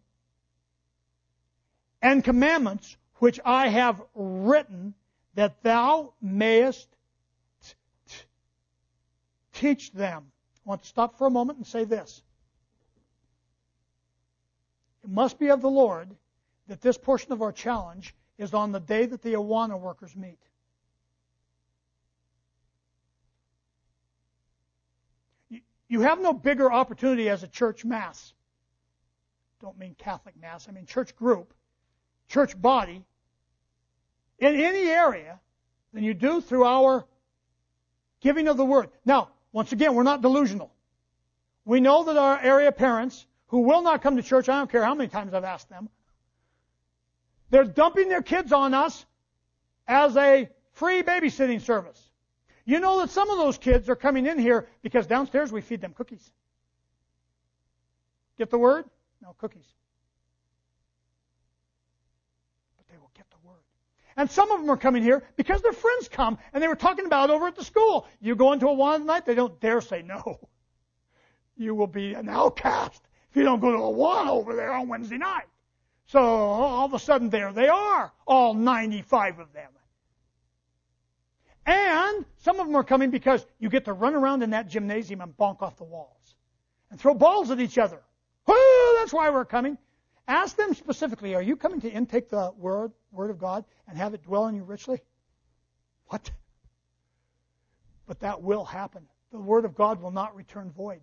and 2.01 2.23
commandments 2.23 2.97
which 3.15 3.39
I 3.43 3.69
have 3.69 4.01
written 4.15 4.93
that 5.35 5.63
thou 5.63 6.13
mayest 6.21 6.87
t- 7.61 7.73
t- 8.07 8.15
teach 9.53 9.91
them. 9.91 10.31
I 10.65 10.69
want 10.69 10.83
to 10.83 10.87
stop 10.87 11.17
for 11.17 11.27
a 11.27 11.31
moment 11.31 11.57
and 11.57 11.67
say 11.67 11.85
this. 11.85 12.23
Must 15.09 15.39
be 15.39 15.49
of 15.49 15.61
the 15.61 15.69
Lord 15.69 16.15
that 16.67 16.81
this 16.81 16.97
portion 16.97 17.31
of 17.31 17.41
our 17.41 17.51
challenge 17.51 18.13
is 18.37 18.53
on 18.53 18.71
the 18.71 18.79
day 18.79 19.07
that 19.07 19.23
the 19.23 19.33
Awana 19.33 19.79
workers 19.79 20.15
meet. 20.15 20.37
You 25.87 26.01
have 26.01 26.21
no 26.21 26.31
bigger 26.31 26.71
opportunity 26.71 27.27
as 27.27 27.41
a 27.41 27.47
church 27.47 27.83
mass. 27.83 28.33
Don't 29.59 29.77
mean 29.79 29.95
Catholic 29.97 30.39
mass, 30.39 30.67
I 30.69 30.71
mean 30.71 30.85
church 30.85 31.15
group, 31.15 31.55
church 32.27 32.59
body, 32.61 33.03
in 34.37 34.55
any 34.55 34.87
area 34.89 35.39
than 35.91 36.03
you 36.03 36.13
do 36.13 36.39
through 36.39 36.65
our 36.65 37.05
giving 38.21 38.47
of 38.47 38.57
the 38.57 38.65
word. 38.65 38.89
Now, 39.05 39.29
once 39.51 39.71
again, 39.71 39.95
we're 39.95 40.03
not 40.03 40.21
delusional. 40.21 40.71
We 41.65 41.81
know 41.81 42.03
that 42.03 42.15
our 42.15 42.39
area 42.39 42.71
parents 42.71 43.25
who 43.49 43.61
will 43.61 43.81
not 43.81 44.01
come 44.01 44.15
to 44.15 44.23
church, 44.23 44.47
I 44.47 44.57
don't 44.57 44.71
care 44.71 44.83
how 44.83 44.95
many 44.95 45.09
times 45.09 45.33
I've 45.33 45.43
asked 45.43 45.69
them, 45.69 45.89
they're 47.49 47.65
dumping 47.65 48.09
their 48.09 48.21
kids 48.21 48.53
on 48.53 48.73
us 48.73 49.05
as 49.87 50.15
a 50.15 50.47
free 50.73 51.01
babysitting 51.01 51.61
service. 51.61 51.99
You 52.63 52.79
know 52.79 52.99
that 52.99 53.09
some 53.09 53.29
of 53.31 53.37
those 53.37 53.57
kids 53.57 53.89
are 53.89 53.95
coming 53.95 54.27
in 54.27 54.37
here 54.37 54.67
because 54.83 55.07
downstairs 55.07 55.51
we 55.51 55.61
feed 55.61 55.81
them 55.81 55.93
cookies. 55.93 56.31
Get 58.37 58.51
the 58.51 58.59
word? 58.59 58.85
No, 59.23 59.35
cookies. 59.39 59.65
But 62.77 62.87
they 62.87 62.99
will 62.99 63.09
get 63.17 63.25
the 63.31 63.47
word. 63.47 63.63
And 64.15 64.29
some 64.29 64.51
of 64.51 64.61
them 64.61 64.69
are 64.69 64.77
coming 64.77 65.01
here 65.01 65.23
because 65.35 65.63
their 65.63 65.73
friends 65.73 66.07
come 66.07 66.37
and 66.53 66.61
they 66.61 66.67
were 66.67 66.75
talking 66.75 67.07
about 67.07 67.31
over 67.31 67.47
at 67.47 67.55
the 67.55 67.65
school. 67.65 68.05
You 68.21 68.35
go 68.35 68.53
into 68.53 68.67
Awana 68.67 68.99
tonight, 68.99 69.25
they 69.25 69.35
don't 69.35 69.59
dare 69.59 69.81
say 69.81 70.03
no. 70.03 70.39
You 71.57 71.73
will 71.73 71.87
be 71.87 72.13
an 72.13 72.29
outcast 72.29 73.01
you 73.35 73.43
don't 73.43 73.59
go 73.59 73.71
to 73.71 73.77
Awana 73.77 74.29
over 74.29 74.55
there 74.55 74.73
on 74.73 74.87
Wednesday 74.87 75.17
night. 75.17 75.45
So 76.07 76.19
all 76.19 76.85
of 76.85 76.93
a 76.93 76.99
sudden 76.99 77.29
there 77.29 77.53
they 77.53 77.67
are, 77.67 78.11
all 78.25 78.53
95 78.53 79.39
of 79.39 79.53
them. 79.53 79.69
And 81.65 82.25
some 82.37 82.59
of 82.59 82.65
them 82.65 82.75
are 82.75 82.83
coming 82.83 83.11
because 83.11 83.45
you 83.59 83.69
get 83.69 83.85
to 83.85 83.93
run 83.93 84.15
around 84.15 84.41
in 84.41 84.49
that 84.51 84.67
gymnasium 84.67 85.21
and 85.21 85.37
bonk 85.37 85.61
off 85.61 85.77
the 85.77 85.83
walls 85.83 86.35
and 86.89 86.99
throw 86.99 87.13
balls 87.13 87.51
at 87.51 87.59
each 87.59 87.77
other. 87.77 88.01
Whoo, 88.47 88.95
that's 88.97 89.13
why 89.13 89.29
we're 89.29 89.45
coming. 89.45 89.77
Ask 90.27 90.57
them 90.57 90.73
specifically, 90.73 91.35
are 91.35 91.41
you 91.43 91.55
coming 91.55 91.81
to 91.81 91.91
intake 91.91 92.29
the 92.29 92.51
word, 92.57 92.91
word 93.11 93.29
of 93.29 93.37
God 93.37 93.65
and 93.87 93.97
have 93.97 94.15
it 94.15 94.23
dwell 94.23 94.47
in 94.47 94.55
you 94.55 94.63
richly? 94.63 94.99
What? 96.07 96.31
But 98.07 98.21
that 98.21 98.41
will 98.41 98.65
happen. 98.65 99.07
The 99.31 99.37
word 99.37 99.65
of 99.65 99.75
God 99.75 100.01
will 100.01 100.09
not 100.09 100.35
return 100.35 100.71
void. 100.71 101.01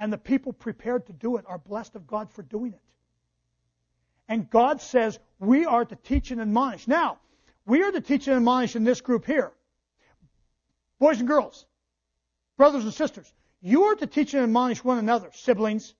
And 0.00 0.10
the 0.10 0.18
people 0.18 0.54
prepared 0.54 1.06
to 1.06 1.12
do 1.12 1.36
it 1.36 1.44
are 1.46 1.58
blessed 1.58 1.94
of 1.94 2.06
God 2.06 2.30
for 2.32 2.42
doing 2.42 2.72
it. 2.72 2.80
And 4.28 4.48
God 4.48 4.80
says 4.80 5.18
we 5.38 5.66
are 5.66 5.84
to 5.84 5.94
teach 5.94 6.30
and 6.30 6.40
admonish. 6.40 6.88
Now, 6.88 7.18
we 7.66 7.82
are 7.82 7.92
to 7.92 8.00
teach 8.00 8.26
and 8.26 8.36
admonish 8.36 8.74
in 8.74 8.82
this 8.82 9.02
group 9.02 9.26
here. 9.26 9.52
Boys 10.98 11.18
and 11.18 11.28
girls, 11.28 11.66
brothers 12.56 12.84
and 12.84 12.94
sisters, 12.94 13.30
you 13.60 13.84
are 13.84 13.94
to 13.96 14.06
teach 14.06 14.32
and 14.32 14.42
admonish 14.42 14.82
one 14.82 14.98
another, 14.98 15.30
siblings. 15.34 15.94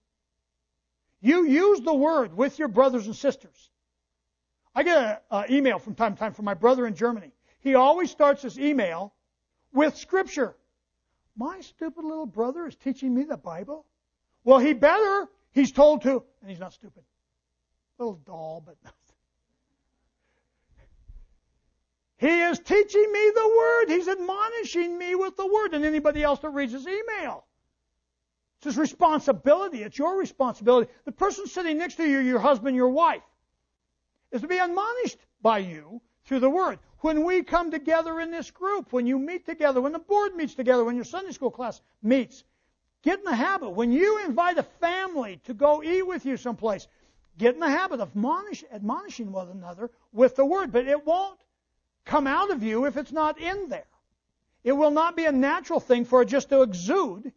You 1.20 1.46
use 1.46 1.80
the 1.82 1.94
word 1.94 2.34
with 2.34 2.58
your 2.58 2.68
brothers 2.68 3.06
and 3.06 3.14
sisters. 3.14 3.70
I 4.74 4.82
get 4.82 5.24
an 5.30 5.44
email 5.50 5.78
from 5.78 5.94
time 5.94 6.14
to 6.14 6.18
time 6.18 6.32
from 6.32 6.46
my 6.46 6.54
brother 6.54 6.86
in 6.86 6.94
Germany. 6.94 7.32
He 7.60 7.74
always 7.74 8.10
starts 8.10 8.42
his 8.42 8.58
email 8.58 9.12
with 9.72 9.96
scripture. 9.96 10.56
My 11.36 11.60
stupid 11.60 12.04
little 12.04 12.26
brother 12.26 12.66
is 12.66 12.76
teaching 12.76 13.14
me 13.14 13.24
the 13.24 13.36
Bible? 13.36 13.84
Well, 14.44 14.58
he 14.58 14.72
better. 14.72 15.28
He's 15.52 15.72
told 15.72 16.02
to, 16.02 16.22
and 16.40 16.50
he's 16.50 16.60
not 16.60 16.72
stupid. 16.72 17.02
Little 17.98 18.14
doll, 18.14 18.62
but 18.64 18.76
He 22.20 22.42
is 22.42 22.58
teaching 22.58 23.12
me 23.12 23.32
the 23.34 23.54
word. 23.58 23.86
He's 23.88 24.06
admonishing 24.06 24.98
me 24.98 25.14
with 25.14 25.38
the 25.38 25.46
word. 25.46 25.72
And 25.72 25.86
anybody 25.86 26.22
else 26.22 26.40
that 26.40 26.50
reads 26.50 26.72
his 26.72 26.86
email. 26.86 27.46
It's 28.58 28.66
his 28.66 28.76
responsibility. 28.76 29.82
It's 29.82 29.96
your 29.96 30.18
responsibility. 30.18 30.92
The 31.06 31.12
person 31.12 31.46
sitting 31.46 31.78
next 31.78 31.94
to 31.94 32.06
you, 32.06 32.18
your 32.18 32.38
husband, 32.38 32.76
your 32.76 32.90
wife, 32.90 33.22
is 34.32 34.42
to 34.42 34.48
be 34.48 34.58
admonished 34.58 35.16
by 35.40 35.60
you 35.60 36.02
through 36.26 36.40
the 36.40 36.50
word. 36.50 36.78
When 36.98 37.24
we 37.24 37.42
come 37.42 37.70
together 37.70 38.20
in 38.20 38.30
this 38.30 38.50
group, 38.50 38.92
when 38.92 39.06
you 39.06 39.18
meet 39.18 39.46
together, 39.46 39.80
when 39.80 39.92
the 39.92 39.98
board 39.98 40.36
meets 40.36 40.54
together, 40.54 40.84
when 40.84 40.96
your 40.96 41.06
Sunday 41.06 41.32
school 41.32 41.50
class 41.50 41.80
meets, 42.02 42.44
get 43.02 43.18
in 43.18 43.24
the 43.24 43.34
habit. 43.34 43.70
When 43.70 43.92
you 43.92 44.24
invite 44.24 44.58
a 44.58 44.62
family 44.62 45.40
to 45.44 45.54
go 45.54 45.82
eat 45.82 46.06
with 46.06 46.24
you 46.26 46.36
someplace, 46.36 46.86
get 47.38 47.54
in 47.54 47.60
the 47.60 47.70
habit 47.70 48.00
of 48.00 48.10
admonish, 48.10 48.64
admonishing 48.72 49.32
one 49.32 49.48
another 49.48 49.90
with 50.12 50.36
the 50.36 50.44
word. 50.44 50.72
But 50.72 50.86
it 50.86 51.06
won't 51.06 51.40
come 52.04 52.26
out 52.26 52.50
of 52.50 52.62
you 52.62 52.86
if 52.86 52.96
it's 52.96 53.12
not 53.12 53.40
in 53.40 53.68
there. 53.68 53.86
It 54.62 54.72
will 54.72 54.90
not 54.90 55.16
be 55.16 55.24
a 55.24 55.32
natural 55.32 55.80
thing 55.80 56.04
for 56.04 56.22
it 56.22 56.26
just 56.26 56.50
to 56.50 56.62
exude 56.62 57.32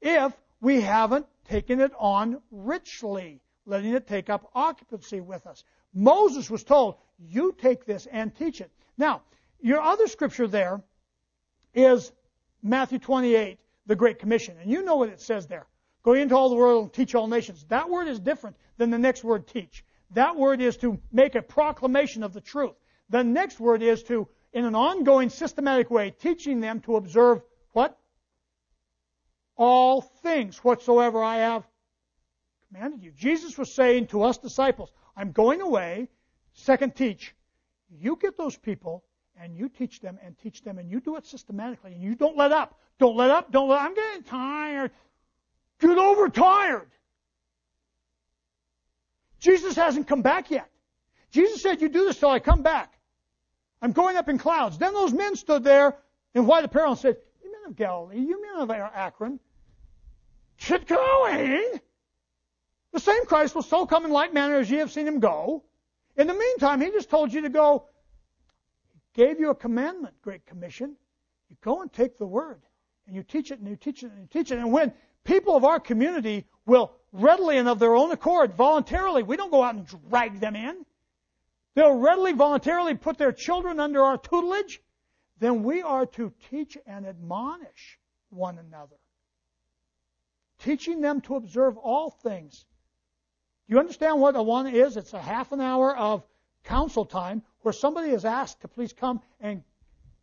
if 0.00 0.32
we 0.60 0.80
haven't 0.80 1.26
taken 1.48 1.80
it 1.80 1.92
on 1.98 2.40
richly, 2.50 3.40
letting 3.66 3.94
it 3.94 4.06
take 4.08 4.30
up 4.30 4.50
occupancy 4.54 5.20
with 5.20 5.46
us. 5.46 5.62
Moses 5.92 6.50
was 6.50 6.64
told, 6.64 6.96
you 7.18 7.54
take 7.56 7.84
this 7.84 8.06
and 8.06 8.34
teach 8.34 8.60
it. 8.60 8.70
Now, 8.98 9.22
your 9.60 9.80
other 9.80 10.08
scripture 10.08 10.48
there 10.48 10.82
is 11.72 12.12
Matthew 12.62 12.98
28, 12.98 13.58
the 13.86 13.96
Great 13.96 14.18
Commission. 14.18 14.56
And 14.60 14.70
you 14.70 14.82
know 14.82 14.96
what 14.96 15.08
it 15.08 15.20
says 15.20 15.46
there. 15.46 15.66
Go 16.02 16.12
into 16.12 16.36
all 16.36 16.50
the 16.50 16.56
world 16.56 16.84
and 16.84 16.92
teach 16.92 17.14
all 17.14 17.26
nations. 17.26 17.64
That 17.68 17.88
word 17.88 18.08
is 18.08 18.20
different 18.20 18.56
than 18.76 18.90
the 18.90 18.98
next 18.98 19.24
word 19.24 19.46
teach. 19.46 19.84
That 20.10 20.36
word 20.36 20.60
is 20.60 20.76
to 20.78 21.00
make 21.12 21.34
a 21.34 21.42
proclamation 21.42 22.22
of 22.22 22.32
the 22.32 22.40
truth. 22.40 22.74
The 23.08 23.24
next 23.24 23.58
word 23.58 23.82
is 23.82 24.02
to, 24.04 24.28
in 24.52 24.64
an 24.64 24.74
ongoing 24.74 25.30
systematic 25.30 25.90
way, 25.90 26.10
teaching 26.10 26.60
them 26.60 26.80
to 26.80 26.96
observe 26.96 27.42
what? 27.72 27.98
All 29.56 30.00
things 30.00 30.58
whatsoever 30.58 31.22
I 31.22 31.36
have 31.36 31.66
commanded 32.68 33.02
you. 33.02 33.12
Jesus 33.12 33.56
was 33.56 33.72
saying 33.72 34.08
to 34.08 34.22
us 34.22 34.38
disciples, 34.38 34.92
I'm 35.16 35.32
going 35.32 35.60
away, 35.60 36.08
second 36.52 36.94
teach. 36.94 37.34
You 37.90 38.18
get 38.20 38.36
those 38.36 38.56
people 38.56 39.04
and 39.40 39.56
you 39.56 39.68
teach 39.68 40.00
them 40.00 40.18
and 40.24 40.38
teach 40.38 40.62
them 40.62 40.78
and 40.78 40.90
you 40.90 41.00
do 41.00 41.16
it 41.16 41.26
systematically 41.26 41.92
and 41.92 42.02
you 42.02 42.14
don't 42.14 42.36
let 42.36 42.52
up. 42.52 42.78
Don't 42.98 43.16
let 43.16 43.30
up. 43.30 43.50
Don't 43.50 43.68
let 43.68 43.80
I'm 43.80 43.94
getting 43.94 44.22
tired. 44.22 44.90
Get 45.80 45.98
overtired. 45.98 46.90
Jesus 49.40 49.76
hasn't 49.76 50.08
come 50.08 50.22
back 50.22 50.50
yet. 50.50 50.70
Jesus 51.30 51.60
said, 51.62 51.82
You 51.82 51.88
do 51.88 52.04
this 52.04 52.18
till 52.18 52.30
I 52.30 52.38
come 52.38 52.62
back. 52.62 52.92
I'm 53.82 53.92
going 53.92 54.16
up 54.16 54.28
in 54.28 54.38
clouds. 54.38 54.78
Then 54.78 54.94
those 54.94 55.12
men 55.12 55.36
stood 55.36 55.64
there 55.64 55.98
in 56.34 56.46
white 56.46 56.64
apparel 56.64 56.92
and 56.92 56.98
said, 56.98 57.16
You 57.42 57.52
men 57.52 57.70
of 57.70 57.76
Galilee, 57.76 58.20
you 58.20 58.40
men 58.40 58.62
of 58.62 58.70
Akron, 58.70 59.40
get 60.58 60.86
going. 60.86 61.80
The 62.92 63.00
same 63.00 63.26
Christ 63.26 63.54
will 63.54 63.62
so 63.62 63.84
come 63.86 64.04
in 64.04 64.12
like 64.12 64.32
manner 64.32 64.54
as 64.56 64.70
ye 64.70 64.78
have 64.78 64.92
seen 64.92 65.06
him 65.06 65.18
go. 65.18 65.64
In 66.16 66.28
the 66.28 66.34
meantime, 66.34 66.80
he 66.80 66.90
just 66.92 67.10
told 67.10 67.32
you 67.32 67.42
to 67.42 67.48
go. 67.48 67.88
Gave 69.14 69.38
you 69.38 69.50
a 69.50 69.54
commandment, 69.54 70.14
Great 70.22 70.44
Commission. 70.44 70.96
You 71.48 71.56
go 71.62 71.82
and 71.82 71.92
take 71.92 72.18
the 72.18 72.26
word. 72.26 72.60
And 73.06 73.14
you 73.14 73.22
teach 73.22 73.50
it 73.50 73.60
and 73.60 73.68
you 73.68 73.76
teach 73.76 74.02
it 74.02 74.10
and 74.10 74.20
you 74.20 74.28
teach 74.30 74.50
it. 74.50 74.58
And 74.58 74.72
when 74.72 74.92
people 75.24 75.56
of 75.56 75.64
our 75.64 75.78
community 75.78 76.46
will 76.66 76.92
readily 77.12 77.58
and 77.58 77.68
of 77.68 77.78
their 77.78 77.94
own 77.94 78.10
accord, 78.10 78.54
voluntarily, 78.54 79.22
we 79.22 79.36
don't 79.36 79.50
go 79.50 79.62
out 79.62 79.74
and 79.74 79.86
drag 79.86 80.40
them 80.40 80.56
in. 80.56 80.84
They'll 81.74 81.94
readily, 81.94 82.32
voluntarily 82.32 82.94
put 82.94 83.18
their 83.18 83.32
children 83.32 83.78
under 83.78 84.02
our 84.02 84.18
tutelage. 84.18 84.80
Then 85.38 85.62
we 85.62 85.82
are 85.82 86.06
to 86.06 86.32
teach 86.50 86.78
and 86.86 87.06
admonish 87.06 87.98
one 88.30 88.58
another. 88.58 88.96
Teaching 90.60 91.00
them 91.00 91.20
to 91.22 91.36
observe 91.36 91.76
all 91.76 92.10
things. 92.10 92.64
Do 93.66 93.74
you 93.74 93.80
understand 93.80 94.20
what 94.20 94.34
Awana 94.34 94.72
is? 94.72 94.96
It's 94.96 95.12
a 95.12 95.20
half 95.20 95.52
an 95.52 95.60
hour 95.60 95.96
of 95.96 96.22
counsel 96.64 97.04
time 97.04 97.42
where 97.64 97.72
somebody 97.72 98.10
is 98.10 98.24
asked 98.24 98.60
to 98.60 98.68
please 98.68 98.92
come 98.92 99.20
and 99.40 99.62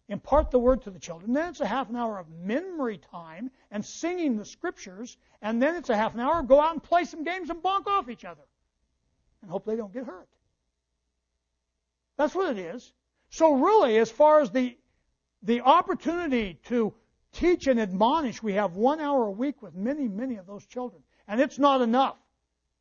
impart 0.10 0.52
the 0.52 0.60
word 0.60 0.84
to 0.84 0.92
the 0.92 1.00
children. 1.00 1.34
Then 1.34 1.50
it's 1.50 1.62
a 1.62 1.66
half 1.66 1.90
an 1.90 1.96
hour 1.96 2.20
of 2.20 2.30
memory 2.30 3.00
time 3.12 3.50
and 3.72 3.84
singing 3.84 4.38
the 4.38 4.46
scriptures. 4.46 5.18
And 5.42 5.62
then 5.62 5.76
it's 5.76 5.90
a 5.90 5.96
half 5.96 6.14
an 6.14 6.20
hour 6.20 6.44
go 6.44 6.62
out 6.62 6.74
and 6.74 6.84
play 6.84 7.06
some 7.06 7.24
games 7.24 7.50
and 7.50 7.62
bonk 7.64 7.88
off 7.88 8.10
each 8.10 8.26
other 8.26 8.44
and 9.42 9.50
hope 9.50 9.66
they 9.66 9.76
don't 9.76 9.94
get 9.94 10.06
hurt. 10.06 10.28
That's 12.18 12.36
what 12.36 12.56
it 12.56 12.60
is. 12.60 12.94
So 13.30 13.54
really, 13.54 13.98
as 13.98 14.12
far 14.12 14.42
as 14.42 14.52
the 14.52 14.78
the 15.44 15.62
opportunity 15.62 16.60
to 16.66 16.94
teach 17.32 17.66
and 17.66 17.80
admonish, 17.80 18.44
we 18.44 18.54
have 18.54 18.76
one 18.76 19.00
hour 19.00 19.26
a 19.26 19.32
week 19.32 19.64
with 19.64 19.74
many, 19.74 20.08
many 20.08 20.36
of 20.36 20.46
those 20.46 20.66
children. 20.68 21.02
And 21.28 21.42
it's 21.42 21.58
not 21.58 21.82
enough. 21.82 22.18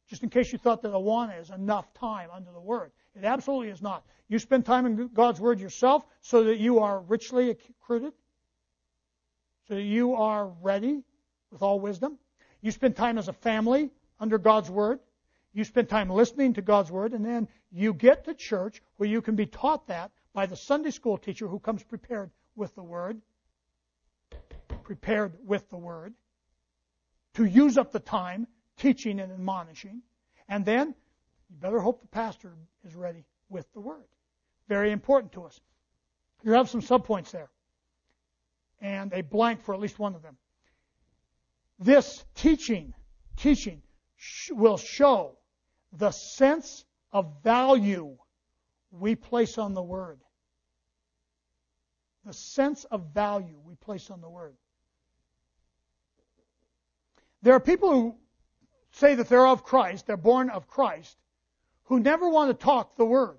Just 0.09 0.23
in 0.25 0.29
case 0.29 0.53
you 0.53 0.59
thought 0.59 0.83
that 0.83 0.93
Awana 0.93 1.41
is 1.41 1.51
enough 1.51 1.95
time 1.95 2.29
under 2.35 2.51
the 2.53 2.61
Word. 2.61 2.91
It 3.15 3.25
absolutely 3.25 3.69
is 3.71 3.81
not. 3.81 4.05
You 4.31 4.39
spend 4.39 4.65
time 4.65 4.87
in 4.87 5.09
God's 5.09 5.41
Word 5.41 5.59
yourself 5.59 6.07
so 6.21 6.45
that 6.45 6.59
you 6.59 6.79
are 6.79 7.01
richly 7.01 7.51
accrued, 7.51 8.13
so 9.67 9.75
that 9.75 9.83
you 9.83 10.15
are 10.15 10.47
ready 10.63 11.03
with 11.51 11.63
all 11.63 11.81
wisdom. 11.81 12.17
You 12.61 12.71
spend 12.71 12.95
time 12.95 13.19
as 13.19 13.27
a 13.27 13.33
family 13.33 13.91
under 14.21 14.39
God's 14.39 14.71
Word. 14.71 15.01
You 15.53 15.65
spend 15.65 15.89
time 15.89 16.11
listening 16.11 16.55
to 16.55 16.63
God's 16.63 16.93
Word, 16.93 17.13
and 17.13 17.27
then 17.27 17.49
you 17.73 17.93
get 17.93 18.25
to 18.27 18.35
church 18.35 18.81
where 18.99 19.09
you 19.09 19.21
can 19.21 19.35
be 19.35 19.47
taught 19.47 19.89
that 19.89 20.13
by 20.33 20.47
the 20.47 20.55
Sunday 20.55 20.93
school 20.93 21.19
teacher 21.19 21.49
who 21.49 21.59
comes 21.59 21.83
prepared 21.83 22.31
with 22.55 22.73
the 22.77 22.85
Word, 22.85 23.21
prepared 24.85 25.33
with 25.45 25.69
the 25.71 25.77
Word, 25.77 26.15
to 27.35 27.45
use 27.45 27.77
up 27.77 27.91
the 27.91 27.99
time 27.99 28.47
teaching 28.77 29.19
and 29.19 29.33
admonishing. 29.33 30.03
And 30.49 30.65
then 30.65 30.95
you 31.49 31.57
better 31.57 31.81
hope 31.81 32.01
the 32.01 32.07
pastor 32.07 32.53
is 32.85 32.95
ready 32.95 33.25
with 33.49 33.67
the 33.73 33.81
Word. 33.81 34.05
Very 34.71 34.93
important 34.93 35.33
to 35.33 35.43
us. 35.43 35.61
You 36.45 36.53
have 36.53 36.71
some 36.71 36.81
subpoints 36.81 37.33
there, 37.33 37.51
and 38.81 39.13
a 39.13 39.21
blank 39.21 39.65
for 39.65 39.75
at 39.75 39.81
least 39.81 39.99
one 39.99 40.15
of 40.15 40.23
them. 40.23 40.37
This 41.81 42.25
teaching, 42.37 42.95
teaching 43.37 43.83
will 44.53 44.77
show 44.77 45.37
the 45.93 46.13
sense 46.13 46.85
of 47.11 47.43
value 47.43 48.17
we 48.93 49.17
place 49.17 49.59
on 49.59 49.75
the 49.75 49.83
Word. 49.83 50.21
The 52.25 52.33
sense 52.33 52.85
of 52.85 53.13
value 53.13 53.59
we 53.65 53.75
place 53.75 54.09
on 54.09 54.21
the 54.21 54.31
Word. 54.31 54.55
There 57.43 57.55
are 57.55 57.61
people 57.61 57.91
who 57.91 58.15
say 58.93 59.17
that 59.17 59.29
they're 59.29 59.49
of 59.49 59.65
Christ, 59.65 60.07
they're 60.07 60.17
born 60.17 60.49
of 60.49 60.69
Christ, 60.69 61.17
who 61.87 61.99
never 61.99 62.29
want 62.29 62.57
to 62.57 62.65
talk 62.65 62.97
the 62.97 63.05
Word. 63.05 63.39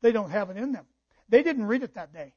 They 0.00 0.12
don't 0.12 0.30
have 0.30 0.50
it 0.50 0.56
in 0.56 0.72
them. 0.72 0.86
They 1.28 1.42
didn't 1.42 1.66
read 1.66 1.82
it 1.82 1.94
that 1.94 2.12
day. 2.12 2.34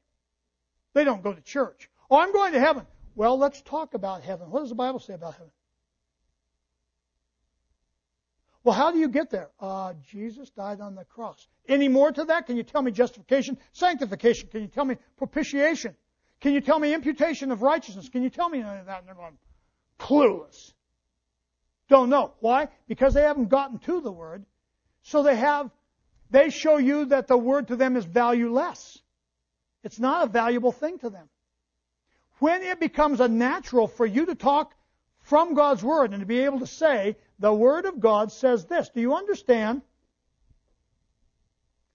They 0.94 1.04
don't 1.04 1.22
go 1.22 1.32
to 1.32 1.40
church. 1.40 1.88
Oh, 2.10 2.18
I'm 2.18 2.32
going 2.32 2.52
to 2.52 2.60
heaven. 2.60 2.86
Well, 3.14 3.38
let's 3.38 3.62
talk 3.62 3.94
about 3.94 4.22
heaven. 4.22 4.50
What 4.50 4.60
does 4.60 4.68
the 4.70 4.74
Bible 4.74 4.98
say 4.98 5.14
about 5.14 5.34
heaven? 5.34 5.50
Well, 8.64 8.74
how 8.74 8.92
do 8.92 8.98
you 8.98 9.08
get 9.08 9.30
there? 9.30 9.50
Uh, 9.58 9.94
Jesus 10.08 10.50
died 10.50 10.80
on 10.80 10.94
the 10.94 11.04
cross. 11.04 11.48
Any 11.68 11.88
more 11.88 12.12
to 12.12 12.24
that? 12.24 12.46
Can 12.46 12.56
you 12.56 12.62
tell 12.62 12.82
me 12.82 12.92
justification? 12.92 13.58
Sanctification? 13.72 14.48
Can 14.48 14.62
you 14.62 14.68
tell 14.68 14.84
me 14.84 14.96
propitiation? 15.16 15.96
Can 16.40 16.52
you 16.54 16.60
tell 16.60 16.78
me 16.78 16.94
imputation 16.94 17.50
of 17.50 17.62
righteousness? 17.62 18.08
Can 18.08 18.22
you 18.22 18.30
tell 18.30 18.48
me 18.48 18.60
any 18.60 18.78
of 18.80 18.86
that? 18.86 19.00
And 19.00 19.08
they're 19.08 19.14
going, 19.14 19.38
clueless. 19.98 20.72
Don't 21.88 22.08
know. 22.08 22.34
Why? 22.40 22.68
Because 22.88 23.14
they 23.14 23.22
haven't 23.22 23.48
gotten 23.48 23.78
to 23.80 24.00
the 24.00 24.12
Word. 24.12 24.44
So 25.02 25.22
they 25.22 25.36
have, 25.36 25.70
they 26.32 26.50
show 26.50 26.78
you 26.78 27.04
that 27.06 27.28
the 27.28 27.36
Word 27.36 27.68
to 27.68 27.76
them 27.76 27.96
is 27.96 28.04
valueless. 28.04 28.98
It's 29.84 30.00
not 30.00 30.24
a 30.24 30.30
valuable 30.30 30.72
thing 30.72 30.98
to 31.00 31.10
them. 31.10 31.28
When 32.38 32.62
it 32.62 32.80
becomes 32.80 33.20
a 33.20 33.28
natural 33.28 33.86
for 33.86 34.06
you 34.06 34.26
to 34.26 34.34
talk 34.34 34.74
from 35.20 35.54
God's 35.54 35.84
Word 35.84 36.12
and 36.12 36.20
to 36.20 36.26
be 36.26 36.40
able 36.40 36.60
to 36.60 36.66
say, 36.66 37.16
the 37.38 37.52
Word 37.52 37.84
of 37.84 38.00
God 38.00 38.32
says 38.32 38.64
this. 38.64 38.88
Do 38.88 39.00
you 39.00 39.14
understand 39.14 39.82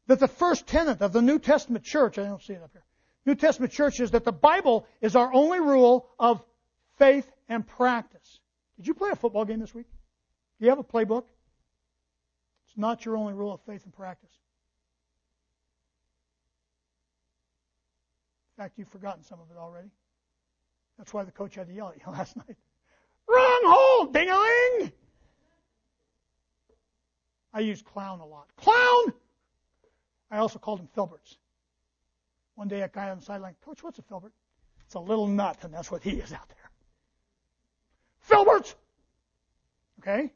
that 0.05 0.19
the 0.19 0.27
first 0.27 0.67
tenet 0.67 1.01
of 1.01 1.11
the 1.11 1.21
New 1.21 1.39
Testament 1.39 1.83
church, 1.83 2.17
I 2.17 2.23
don't 2.23 2.41
see 2.41 2.53
it 2.53 2.61
up 2.61 2.71
here, 2.71 2.85
New 3.25 3.35
Testament 3.35 3.73
church 3.73 3.99
is 3.99 4.11
that 4.11 4.23
the 4.23 4.31
Bible 4.31 4.85
is 5.01 5.15
our 5.15 5.33
only 5.33 5.59
rule 5.59 6.07
of 6.17 6.41
faith 6.97 7.29
and 7.49 7.67
practice. 7.67 8.39
Did 8.77 8.87
you 8.87 8.93
play 8.93 9.09
a 9.09 9.15
football 9.15 9.43
game 9.43 9.59
this 9.59 9.73
week? 9.73 9.87
Do 10.59 10.65
you 10.65 10.69
have 10.69 10.79
a 10.79 10.83
playbook? 10.83 11.25
Not 12.77 13.03
your 13.03 13.17
only 13.17 13.33
rule 13.33 13.53
of 13.53 13.61
faith 13.61 13.83
and 13.83 13.93
practice. 13.93 14.29
In 18.55 18.63
fact, 18.63 18.77
you've 18.77 18.89
forgotten 18.89 19.23
some 19.23 19.39
of 19.39 19.49
it 19.51 19.57
already. 19.57 19.89
That's 20.97 21.13
why 21.13 21.23
the 21.23 21.31
coach 21.31 21.55
had 21.55 21.67
to 21.67 21.73
yell 21.73 21.89
at 21.89 21.97
you 21.97 22.11
last 22.11 22.37
night. 22.37 22.55
Wrong 23.27 23.61
hole, 23.65 24.05
ding-a-ling! 24.05 24.91
I 27.53 27.59
use 27.59 27.81
clown 27.81 28.19
a 28.19 28.25
lot. 28.25 28.47
Clown! 28.55 29.13
I 30.29 30.37
also 30.37 30.59
called 30.59 30.79
him 30.79 30.87
filberts. 30.95 31.37
One 32.55 32.67
day 32.67 32.81
a 32.81 32.87
guy 32.87 33.09
on 33.09 33.19
the 33.19 33.25
sideline, 33.25 33.55
Coach, 33.65 33.83
what's 33.83 33.99
a 33.99 34.03
filbert? 34.03 34.33
It's 34.85 34.95
a 34.95 34.99
little 34.99 35.27
nut, 35.27 35.57
and 35.63 35.73
that's 35.73 35.91
what 35.91 36.03
he 36.03 36.11
is 36.11 36.31
out 36.31 36.47
there. 36.49 36.71
Filberts! 38.19 38.75
Okay? 39.99 40.31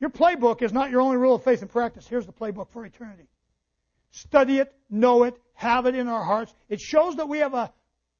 Your 0.00 0.10
playbook 0.10 0.62
is 0.62 0.72
not 0.72 0.90
your 0.90 1.02
only 1.02 1.18
rule 1.18 1.34
of 1.34 1.44
faith 1.44 1.60
and 1.60 1.70
practice. 1.70 2.08
Here's 2.08 2.26
the 2.26 2.32
playbook 2.32 2.70
for 2.70 2.84
eternity. 2.84 3.28
Study 4.10 4.58
it, 4.58 4.74
know 4.88 5.24
it, 5.24 5.36
have 5.54 5.86
it 5.86 5.94
in 5.94 6.08
our 6.08 6.24
hearts. 6.24 6.54
It 6.68 6.80
shows 6.80 7.16
that 7.16 7.28
we 7.28 7.38
have 7.38 7.54
a 7.54 7.72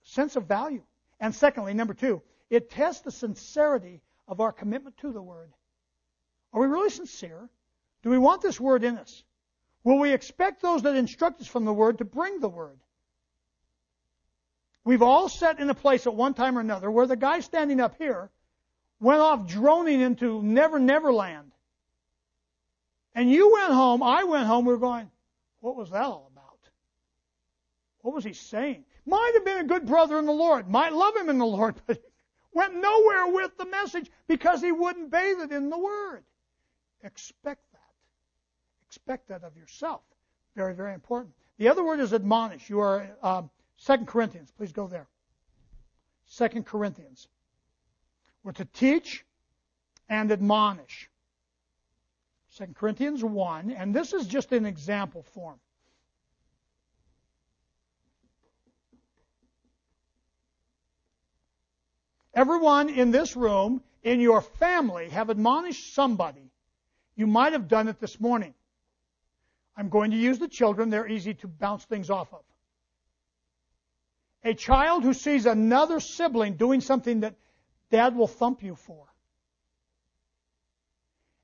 sense 0.03 0.37
of 0.37 0.47
value. 0.47 0.83
And 1.19 1.35
secondly, 1.35 1.75
number 1.75 1.95
two, 1.95 2.23
it 2.51 2.71
tests 2.71 3.03
the 3.03 3.11
sincerity 3.11 4.03
of 4.29 4.41
our 4.41 4.53
commitment 4.53 4.99
to 4.99 5.13
the 5.13 5.23
Word. 5.23 5.53
Are 6.53 6.61
we 6.61 6.67
really 6.67 6.91
sincere? 6.91 7.49
Do 8.03 8.11
we 8.11 8.19
want 8.19 8.43
this 8.43 8.61
Word 8.61 8.85
in 8.85 8.99
us? 8.99 9.25
Will 9.83 9.99
we 9.99 10.13
expect 10.13 10.61
those 10.63 10.83
that 10.83 10.97
instruct 10.97 11.41
us 11.41 11.47
from 11.47 11.65
the 11.65 11.73
Word 11.73 11.99
to 11.99 12.05
bring 12.05 12.41
the 12.41 12.49
Word? 12.49 12.79
We've 14.85 15.03
all 15.03 15.29
sat 15.29 15.61
in 15.61 15.71
a 15.71 15.75
place 15.75 16.07
at 16.07 16.15
one 16.15 16.35
time 16.35 16.59
or 16.59 16.61
another 16.61 16.91
where 16.91 17.07
the 17.07 17.17
guy 17.17 17.41
standing 17.41 17.81
up 17.81 17.97
here 17.99 18.31
went 18.99 19.21
off 19.21 19.47
droning 19.47 20.01
into 20.01 20.43
Never 20.43 20.79
Never 20.79 21.13
Land. 21.13 21.53
And 23.15 23.31
you 23.31 23.53
went 23.53 23.73
home, 23.73 24.03
I 24.03 24.25
went 24.25 24.47
home, 24.47 24.65
we 24.65 24.73
were 24.73 24.79
going, 24.79 25.11
what 25.61 25.77
was 25.77 25.91
that 25.91 26.03
all 26.03 26.31
about? 26.33 26.59
What 28.03 28.15
was 28.15 28.25
he 28.25 28.33
saying? 28.33 28.85
Might 29.05 29.33
have 29.35 29.45
been 29.45 29.59
a 29.59 29.69
good 29.69 29.87
brother 29.87 30.19
in 30.19 30.27
the 30.27 30.33
Lord, 30.33 30.69
might 30.69 30.93
love 30.93 31.17
him 31.17 31.29
in 31.29 31.39
the 31.39 31.47
Lord, 31.47 31.75
but 31.87 32.03
went 32.53 32.81
nowhere 32.81 33.29
with 33.29 33.57
the 33.57 33.67
message 33.67 34.11
because 34.27 34.61
he 34.61 34.73
wouldn't 34.73 35.11
bathe 35.11 35.41
it 35.41 35.53
in 35.53 35.71
the 35.71 35.79
Word. 35.79 36.25
Expect 37.03 37.63
that. 37.73 37.81
Expect 38.87 39.29
that 39.29 39.45
of 39.45 39.57
yourself. 39.57 40.03
Very, 40.57 40.75
very 40.75 40.95
important. 40.95 41.35
The 41.59 41.69
other 41.69 41.85
word 41.85 42.01
is 42.01 42.15
admonish. 42.15 42.71
You 42.71 42.81
are 42.81 43.07
um, 43.23 43.51
2 43.85 43.99
Corinthians. 44.07 44.51
Please 44.57 44.73
go 44.73 44.87
there. 44.87 45.07
2 46.37 46.63
Corinthians. 46.63 47.29
We're 48.43 48.53
to 48.53 48.65
teach 48.65 49.25
and 50.09 50.33
admonish. 50.33 51.10
2 52.61 52.75
Corinthians 52.75 53.25
1, 53.25 53.71
and 53.71 53.95
this 53.95 54.13
is 54.13 54.27
just 54.27 54.53
an 54.53 54.67
example 54.67 55.23
form. 55.23 55.59
Everyone 62.35 62.91
in 62.91 63.11
this 63.11 63.35
room, 63.35 63.83
in 64.03 64.21
your 64.21 64.43
family, 64.43 65.09
have 65.09 65.31
admonished 65.31 65.95
somebody. 65.95 66.53
You 67.17 67.27
might 67.27 67.55
have 67.55 67.67
done 67.67 67.89
it 67.89 67.99
this 67.99 68.21
morning. 68.21 68.55
I'm 69.77 69.89
going 69.89 70.11
to 70.11 70.17
use 70.17 70.39
the 70.39 70.49
children. 70.49 70.91
They're 70.91 71.09
easy 71.09 71.35
to 71.35 71.49
bounce 71.49 71.85
things 71.87 72.11
off 72.11 72.33
of. 72.35 72.43
A 74.45 74.53
child 74.53 75.03
who 75.03 75.15
sees 75.15 75.47
another 75.47 75.99
sibling 75.99 76.57
doing 76.57 76.83
something 76.83 77.21
that 77.21 77.37
dad 77.91 78.15
will 78.15 78.29
thump 78.29 78.63
you 78.63 78.75
for. 78.75 79.10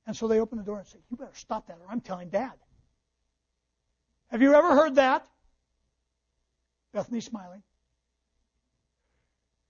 And 0.07 0.17
so 0.17 0.29
they 0.29 0.41
open 0.41 0.59
the 0.59 0.65
door 0.65 0.79
and 0.79 0.87
say, 0.87 0.99
You 1.11 1.17
better 1.17 1.35
stop 1.35 1.67
that 1.67 1.79
or 1.81 1.91
I'm 1.91 2.01
telling 2.01 2.29
dad. 2.29 2.53
Have 4.29 4.43
you 4.43 4.55
ever 4.55 4.75
heard 4.75 4.97
that? 4.97 5.27
Bethany 6.93 7.21
smiling. 7.21 7.63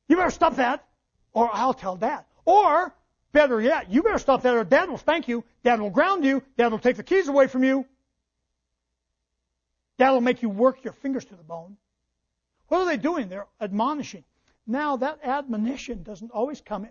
You 0.09 0.17
better 0.17 0.31
stop 0.31 0.57
that 0.57 0.85
or 1.33 1.51
I'll 1.53 1.75
tell 1.75 1.97
dad. 1.97 2.25
Or, 2.45 2.95
better 3.33 3.61
yet, 3.61 3.91
you 3.91 4.03
better 4.03 4.19
stop 4.19 4.43
that 4.43 4.55
or 4.55 4.65
dad 4.65 4.89
will 4.89 4.99
spank 4.99 5.27
you, 5.27 5.45
dad 5.65 5.81
will 5.81 5.91
ground 5.91 6.25
you, 6.25 6.43
dad 6.57 6.71
will 6.71 6.79
take 6.79 6.97
the 6.97 7.03
keys 7.03 7.29
away 7.29 7.49
from 7.49 7.65
you. 7.65 7.85
Dad 9.99 10.11
will 10.11 10.21
make 10.21 10.43
you 10.43 10.49
work 10.49 10.85
your 10.85 10.93
fingers 10.93 11.25
to 11.25 11.35
the 11.35 11.43
bone. 11.43 11.77
What 12.69 12.81
are 12.81 12.87
they 12.87 12.97
doing? 12.97 13.29
They're 13.29 13.47
admonishing. 13.61 14.25
Now, 14.67 14.97
that 14.97 15.21
admonition 15.23 16.03
doesn't 16.03 16.31
always 16.31 16.61
come. 16.61 16.87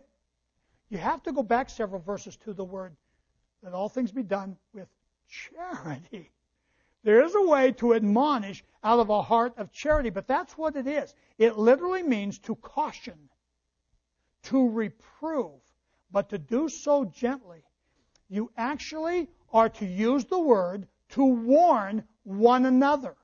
You 0.89 0.97
have 0.97 1.21
to 1.23 1.31
go 1.31 1.43
back 1.43 1.69
several 1.69 2.01
verses 2.01 2.37
to 2.37 2.53
the 2.53 2.63
word 2.63 2.95
that 3.65 3.73
all 3.73 3.89
things 3.89 4.11
be 4.11 4.23
done 4.23 4.55
with 4.73 4.87
charity. 5.27 6.31
There 7.03 7.23
is 7.23 7.33
a 7.35 7.47
way 7.47 7.71
to 7.73 7.95
admonish 7.95 8.63
out 8.83 8.99
of 8.99 9.09
a 9.09 9.23
heart 9.23 9.55
of 9.57 9.71
charity, 9.71 10.11
but 10.11 10.27
that's 10.27 10.55
what 10.55 10.75
it 10.75 10.85
is. 10.85 11.13
It 11.39 11.57
literally 11.57 12.03
means 12.03 12.37
to 12.39 12.55
caution, 12.55 13.17
to 14.43 14.69
reprove, 14.69 15.59
but 16.11 16.29
to 16.29 16.37
do 16.37 16.69
so 16.69 17.05
gently. 17.05 17.63
You 18.29 18.51
actually 18.55 19.29
are 19.51 19.69
to 19.69 19.85
use 19.85 20.25
the 20.25 20.39
word 20.39 20.87
to 21.09 21.25
warn 21.25 22.03
one 22.23 22.65
another 22.65 23.15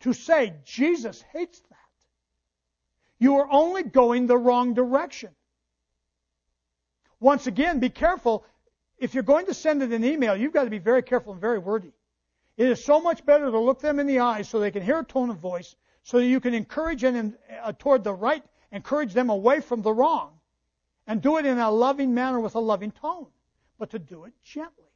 to 0.00 0.14
say 0.14 0.54
Jesus 0.64 1.22
hates 1.32 1.60
that. 1.60 1.78
You 3.18 3.36
are 3.36 3.48
only 3.50 3.82
going 3.82 4.26
the 4.26 4.38
wrong 4.38 4.72
direction. 4.72 5.30
Once 7.20 7.46
again, 7.46 7.78
be 7.78 7.88
careful. 7.88 8.44
If 9.02 9.14
you're 9.14 9.24
going 9.24 9.46
to 9.46 9.54
send 9.54 9.82
it 9.82 9.90
an 9.90 10.04
email, 10.04 10.36
you've 10.36 10.52
got 10.52 10.62
to 10.62 10.70
be 10.70 10.78
very 10.78 11.02
careful 11.02 11.32
and 11.32 11.40
very 11.40 11.58
wordy. 11.58 11.92
It 12.56 12.68
is 12.68 12.84
so 12.84 13.00
much 13.00 13.26
better 13.26 13.50
to 13.50 13.58
look 13.58 13.80
them 13.80 13.98
in 13.98 14.06
the 14.06 14.20
eyes 14.20 14.48
so 14.48 14.60
they 14.60 14.70
can 14.70 14.84
hear 14.84 15.00
a 15.00 15.04
tone 15.04 15.28
of 15.28 15.38
voice, 15.38 15.74
so 16.04 16.18
that 16.18 16.26
you 16.26 16.38
can 16.38 16.54
encourage 16.54 17.02
them 17.02 17.34
uh, 17.64 17.72
toward 17.76 18.04
the 18.04 18.14
right, 18.14 18.44
encourage 18.70 19.12
them 19.12 19.28
away 19.28 19.60
from 19.60 19.82
the 19.82 19.92
wrong, 19.92 20.38
and 21.08 21.20
do 21.20 21.36
it 21.38 21.46
in 21.46 21.58
a 21.58 21.68
loving 21.68 22.14
manner 22.14 22.38
with 22.38 22.54
a 22.54 22.60
loving 22.60 22.92
tone, 22.92 23.26
but 23.76 23.90
to 23.90 23.98
do 23.98 24.22
it 24.22 24.34
gently. 24.44 24.92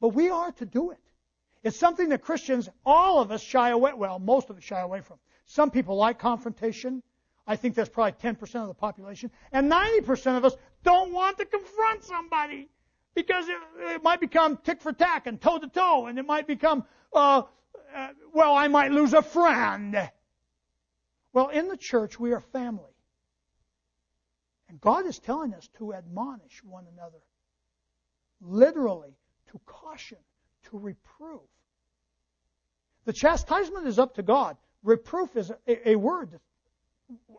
But 0.00 0.10
we 0.10 0.30
are 0.30 0.52
to 0.52 0.64
do 0.64 0.92
it. 0.92 1.00
It's 1.64 1.80
something 1.80 2.08
that 2.10 2.22
Christians, 2.22 2.68
all 2.86 3.20
of 3.20 3.32
us 3.32 3.42
shy 3.42 3.70
away, 3.70 3.94
well, 3.94 4.20
most 4.20 4.48
of 4.48 4.56
us 4.56 4.62
shy 4.62 4.80
away 4.80 5.00
from. 5.00 5.16
Some 5.46 5.72
people 5.72 5.96
like 5.96 6.20
confrontation. 6.20 7.02
I 7.48 7.56
think 7.56 7.74
that's 7.74 7.90
probably 7.90 8.12
10% 8.12 8.40
of 8.62 8.68
the 8.68 8.74
population. 8.74 9.32
And 9.50 9.68
90% 9.68 10.36
of 10.36 10.44
us 10.44 10.54
don't 10.84 11.12
want 11.12 11.38
to 11.38 11.44
confront 11.46 12.04
somebody 12.04 12.68
because 13.14 13.48
it, 13.48 13.56
it 13.78 14.02
might 14.02 14.20
become 14.20 14.58
tick 14.58 14.80
for 14.80 14.92
tack 14.92 15.26
and 15.26 15.40
toe 15.40 15.58
to 15.58 15.68
toe, 15.68 16.06
and 16.06 16.18
it 16.18 16.26
might 16.26 16.46
become, 16.46 16.84
uh, 17.12 17.42
uh, 17.94 18.08
well, 18.32 18.54
I 18.54 18.68
might 18.68 18.92
lose 18.92 19.12
a 19.12 19.22
friend. 19.22 20.10
Well, 21.32 21.48
in 21.48 21.68
the 21.68 21.76
church, 21.76 22.18
we 22.18 22.32
are 22.32 22.40
family. 22.40 22.92
And 24.68 24.80
God 24.80 25.06
is 25.06 25.18
telling 25.18 25.52
us 25.54 25.68
to 25.78 25.92
admonish 25.94 26.62
one 26.64 26.86
another. 26.92 27.20
Literally, 28.40 29.14
to 29.50 29.60
caution, 29.66 30.18
to 30.70 30.78
reprove. 30.78 31.40
The 33.04 33.12
chastisement 33.12 33.86
is 33.86 33.98
up 33.98 34.14
to 34.14 34.22
God. 34.22 34.56
Reproof 34.82 35.36
is 35.36 35.52
a, 35.66 35.90
a 35.90 35.96
word, 35.96 36.40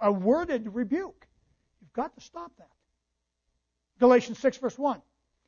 a 0.02 0.12
worded 0.12 0.74
rebuke. 0.74 1.28
You've 1.82 1.94
got 1.94 2.14
to 2.16 2.22
stop 2.22 2.52
that. 2.58 2.70
Galatians 4.00 4.40
6, 4.40 4.58
verse 4.58 4.78
1. 4.78 5.02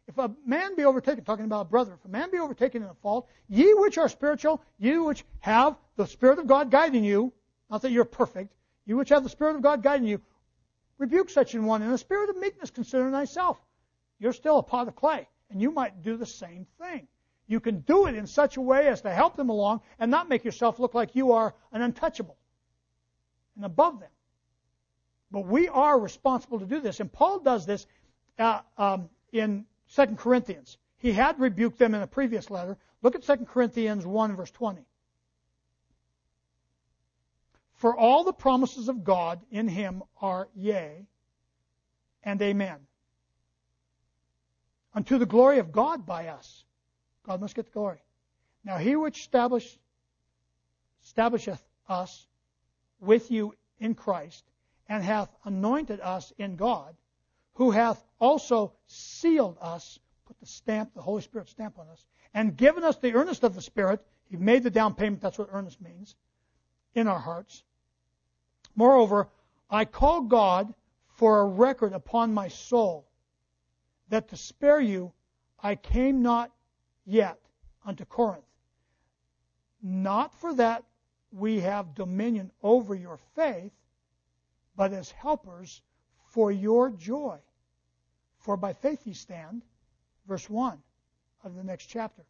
If 0.07 0.17
a 0.17 0.31
man 0.45 0.75
be 0.75 0.85
overtaken, 0.85 1.23
talking 1.23 1.45
about 1.45 1.61
a 1.61 1.69
brother, 1.69 1.93
if 1.93 2.05
a 2.05 2.09
man 2.09 2.29
be 2.29 2.37
overtaken 2.37 2.83
in 2.83 2.89
a 2.89 2.93
fault, 2.95 3.27
ye 3.49 3.73
which 3.73 3.97
are 3.97 4.07
spiritual, 4.07 4.61
ye 4.77 4.97
which 4.97 5.25
have 5.39 5.77
the 5.95 6.05
Spirit 6.05 6.39
of 6.39 6.47
God 6.47 6.69
guiding 6.69 7.03
you, 7.03 7.33
not 7.69 7.81
that 7.81 7.91
you're 7.91 8.05
perfect, 8.05 8.53
you 8.85 8.97
which 8.97 9.09
have 9.09 9.23
the 9.23 9.29
Spirit 9.29 9.55
of 9.55 9.61
God 9.63 9.81
guiding 9.81 10.07
you, 10.07 10.21
rebuke 10.97 11.29
such 11.29 11.55
an 11.55 11.65
one 11.65 11.81
in 11.81 11.91
a 11.91 11.97
spirit 11.97 12.29
of 12.29 12.37
meekness, 12.37 12.69
considering 12.69 13.11
thyself. 13.11 13.57
You're 14.19 14.33
still 14.33 14.59
a 14.59 14.63
pot 14.63 14.87
of 14.87 14.95
clay, 14.95 15.27
and 15.49 15.61
you 15.61 15.71
might 15.71 16.03
do 16.03 16.17
the 16.17 16.25
same 16.25 16.65
thing. 16.79 17.07
You 17.47 17.59
can 17.59 17.81
do 17.81 18.07
it 18.07 18.15
in 18.15 18.27
such 18.27 18.57
a 18.57 18.61
way 18.61 18.87
as 18.87 19.01
to 19.01 19.11
help 19.11 19.35
them 19.35 19.49
along 19.49 19.81
and 19.99 20.09
not 20.09 20.29
make 20.29 20.45
yourself 20.45 20.79
look 20.79 20.93
like 20.93 21.15
you 21.15 21.33
are 21.33 21.53
an 21.71 21.81
untouchable 21.81 22.37
and 23.55 23.65
above 23.65 23.99
them. 23.99 24.09
But 25.31 25.45
we 25.45 25.67
are 25.67 25.99
responsible 25.99 26.59
to 26.59 26.65
do 26.65 26.79
this. 26.79 26.99
And 26.99 27.11
Paul 27.11 27.39
does 27.39 27.65
this 27.65 27.85
uh, 28.39 28.61
um, 28.77 29.09
in 29.31 29.65
2 29.93 30.15
Corinthians. 30.15 30.77
He 30.97 31.11
had 31.11 31.39
rebuked 31.39 31.77
them 31.77 31.93
in 31.93 32.01
a 32.01 32.07
previous 32.07 32.49
letter. 32.49 32.77
Look 33.01 33.15
at 33.15 33.23
2 33.23 33.45
Corinthians 33.45 34.05
1, 34.05 34.35
verse 34.35 34.51
20. 34.51 34.85
For 37.75 37.95
all 37.95 38.23
the 38.23 38.33
promises 38.33 38.89
of 38.89 39.03
God 39.03 39.41
in 39.51 39.67
him 39.67 40.01
are 40.21 40.47
yea 40.55 41.05
and 42.23 42.41
amen. 42.41 42.77
Unto 44.93 45.17
the 45.17 45.25
glory 45.25 45.59
of 45.59 45.71
God 45.71 46.05
by 46.05 46.29
us. 46.29 46.63
God 47.23 47.41
must 47.41 47.55
get 47.55 47.65
the 47.65 47.71
glory. 47.71 48.01
Now 48.63 48.77
he 48.77 48.95
which 48.95 49.19
establish, 49.19 49.77
establisheth 51.03 51.63
us 51.87 52.25
with 52.99 53.29
you 53.29 53.53
in 53.79 53.93
Christ, 53.93 54.43
and 54.87 55.03
hath 55.03 55.29
anointed 55.43 55.99
us 55.99 56.31
in 56.37 56.55
God, 56.55 56.95
who 57.55 57.71
hath 57.71 58.03
also 58.19 58.73
sealed 58.87 59.57
us, 59.59 59.99
put 60.25 60.39
the 60.39 60.45
stamp, 60.45 60.93
the 60.93 61.01
Holy 61.01 61.21
Spirit 61.21 61.49
stamp 61.49 61.79
on 61.79 61.87
us, 61.87 62.05
and 62.33 62.55
given 62.55 62.83
us 62.83 62.97
the 62.97 63.13
earnest 63.13 63.43
of 63.43 63.55
the 63.55 63.61
Spirit. 63.61 64.05
He 64.29 64.37
made 64.37 64.63
the 64.63 64.71
down 64.71 64.95
payment, 64.95 65.21
that's 65.21 65.37
what 65.37 65.49
earnest 65.51 65.81
means, 65.81 66.15
in 66.93 67.07
our 67.07 67.19
hearts. 67.19 67.63
Moreover, 68.75 69.29
I 69.69 69.85
call 69.85 70.21
God 70.21 70.73
for 71.07 71.39
a 71.39 71.45
record 71.45 71.93
upon 71.93 72.33
my 72.33 72.47
soul, 72.47 73.07
that 74.09 74.29
to 74.29 74.37
spare 74.37 74.81
you 74.81 75.13
I 75.61 75.75
came 75.75 76.21
not 76.21 76.51
yet 77.05 77.39
unto 77.85 78.05
Corinth. 78.05 78.43
Not 79.81 80.33
for 80.33 80.53
that 80.55 80.83
we 81.31 81.59
have 81.61 81.95
dominion 81.95 82.51
over 82.61 82.95
your 82.95 83.17
faith, 83.35 83.71
but 84.75 84.91
as 84.91 85.11
helpers 85.11 85.81
for 86.35 86.51
your 86.51 86.89
joy. 86.89 87.37
For 88.39 88.57
by 88.57 88.73
faith 88.73 89.07
ye 89.07 89.13
stand, 89.13 89.63
verse 90.27 90.49
1 90.49 90.77
of 91.45 91.55
the 91.55 91.63
next 91.63 91.85
chapter. 91.85 92.23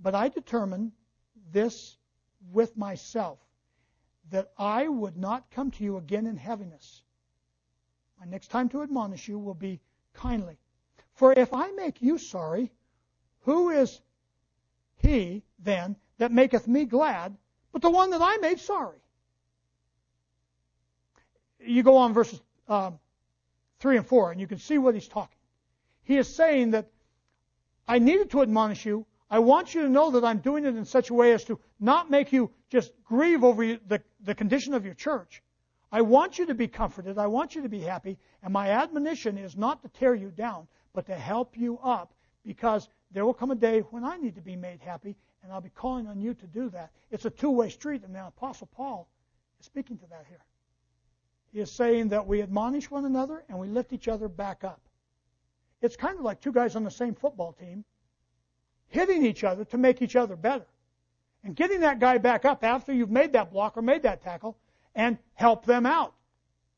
But 0.00 0.16
I 0.16 0.28
determined 0.28 0.90
this 1.52 1.96
with 2.52 2.76
myself, 2.76 3.38
that 4.30 4.50
I 4.58 4.88
would 4.88 5.16
not 5.16 5.48
come 5.52 5.70
to 5.70 5.84
you 5.84 5.96
again 5.96 6.26
in 6.26 6.36
heaviness. 6.36 7.02
My 8.18 8.26
next 8.26 8.48
time 8.48 8.68
to 8.70 8.82
admonish 8.82 9.28
you 9.28 9.38
will 9.38 9.54
be 9.54 9.80
kindly. 10.14 10.58
For 11.12 11.32
if 11.32 11.54
I 11.54 11.70
make 11.70 12.02
you 12.02 12.18
sorry, 12.18 12.72
who 13.42 13.70
is 13.70 14.00
he 14.96 15.44
then 15.60 15.94
that 16.18 16.32
maketh 16.32 16.66
me 16.66 16.84
glad, 16.84 17.36
but 17.70 17.80
the 17.80 17.90
one 17.90 18.10
that 18.10 18.22
I 18.22 18.38
made 18.38 18.58
sorry? 18.58 18.98
You 21.60 21.84
go 21.84 21.96
on 21.98 22.12
verses 22.12 22.40
um, 22.68 22.98
3 23.80 23.98
and 23.98 24.06
4, 24.06 24.32
and 24.32 24.40
you 24.40 24.46
can 24.46 24.58
see 24.58 24.78
what 24.78 24.94
he's 24.94 25.08
talking. 25.08 25.36
He 26.04 26.16
is 26.16 26.34
saying 26.34 26.72
that 26.72 26.90
I 27.86 27.98
needed 27.98 28.30
to 28.30 28.42
admonish 28.42 28.86
you. 28.86 29.06
I 29.30 29.38
want 29.38 29.74
you 29.74 29.82
to 29.82 29.88
know 29.88 30.10
that 30.12 30.24
I'm 30.24 30.38
doing 30.38 30.64
it 30.64 30.76
in 30.76 30.84
such 30.84 31.10
a 31.10 31.14
way 31.14 31.32
as 31.32 31.44
to 31.44 31.58
not 31.80 32.10
make 32.10 32.32
you 32.32 32.50
just 32.70 32.92
grieve 33.04 33.42
over 33.42 33.64
the, 33.64 34.02
the 34.20 34.34
condition 34.34 34.74
of 34.74 34.84
your 34.84 34.94
church. 34.94 35.42
I 35.90 36.02
want 36.02 36.38
you 36.38 36.46
to 36.46 36.54
be 36.54 36.68
comforted. 36.68 37.18
I 37.18 37.26
want 37.26 37.54
you 37.54 37.62
to 37.62 37.68
be 37.68 37.80
happy. 37.80 38.18
And 38.42 38.52
my 38.52 38.70
admonition 38.70 39.38
is 39.38 39.56
not 39.56 39.82
to 39.82 39.88
tear 39.88 40.14
you 40.14 40.30
down, 40.30 40.66
but 40.92 41.06
to 41.06 41.14
help 41.14 41.56
you 41.56 41.78
up 41.78 42.14
because 42.44 42.88
there 43.10 43.24
will 43.24 43.34
come 43.34 43.50
a 43.50 43.56
day 43.56 43.80
when 43.80 44.04
I 44.04 44.16
need 44.16 44.34
to 44.34 44.42
be 44.42 44.56
made 44.56 44.80
happy, 44.80 45.16
and 45.42 45.52
I'll 45.52 45.60
be 45.60 45.70
calling 45.70 46.06
on 46.06 46.20
you 46.20 46.34
to 46.34 46.46
do 46.46 46.68
that. 46.70 46.90
It's 47.10 47.24
a 47.24 47.30
two 47.30 47.50
way 47.50 47.68
street, 47.70 48.02
and 48.02 48.14
the 48.14 48.26
Apostle 48.26 48.68
Paul 48.74 49.08
is 49.60 49.66
speaking 49.66 49.98
to 49.98 50.06
that 50.08 50.26
here. 50.28 50.44
Is 51.54 51.70
saying 51.70 52.08
that 52.08 52.26
we 52.26 52.42
admonish 52.42 52.90
one 52.90 53.04
another 53.04 53.44
and 53.48 53.56
we 53.58 53.68
lift 53.68 53.92
each 53.92 54.08
other 54.08 54.28
back 54.28 54.64
up. 54.64 54.80
It's 55.80 55.94
kind 55.94 56.18
of 56.18 56.24
like 56.24 56.40
two 56.40 56.50
guys 56.50 56.74
on 56.74 56.82
the 56.82 56.90
same 56.90 57.14
football 57.14 57.52
team 57.52 57.84
hitting 58.88 59.24
each 59.24 59.44
other 59.44 59.64
to 59.66 59.78
make 59.78 60.02
each 60.02 60.16
other 60.16 60.34
better. 60.34 60.66
And 61.44 61.54
getting 61.54 61.80
that 61.80 62.00
guy 62.00 62.18
back 62.18 62.44
up 62.44 62.64
after 62.64 62.92
you've 62.92 63.10
made 63.10 63.34
that 63.34 63.52
block 63.52 63.76
or 63.76 63.82
made 63.82 64.02
that 64.02 64.20
tackle 64.20 64.58
and 64.96 65.16
help 65.34 65.64
them 65.64 65.86
out. 65.86 66.14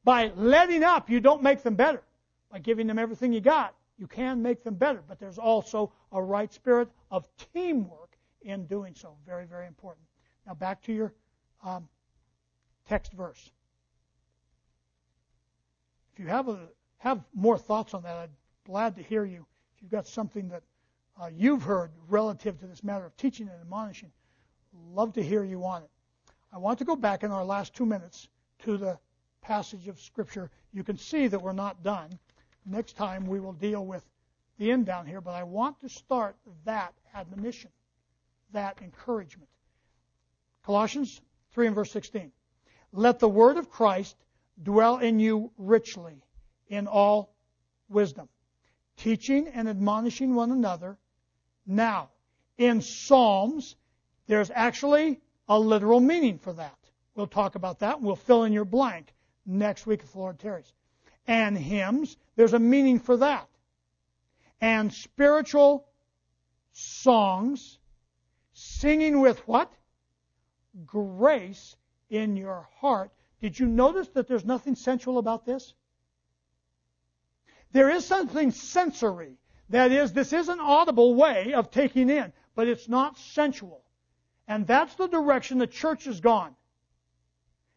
By 0.05 0.33
letting 0.37 0.85
up, 0.85 1.09
you 1.09 1.20
don't 1.20 1.43
make 1.43 1.62
them 1.62 1.74
better. 1.74 2.03
By 2.51 2.59
giving 2.59 2.87
them 2.87 2.99
everything 2.99 3.33
you 3.33 3.41
got, 3.41 3.74
you 3.97 4.07
can 4.07 4.43
make 4.43 4.62
them 4.62 4.74
better. 4.74 5.03
But 5.09 5.18
there's 5.18 5.39
also 5.39 5.93
a 6.12 6.22
right 6.22 6.53
spirit 6.53 6.89
of 7.11 7.27
teamwork 7.55 8.16
in 8.43 8.66
doing 8.66 8.95
so. 8.95 9.16
Very, 9.24 9.47
very 9.47 9.66
important. 9.66 10.07
Now 10.47 10.55
back 10.55 10.83
to 10.83 10.93
your 10.93 11.14
um, 11.64 11.89
text 12.87 13.12
verse. 13.14 13.51
If 16.16 16.20
you 16.20 16.28
have 16.28 16.48
a, 16.48 16.58
have 16.96 17.20
more 17.34 17.58
thoughts 17.58 17.92
on 17.92 18.02
that, 18.04 18.16
I'd 18.16 18.30
be 18.30 18.70
glad 18.72 18.96
to 18.96 19.02
hear 19.02 19.26
you. 19.26 19.44
If 19.74 19.82
you've 19.82 19.90
got 19.90 20.06
something 20.06 20.48
that 20.48 20.62
uh, 21.20 21.28
you've 21.36 21.62
heard 21.62 21.90
relative 22.08 22.58
to 22.60 22.66
this 22.66 22.82
matter 22.82 23.04
of 23.04 23.14
teaching 23.18 23.50
and 23.50 23.60
admonishing, 23.60 24.10
love 24.94 25.12
to 25.12 25.22
hear 25.22 25.44
you 25.44 25.62
on 25.62 25.82
it. 25.82 25.90
I 26.54 26.56
want 26.56 26.78
to 26.78 26.86
go 26.86 26.96
back 26.96 27.22
in 27.22 27.30
our 27.30 27.44
last 27.44 27.74
two 27.74 27.84
minutes 27.84 28.28
to 28.60 28.78
the 28.78 28.98
passage 29.42 29.88
of 29.88 30.00
Scripture. 30.00 30.50
You 30.72 30.82
can 30.82 30.96
see 30.96 31.26
that 31.28 31.38
we're 31.38 31.52
not 31.52 31.82
done. 31.82 32.18
Next 32.64 32.94
time 32.96 33.26
we 33.26 33.38
will 33.38 33.52
deal 33.52 33.84
with 33.84 34.02
the 34.56 34.72
end 34.72 34.86
down 34.86 35.04
here, 35.04 35.20
but 35.20 35.34
I 35.34 35.42
want 35.42 35.78
to 35.80 35.88
start 35.90 36.34
that 36.64 36.94
admonition, 37.14 37.70
that 38.52 38.80
encouragement. 38.80 39.50
Colossians 40.62 41.20
3 41.52 41.66
and 41.66 41.76
verse 41.76 41.90
16. 41.90 42.32
Let 42.92 43.18
the 43.18 43.28
word 43.28 43.58
of 43.58 43.68
Christ 43.68 44.16
dwell 44.62 44.98
in 44.98 45.20
you 45.20 45.50
richly 45.59 46.22
in 46.68 46.86
all 46.86 47.34
wisdom, 47.88 48.28
teaching 48.96 49.48
and 49.48 49.68
admonishing 49.68 50.34
one 50.34 50.50
another. 50.50 50.98
Now, 51.66 52.11
in 52.59 52.80
Psalms, 52.80 53.76
there's 54.26 54.50
actually 54.54 55.20
a 55.48 55.59
literal 55.59 56.00
meaning 56.00 56.38
for 56.38 56.52
that. 56.54 56.76
We'll 57.14 57.26
talk 57.26 57.54
about 57.54 57.80
that. 57.80 57.96
And 57.96 58.07
we'll 58.07 58.16
fill 58.16 58.44
in 58.44 58.52
your 58.52 58.64
blank 58.64 59.12
next 59.44 59.86
week 59.86 60.02
if 60.02 60.12
the 60.12 60.18
Lord 60.18 60.38
tarries. 60.38 60.72
And 61.26 61.57
hymns, 61.57 62.16
there's 62.36 62.54
a 62.54 62.59
meaning 62.59 62.98
for 62.98 63.16
that. 63.18 63.48
And 64.61 64.92
spiritual 64.92 65.86
songs, 66.72 67.78
singing 68.52 69.20
with 69.20 69.38
what? 69.46 69.72
Grace 70.84 71.76
in 72.11 72.36
your 72.36 72.68
heart. 72.80 73.11
Did 73.41 73.59
you 73.59 73.66
notice 73.66 74.09
that 74.09 74.28
there's 74.28 74.45
nothing 74.45 74.74
sensual 74.74 75.18
about 75.18 75.45
this? 75.45 75.74
There 77.72 77.91
is 77.91 78.05
something 78.05 78.51
sensory. 78.51 79.37
That 79.70 79.93
is, 79.93 80.12
this 80.12 80.32
is 80.32 80.49
an 80.49 80.61
audible 80.61 81.14
way 81.14 81.53
of 81.53 81.70
taking 81.70 82.09
in, 82.09 82.32
but 82.55 82.68
it's 82.68 82.89
not 82.89 83.18
sensual. 83.18 83.82
And 84.49 84.66
that's 84.66 84.95
the 84.95 85.09
direction 85.09 85.59
the 85.59 85.66
church 85.66 86.05
has 86.05 86.20
gone. 86.20 86.55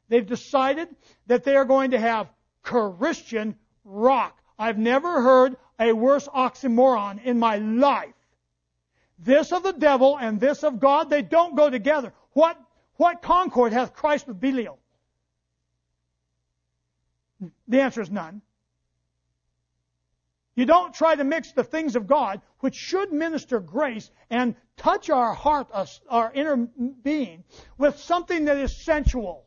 They've 0.07 0.25
decided 0.25 0.89
that 1.27 1.43
they 1.43 1.55
are 1.55 1.65
going 1.65 1.91
to 1.91 1.99
have 1.99 2.31
Christian 2.63 3.55
rock. 3.83 4.39
I've 4.57 4.77
never 4.77 5.21
heard 5.21 5.57
a 5.79 5.93
worse 5.93 6.27
oxymoron 6.27 7.23
in 7.23 7.39
my 7.39 7.57
life. 7.57 8.13
This 9.17 9.51
of 9.51 9.63
the 9.63 9.73
devil 9.73 10.17
and 10.17 10.39
this 10.39 10.63
of 10.63 10.79
God, 10.79 11.09
they 11.09 11.21
don't 11.21 11.55
go 11.55 11.69
together. 11.69 12.13
What, 12.33 12.57
what 12.95 13.21
concord 13.21 13.73
hath 13.73 13.93
Christ 13.93 14.27
with 14.27 14.39
Belial? 14.39 14.78
The 17.67 17.81
answer 17.81 18.01
is 18.01 18.11
none. 18.11 18.41
You 20.55 20.65
don't 20.65 20.93
try 20.93 21.15
to 21.15 21.23
mix 21.23 21.53
the 21.53 21.63
things 21.63 21.95
of 21.95 22.05
God, 22.05 22.41
which 22.59 22.75
should 22.75 23.13
minister 23.13 23.61
grace 23.61 24.11
and 24.29 24.55
touch 24.75 25.09
our 25.09 25.33
heart, 25.33 25.69
our 26.09 26.33
inner 26.33 26.57
being, 26.57 27.45
with 27.77 27.97
something 27.97 28.45
that 28.45 28.57
is 28.57 28.75
sensual. 28.75 29.45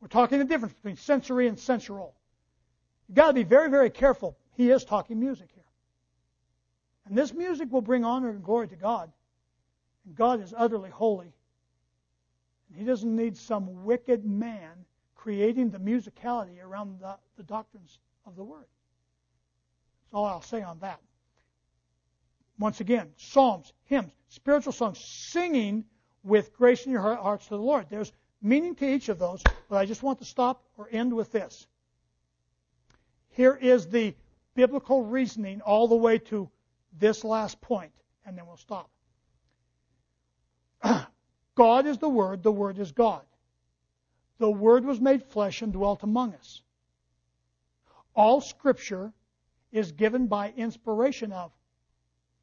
We're 0.00 0.08
talking 0.08 0.38
the 0.38 0.44
difference 0.44 0.74
between 0.74 0.96
sensory 0.96 1.48
and 1.48 1.58
sensual. 1.58 2.14
You've 3.08 3.16
got 3.16 3.28
to 3.28 3.32
be 3.32 3.42
very, 3.42 3.68
very 3.68 3.90
careful. 3.90 4.36
He 4.52 4.70
is 4.70 4.84
talking 4.84 5.18
music 5.18 5.48
here. 5.52 5.64
And 7.06 7.18
this 7.18 7.34
music 7.34 7.72
will 7.72 7.82
bring 7.82 8.04
honor 8.04 8.30
and 8.30 8.44
glory 8.44 8.68
to 8.68 8.76
God. 8.76 9.10
And 10.06 10.14
God 10.14 10.40
is 10.40 10.54
utterly 10.56 10.90
holy. 10.90 11.32
And 12.68 12.78
He 12.78 12.84
doesn't 12.84 13.16
need 13.16 13.36
some 13.36 13.84
wicked 13.84 14.24
man 14.24 14.84
creating 15.24 15.70
the 15.70 15.78
musicality 15.78 16.62
around 16.62 17.00
the, 17.00 17.18
the 17.38 17.42
doctrines 17.42 17.98
of 18.26 18.36
the 18.36 18.44
Word. 18.44 18.66
That's 20.02 20.12
all 20.12 20.26
I'll 20.26 20.42
say 20.42 20.60
on 20.60 20.80
that. 20.80 21.00
Once 22.58 22.80
again, 22.80 23.10
psalms, 23.16 23.72
hymns, 23.84 24.12
spiritual 24.28 24.74
songs, 24.74 24.98
singing 24.98 25.86
with 26.22 26.52
grace 26.52 26.84
in 26.84 26.92
your 26.92 27.00
hearts 27.00 27.44
to 27.44 27.56
the 27.56 27.62
Lord. 27.62 27.88
There's 27.88 28.12
meaning 28.42 28.74
to 28.74 28.86
each 28.86 29.08
of 29.08 29.18
those, 29.18 29.46
but 29.66 29.76
I 29.76 29.86
just 29.86 30.02
want 30.02 30.18
to 30.18 30.26
stop 30.26 30.62
or 30.76 30.90
end 30.92 31.10
with 31.16 31.32
this. 31.32 31.66
Here 33.30 33.54
is 33.54 33.88
the 33.88 34.14
biblical 34.54 35.04
reasoning 35.06 35.62
all 35.62 35.88
the 35.88 35.96
way 35.96 36.18
to 36.18 36.50
this 36.92 37.24
last 37.24 37.62
point, 37.62 37.92
and 38.26 38.36
then 38.36 38.46
we'll 38.46 38.58
stop. 38.58 38.90
God 41.54 41.86
is 41.86 41.96
the 41.96 42.10
Word, 42.10 42.42
the 42.42 42.52
Word 42.52 42.78
is 42.78 42.92
God. 42.92 43.24
The 44.38 44.50
Word 44.50 44.84
was 44.84 45.00
made 45.00 45.22
flesh 45.22 45.62
and 45.62 45.72
dwelt 45.72 46.02
among 46.02 46.34
us. 46.34 46.62
All 48.14 48.40
Scripture 48.40 49.12
is 49.72 49.92
given 49.92 50.26
by 50.26 50.52
inspiration 50.56 51.32
of 51.32 51.52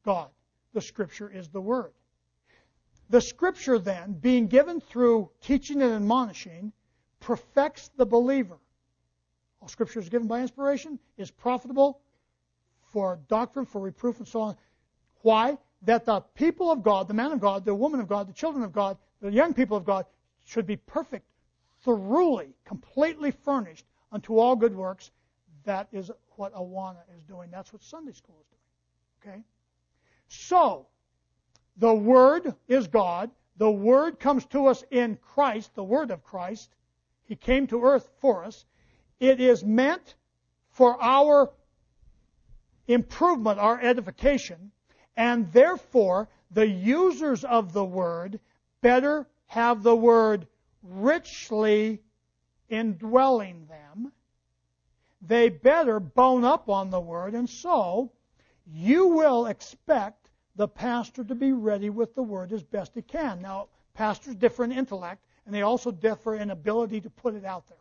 God. 0.04 0.28
The 0.72 0.80
Scripture 0.80 1.30
is 1.30 1.48
the 1.48 1.60
Word. 1.60 1.92
The 3.10 3.20
Scripture, 3.20 3.78
then, 3.78 4.12
being 4.12 4.46
given 4.46 4.80
through 4.80 5.30
teaching 5.42 5.82
and 5.82 5.92
admonishing, 5.92 6.72
perfects 7.20 7.90
the 7.96 8.06
believer. 8.06 8.58
All 9.60 9.68
Scripture 9.68 10.00
is 10.00 10.08
given 10.08 10.28
by 10.28 10.40
inspiration, 10.40 10.98
is 11.16 11.30
profitable 11.30 12.00
for 12.92 13.20
doctrine, 13.28 13.66
for 13.66 13.80
reproof, 13.80 14.18
and 14.18 14.28
so 14.28 14.40
on. 14.40 14.56
Why? 15.20 15.58
That 15.82 16.04
the 16.04 16.20
people 16.34 16.70
of 16.70 16.82
God, 16.82 17.08
the 17.08 17.14
man 17.14 17.32
of 17.32 17.40
God, 17.40 17.64
the 17.64 17.74
woman 17.74 18.00
of 18.00 18.08
God, 18.08 18.28
the 18.28 18.32
children 18.32 18.64
of 18.64 18.72
God, 18.72 18.96
the 19.20 19.30
young 19.30 19.54
people 19.54 19.76
of 19.76 19.84
God 19.84 20.06
should 20.44 20.66
be 20.66 20.76
perfect, 20.76 21.26
thoroughly, 21.82 22.54
completely 22.64 23.30
furnished 23.30 23.86
unto 24.10 24.38
all 24.38 24.56
good 24.56 24.74
works. 24.74 25.10
That 25.64 25.88
is 25.92 26.10
what 26.36 26.54
Awana 26.54 27.02
is 27.16 27.22
doing. 27.22 27.50
That's 27.50 27.72
what 27.72 27.82
Sunday 27.82 28.12
school 28.12 28.36
is 28.40 28.46
doing. 28.48 29.34
Okay? 29.34 29.44
So, 30.28 30.86
the 31.76 31.94
Word 31.94 32.54
is 32.68 32.86
God. 32.86 33.30
The 33.56 33.70
Word 33.70 34.18
comes 34.18 34.44
to 34.46 34.66
us 34.66 34.84
in 34.90 35.16
Christ, 35.16 35.74
the 35.74 35.84
Word 35.84 36.10
of 36.10 36.24
Christ. 36.24 36.74
He 37.24 37.36
came 37.36 37.66
to 37.68 37.84
earth 37.84 38.10
for 38.18 38.44
us. 38.44 38.64
It 39.20 39.40
is 39.40 39.64
meant 39.64 40.16
for 40.70 41.00
our 41.02 41.52
improvement, 42.88 43.58
our 43.58 43.80
edification, 43.80 44.72
and 45.16 45.52
therefore 45.52 46.28
the 46.50 46.66
users 46.66 47.44
of 47.44 47.72
the 47.72 47.84
Word 47.84 48.40
better 48.80 49.26
have 49.46 49.82
the 49.82 49.96
Word 49.96 50.46
richly 50.82 52.00
indwelling 52.68 53.66
them. 53.66 54.12
They 55.20 55.48
better 55.48 56.00
bone 56.00 56.44
up 56.44 56.68
on 56.68 56.90
the 56.90 57.00
Word, 57.00 57.34
and 57.34 57.48
so 57.48 58.10
you 58.66 59.08
will 59.08 59.46
expect 59.46 60.30
the 60.56 60.68
pastor 60.68 61.24
to 61.24 61.34
be 61.34 61.52
ready 61.52 61.90
with 61.90 62.14
the 62.14 62.22
Word 62.22 62.52
as 62.52 62.62
best 62.62 62.92
he 62.94 63.02
can. 63.02 63.40
Now, 63.40 63.68
pastors 63.94 64.34
differ 64.34 64.64
in 64.64 64.72
intellect, 64.72 65.24
and 65.46 65.54
they 65.54 65.62
also 65.62 65.90
differ 65.90 66.34
in 66.34 66.50
ability 66.50 67.00
to 67.02 67.10
put 67.10 67.34
it 67.34 67.44
out 67.44 67.68
there. 67.68 67.78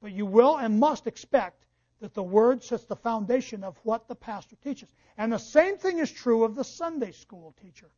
But 0.00 0.12
you 0.12 0.26
will 0.26 0.56
and 0.56 0.78
must 0.78 1.06
expect 1.06 1.64
that 2.00 2.14
the 2.14 2.22
Word 2.22 2.62
sets 2.62 2.84
the 2.84 2.96
foundation 2.96 3.64
of 3.64 3.78
what 3.82 4.08
the 4.08 4.14
pastor 4.14 4.56
teaches. 4.62 4.88
And 5.16 5.32
the 5.32 5.38
same 5.38 5.76
thing 5.76 5.98
is 5.98 6.10
true 6.10 6.44
of 6.44 6.54
the 6.54 6.64
Sunday 6.64 7.12
school 7.12 7.54
teacher. 7.62 7.88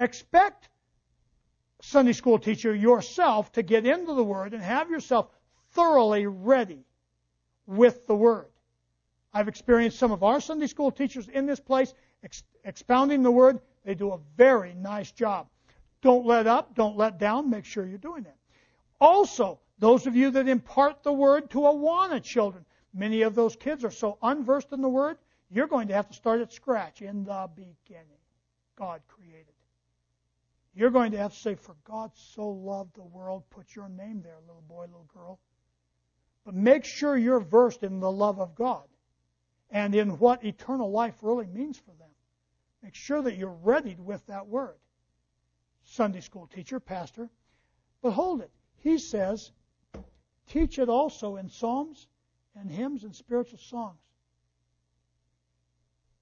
Expect, 0.00 0.68
Sunday 1.86 2.12
school 2.12 2.38
teacher, 2.38 2.74
yourself 2.74 3.52
to 3.52 3.62
get 3.62 3.86
into 3.86 4.14
the 4.14 4.24
Word 4.24 4.54
and 4.54 4.62
have 4.62 4.90
yourself 4.90 5.28
thoroughly 5.72 6.26
ready 6.26 6.84
with 7.66 8.06
the 8.06 8.14
Word. 8.14 8.46
I've 9.32 9.48
experienced 9.48 9.98
some 9.98 10.12
of 10.12 10.22
our 10.22 10.40
Sunday 10.40 10.66
school 10.66 10.90
teachers 10.90 11.28
in 11.28 11.46
this 11.46 11.60
place 11.60 11.92
ex- 12.22 12.42
expounding 12.64 13.22
the 13.22 13.30
Word. 13.30 13.60
They 13.84 13.94
do 13.94 14.12
a 14.12 14.20
very 14.36 14.74
nice 14.74 15.12
job. 15.12 15.48
Don't 16.00 16.26
let 16.26 16.46
up, 16.46 16.74
don't 16.74 16.96
let 16.96 17.18
down, 17.18 17.50
make 17.50 17.64
sure 17.64 17.86
you're 17.86 17.98
doing 17.98 18.24
that. 18.24 18.36
Also, 19.00 19.60
those 19.78 20.06
of 20.06 20.16
you 20.16 20.30
that 20.30 20.48
impart 20.48 21.02
the 21.02 21.12
word 21.12 21.50
to 21.50 21.60
Awana 21.60 22.22
children, 22.22 22.64
many 22.92 23.22
of 23.22 23.34
those 23.34 23.56
kids 23.56 23.84
are 23.84 23.90
so 23.90 24.18
unversed 24.22 24.72
in 24.72 24.80
the 24.80 24.88
word, 24.88 25.18
you're 25.50 25.66
going 25.66 25.88
to 25.88 25.94
have 25.94 26.08
to 26.08 26.14
start 26.14 26.40
at 26.40 26.52
scratch. 26.52 27.02
In 27.02 27.24
the 27.24 27.48
beginning, 27.54 28.18
God 28.76 29.00
created. 29.08 29.53
You're 30.74 30.90
going 30.90 31.12
to 31.12 31.18
have 31.18 31.32
to 31.32 31.38
say, 31.38 31.54
For 31.54 31.76
God 31.84 32.10
so 32.14 32.48
loved 32.48 32.96
the 32.96 33.02
world, 33.02 33.44
put 33.50 33.74
your 33.76 33.88
name 33.88 34.22
there, 34.22 34.38
little 34.46 34.64
boy, 34.68 34.82
little 34.82 35.08
girl. 35.12 35.38
But 36.44 36.54
make 36.54 36.84
sure 36.84 37.16
you're 37.16 37.40
versed 37.40 37.82
in 37.82 38.00
the 38.00 38.10
love 38.10 38.38
of 38.40 38.54
God 38.54 38.84
and 39.70 39.94
in 39.94 40.18
what 40.18 40.44
eternal 40.44 40.90
life 40.90 41.14
really 41.22 41.46
means 41.46 41.78
for 41.78 41.92
them. 41.92 42.10
Make 42.82 42.94
sure 42.94 43.22
that 43.22 43.36
you're 43.36 43.58
ready 43.62 43.96
with 43.98 44.26
that 44.26 44.46
word. 44.46 44.76
Sunday 45.84 46.20
school 46.20 46.46
teacher, 46.46 46.80
pastor. 46.80 47.30
But 48.02 48.12
hold 48.12 48.42
it. 48.42 48.50
He 48.76 48.98
says, 48.98 49.52
Teach 50.46 50.78
it 50.78 50.88
also 50.88 51.36
in 51.36 51.48
psalms 51.48 52.06
and 52.54 52.70
hymns 52.70 53.04
and 53.04 53.14
spiritual 53.14 53.58
songs. 53.58 53.98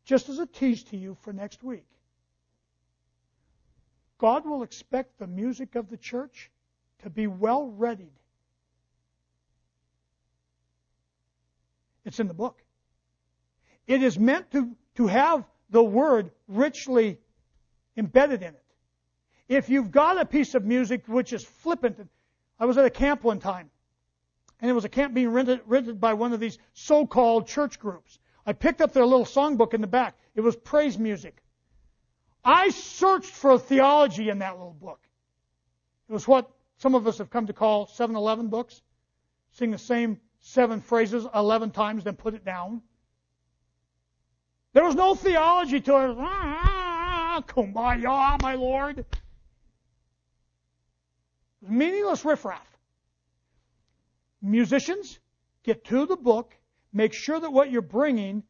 Just 0.04 0.28
as 0.28 0.38
a 0.38 0.46
tease 0.46 0.84
to 0.84 0.96
you 0.96 1.14
for 1.22 1.32
next 1.32 1.62
week. 1.62 1.86
God 4.22 4.46
will 4.46 4.62
expect 4.62 5.18
the 5.18 5.26
music 5.26 5.74
of 5.74 5.90
the 5.90 5.96
church 5.96 6.48
to 7.02 7.10
be 7.10 7.26
well 7.26 7.66
readied. 7.66 8.12
It's 12.04 12.20
in 12.20 12.28
the 12.28 12.34
book. 12.34 12.62
It 13.88 14.00
is 14.00 14.20
meant 14.20 14.48
to, 14.52 14.76
to 14.94 15.08
have 15.08 15.44
the 15.70 15.82
word 15.82 16.30
richly 16.46 17.18
embedded 17.96 18.42
in 18.42 18.54
it. 18.54 18.64
If 19.48 19.68
you've 19.68 19.90
got 19.90 20.20
a 20.20 20.24
piece 20.24 20.54
of 20.54 20.64
music 20.64 21.08
which 21.08 21.32
is 21.32 21.42
flippant, 21.42 21.98
I 22.60 22.66
was 22.66 22.78
at 22.78 22.84
a 22.84 22.90
camp 22.90 23.24
one 23.24 23.40
time, 23.40 23.70
and 24.60 24.70
it 24.70 24.74
was 24.74 24.84
a 24.84 24.88
camp 24.88 25.14
being 25.14 25.30
rented, 25.30 25.62
rented 25.66 26.00
by 26.00 26.14
one 26.14 26.32
of 26.32 26.38
these 26.38 26.58
so-called 26.74 27.48
church 27.48 27.80
groups. 27.80 28.20
I 28.46 28.52
picked 28.52 28.82
up 28.82 28.92
their 28.92 29.04
little 29.04 29.26
songbook 29.26 29.74
in 29.74 29.80
the 29.80 29.88
back. 29.88 30.14
It 30.36 30.42
was 30.42 30.54
praise 30.54 30.96
music. 30.96 31.41
I 32.44 32.70
searched 32.70 33.30
for 33.30 33.58
theology 33.58 34.28
in 34.28 34.38
that 34.38 34.56
little 34.56 34.76
book. 34.80 35.00
It 36.08 36.12
was 36.12 36.26
what 36.26 36.50
some 36.78 36.94
of 36.94 37.06
us 37.06 37.18
have 37.18 37.30
come 37.30 37.46
to 37.46 37.52
call 37.52 37.86
7-Eleven 37.86 38.48
books. 38.48 38.82
Sing 39.52 39.70
the 39.70 39.78
same 39.78 40.20
seven 40.40 40.80
phrases 40.80 41.26
11 41.34 41.70
times, 41.70 42.04
then 42.04 42.16
put 42.16 42.34
it 42.34 42.44
down. 42.44 42.82
There 44.72 44.84
was 44.84 44.94
no 44.94 45.14
theology 45.14 45.80
to 45.80 46.10
it. 46.10 46.16
Ah, 46.18 47.42
kumbaya, 47.46 48.40
my 48.42 48.54
Lord. 48.54 48.98
It 48.98 49.06
was 51.60 51.70
meaningless 51.70 52.24
riffraff. 52.24 52.66
Musicians, 54.40 55.20
get 55.62 55.84
to 55.84 56.06
the 56.06 56.16
book, 56.16 56.56
make 56.92 57.12
sure 57.12 57.38
that 57.38 57.52
what 57.52 57.70
you're 57.70 57.82
bringing 57.82 58.42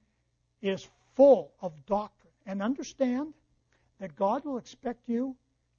is 0.62 0.88
full 1.14 1.52
of 1.60 1.72
doctrine, 1.84 2.32
and 2.46 2.62
understand 2.62 3.34
that 4.02 4.16
God 4.16 4.44
will 4.44 4.58
expect 4.58 5.08
you 5.08 5.36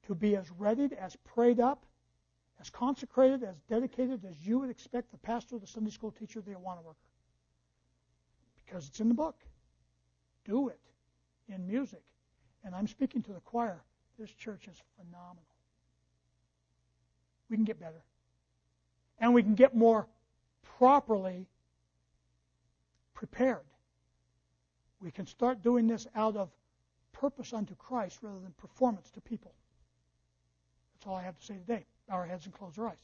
to 0.08 0.16
be 0.16 0.38
as 0.38 0.50
readied, 0.58 0.94
as 0.94 1.18
prayed 1.26 1.60
up, 1.60 1.86
as 2.62 2.70
consecrated, 2.70 3.44
as 3.44 3.58
dedicated 3.68 4.24
as 4.24 4.48
you 4.48 4.60
would 4.60 4.70
expect 4.70 5.12
the 5.12 5.18
pastor, 5.18 5.60
the 5.60 5.68
Sunday 5.68 5.92
school 5.92 6.10
teacher, 6.10 6.40
the 6.40 6.52
Awana 6.52 6.82
worker. 6.86 6.96
Because 8.66 8.88
it's 8.88 9.02
in 9.02 9.10
the 9.10 9.14
book. 9.14 9.36
Do 10.46 10.70
it 10.70 10.80
in 11.50 11.68
music. 11.68 12.02
And 12.64 12.74
I'm 12.74 12.88
speaking 12.88 13.22
to 13.24 13.34
the 13.34 13.42
choir. 13.42 13.84
This 14.18 14.32
church 14.32 14.70
is 14.70 14.82
phenomenal. 14.96 15.44
We 17.50 17.58
can 17.58 17.66
get 17.66 17.78
better 17.78 18.04
and 19.20 19.34
we 19.34 19.44
can 19.44 19.56
get 19.56 19.76
more 19.76 20.08
properly 20.78 21.46
prepared. 23.14 23.66
We 25.02 25.12
can 25.12 25.28
start 25.28 25.62
doing 25.62 25.88
this 25.88 26.08
out 26.16 26.38
of 26.38 26.52
purpose 27.14 27.54
unto 27.54 27.76
Christ 27.76 28.20
rather 28.22 28.40
than 28.40 28.52
performance 28.58 29.10
to 29.12 29.22
people. 29.22 29.54
That's 30.94 31.08
all 31.08 31.16
I 31.16 31.24
have 31.24 31.38
to 31.40 31.46
say 31.46 31.56
today. 31.56 31.86
Bow 32.08 32.16
our 32.16 32.26
heads 32.26 32.46
and 32.46 32.54
close 32.54 32.78
our 32.78 32.90
eyes. 32.90 32.98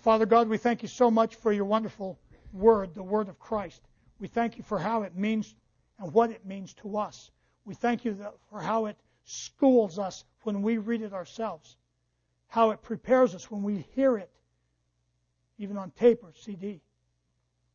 Father 0.00 0.26
God, 0.26 0.48
we 0.48 0.58
thank 0.58 0.82
you 0.82 0.88
so 0.88 1.10
much 1.10 1.36
for 1.36 1.52
your 1.52 1.64
wonderful 1.64 2.18
word, 2.52 2.94
the 2.94 3.02
word 3.02 3.28
of 3.28 3.38
Christ. 3.38 3.80
We 4.18 4.26
thank 4.28 4.58
you 4.58 4.64
for 4.64 4.78
how 4.78 5.02
it 5.02 5.16
means 5.16 5.54
and 5.98 6.12
what 6.12 6.30
it 6.30 6.44
means 6.44 6.74
to 6.74 6.96
us. 6.96 7.30
We 7.64 7.74
thank 7.74 8.04
you 8.04 8.18
for 8.50 8.60
how 8.60 8.86
it 8.86 8.96
schools 9.24 9.98
us 9.98 10.24
when 10.42 10.62
we 10.62 10.78
read 10.78 11.00
it 11.00 11.12
ourselves 11.12 11.76
how 12.54 12.70
it 12.70 12.80
prepares 12.82 13.34
us 13.34 13.50
when 13.50 13.64
we 13.64 13.84
hear 13.96 14.16
it, 14.16 14.30
even 15.58 15.76
on 15.76 15.90
tape 15.90 16.22
or 16.22 16.32
CD. 16.40 16.80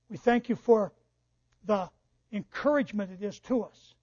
We 0.09 0.15
thank 0.15 0.47
you 0.47 0.55
for 0.55 0.93
the 1.65 1.89
encouragement 2.31 3.11
it 3.11 3.23
is 3.23 3.39
to 3.41 3.63
us 3.63 3.95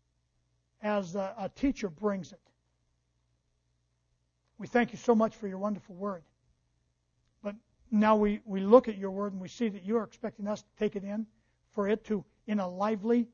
as 0.82 1.14
a, 1.14 1.34
a 1.38 1.48
teacher 1.48 1.88
brings 1.88 2.32
it. 2.32 2.40
We 4.58 4.66
thank 4.66 4.92
you 4.92 4.98
so 4.98 5.14
much 5.14 5.34
for 5.36 5.48
your 5.48 5.58
wonderful 5.58 5.94
word. 5.94 6.22
But 7.42 7.54
now 7.90 8.16
we, 8.16 8.40
we 8.44 8.60
look 8.60 8.88
at 8.88 8.96
your 8.96 9.10
word 9.10 9.32
and 9.32 9.40
we 9.40 9.48
see 9.48 9.68
that 9.68 9.84
you 9.84 9.96
are 9.96 10.04
expecting 10.04 10.48
us 10.48 10.62
to 10.62 10.68
take 10.78 10.96
it 10.96 11.04
in, 11.04 11.26
for 11.72 11.88
it 11.88 12.04
to, 12.04 12.24
in 12.46 12.58
a 12.58 12.68
lively, 12.68 13.28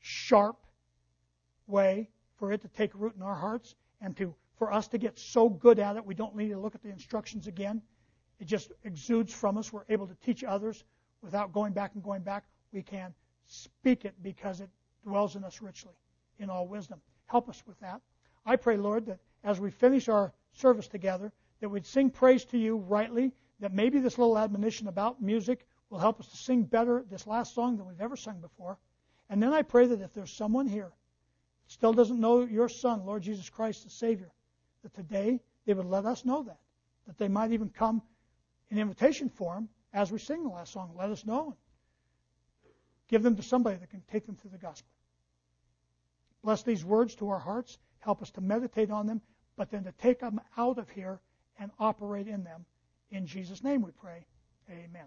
sharp 0.00 0.56
way, 1.66 2.08
for 2.38 2.52
it 2.52 2.62
to 2.62 2.68
take 2.68 2.90
root 2.94 3.14
in 3.16 3.22
our 3.22 3.34
hearts 3.34 3.74
and 4.00 4.16
to 4.16 4.34
for 4.56 4.72
us 4.72 4.88
to 4.88 4.98
get 4.98 5.18
so 5.18 5.48
good 5.48 5.78
at 5.78 5.96
it, 5.96 6.04
we 6.04 6.14
don't 6.14 6.34
need 6.34 6.48
to 6.48 6.58
look 6.58 6.74
at 6.74 6.82
the 6.82 6.88
instructions 6.88 7.46
again. 7.46 7.82
It 8.40 8.46
just 8.46 8.72
exudes 8.84 9.32
from 9.32 9.58
us. 9.58 9.72
We're 9.72 9.84
able 9.88 10.06
to 10.06 10.14
teach 10.24 10.44
others 10.44 10.84
without 11.22 11.52
going 11.52 11.72
back 11.72 11.92
and 11.94 12.02
going 12.02 12.22
back. 12.22 12.44
We 12.72 12.82
can 12.82 13.14
speak 13.46 14.04
it 14.04 14.14
because 14.22 14.60
it 14.60 14.70
dwells 15.04 15.36
in 15.36 15.44
us 15.44 15.62
richly 15.62 15.94
in 16.38 16.50
all 16.50 16.66
wisdom. 16.66 17.00
Help 17.26 17.48
us 17.48 17.62
with 17.66 17.78
that. 17.80 18.00
I 18.44 18.56
pray, 18.56 18.76
Lord, 18.76 19.06
that 19.06 19.20
as 19.44 19.60
we 19.60 19.70
finish 19.70 20.08
our 20.08 20.32
service 20.52 20.88
together, 20.88 21.32
that 21.60 21.68
we'd 21.68 21.86
sing 21.86 22.10
praise 22.10 22.44
to 22.46 22.58
you 22.58 22.76
rightly, 22.76 23.32
that 23.60 23.72
maybe 23.72 23.98
this 23.98 24.18
little 24.18 24.38
admonition 24.38 24.88
about 24.88 25.22
music 25.22 25.66
will 25.90 25.98
help 25.98 26.20
us 26.20 26.28
to 26.28 26.36
sing 26.36 26.62
better 26.62 27.04
this 27.10 27.26
last 27.26 27.54
song 27.54 27.76
than 27.76 27.86
we've 27.86 28.00
ever 28.00 28.16
sung 28.16 28.40
before. 28.40 28.78
And 29.30 29.42
then 29.42 29.52
I 29.52 29.62
pray 29.62 29.86
that 29.86 30.00
if 30.00 30.12
there's 30.12 30.32
someone 30.32 30.66
here 30.66 30.92
still 31.68 31.92
doesn't 31.92 32.20
know 32.20 32.44
your 32.44 32.68
Son, 32.68 33.04
Lord 33.04 33.22
Jesus 33.22 33.48
Christ, 33.48 33.84
the 33.84 33.90
Savior, 33.90 34.30
that 34.82 34.94
today 34.94 35.40
they 35.64 35.74
would 35.74 35.86
let 35.86 36.06
us 36.06 36.24
know 36.24 36.42
that. 36.44 36.58
That 37.06 37.18
they 37.18 37.28
might 37.28 37.52
even 37.52 37.70
come 37.70 38.02
in 38.70 38.78
invitation 38.78 39.28
form 39.28 39.68
as 39.92 40.12
we 40.12 40.18
sing 40.18 40.42
the 40.42 40.48
last 40.48 40.72
song. 40.72 40.92
Let 40.96 41.10
us 41.10 41.24
know. 41.24 41.56
Give 43.08 43.22
them 43.22 43.36
to 43.36 43.42
somebody 43.42 43.76
that 43.76 43.90
can 43.90 44.02
take 44.10 44.26
them 44.26 44.36
through 44.36 44.50
the 44.50 44.58
gospel. 44.58 44.90
Bless 46.42 46.62
these 46.62 46.84
words 46.84 47.14
to 47.16 47.28
our 47.28 47.38
hearts. 47.38 47.78
Help 48.00 48.22
us 48.22 48.30
to 48.32 48.40
meditate 48.40 48.90
on 48.90 49.06
them, 49.06 49.20
but 49.56 49.70
then 49.70 49.84
to 49.84 49.92
take 49.92 50.20
them 50.20 50.40
out 50.56 50.78
of 50.78 50.88
here 50.90 51.20
and 51.58 51.70
operate 51.78 52.28
in 52.28 52.44
them. 52.44 52.64
In 53.10 53.26
Jesus' 53.26 53.62
name 53.62 53.82
we 53.82 53.90
pray. 53.92 54.26
Amen. 54.70 55.06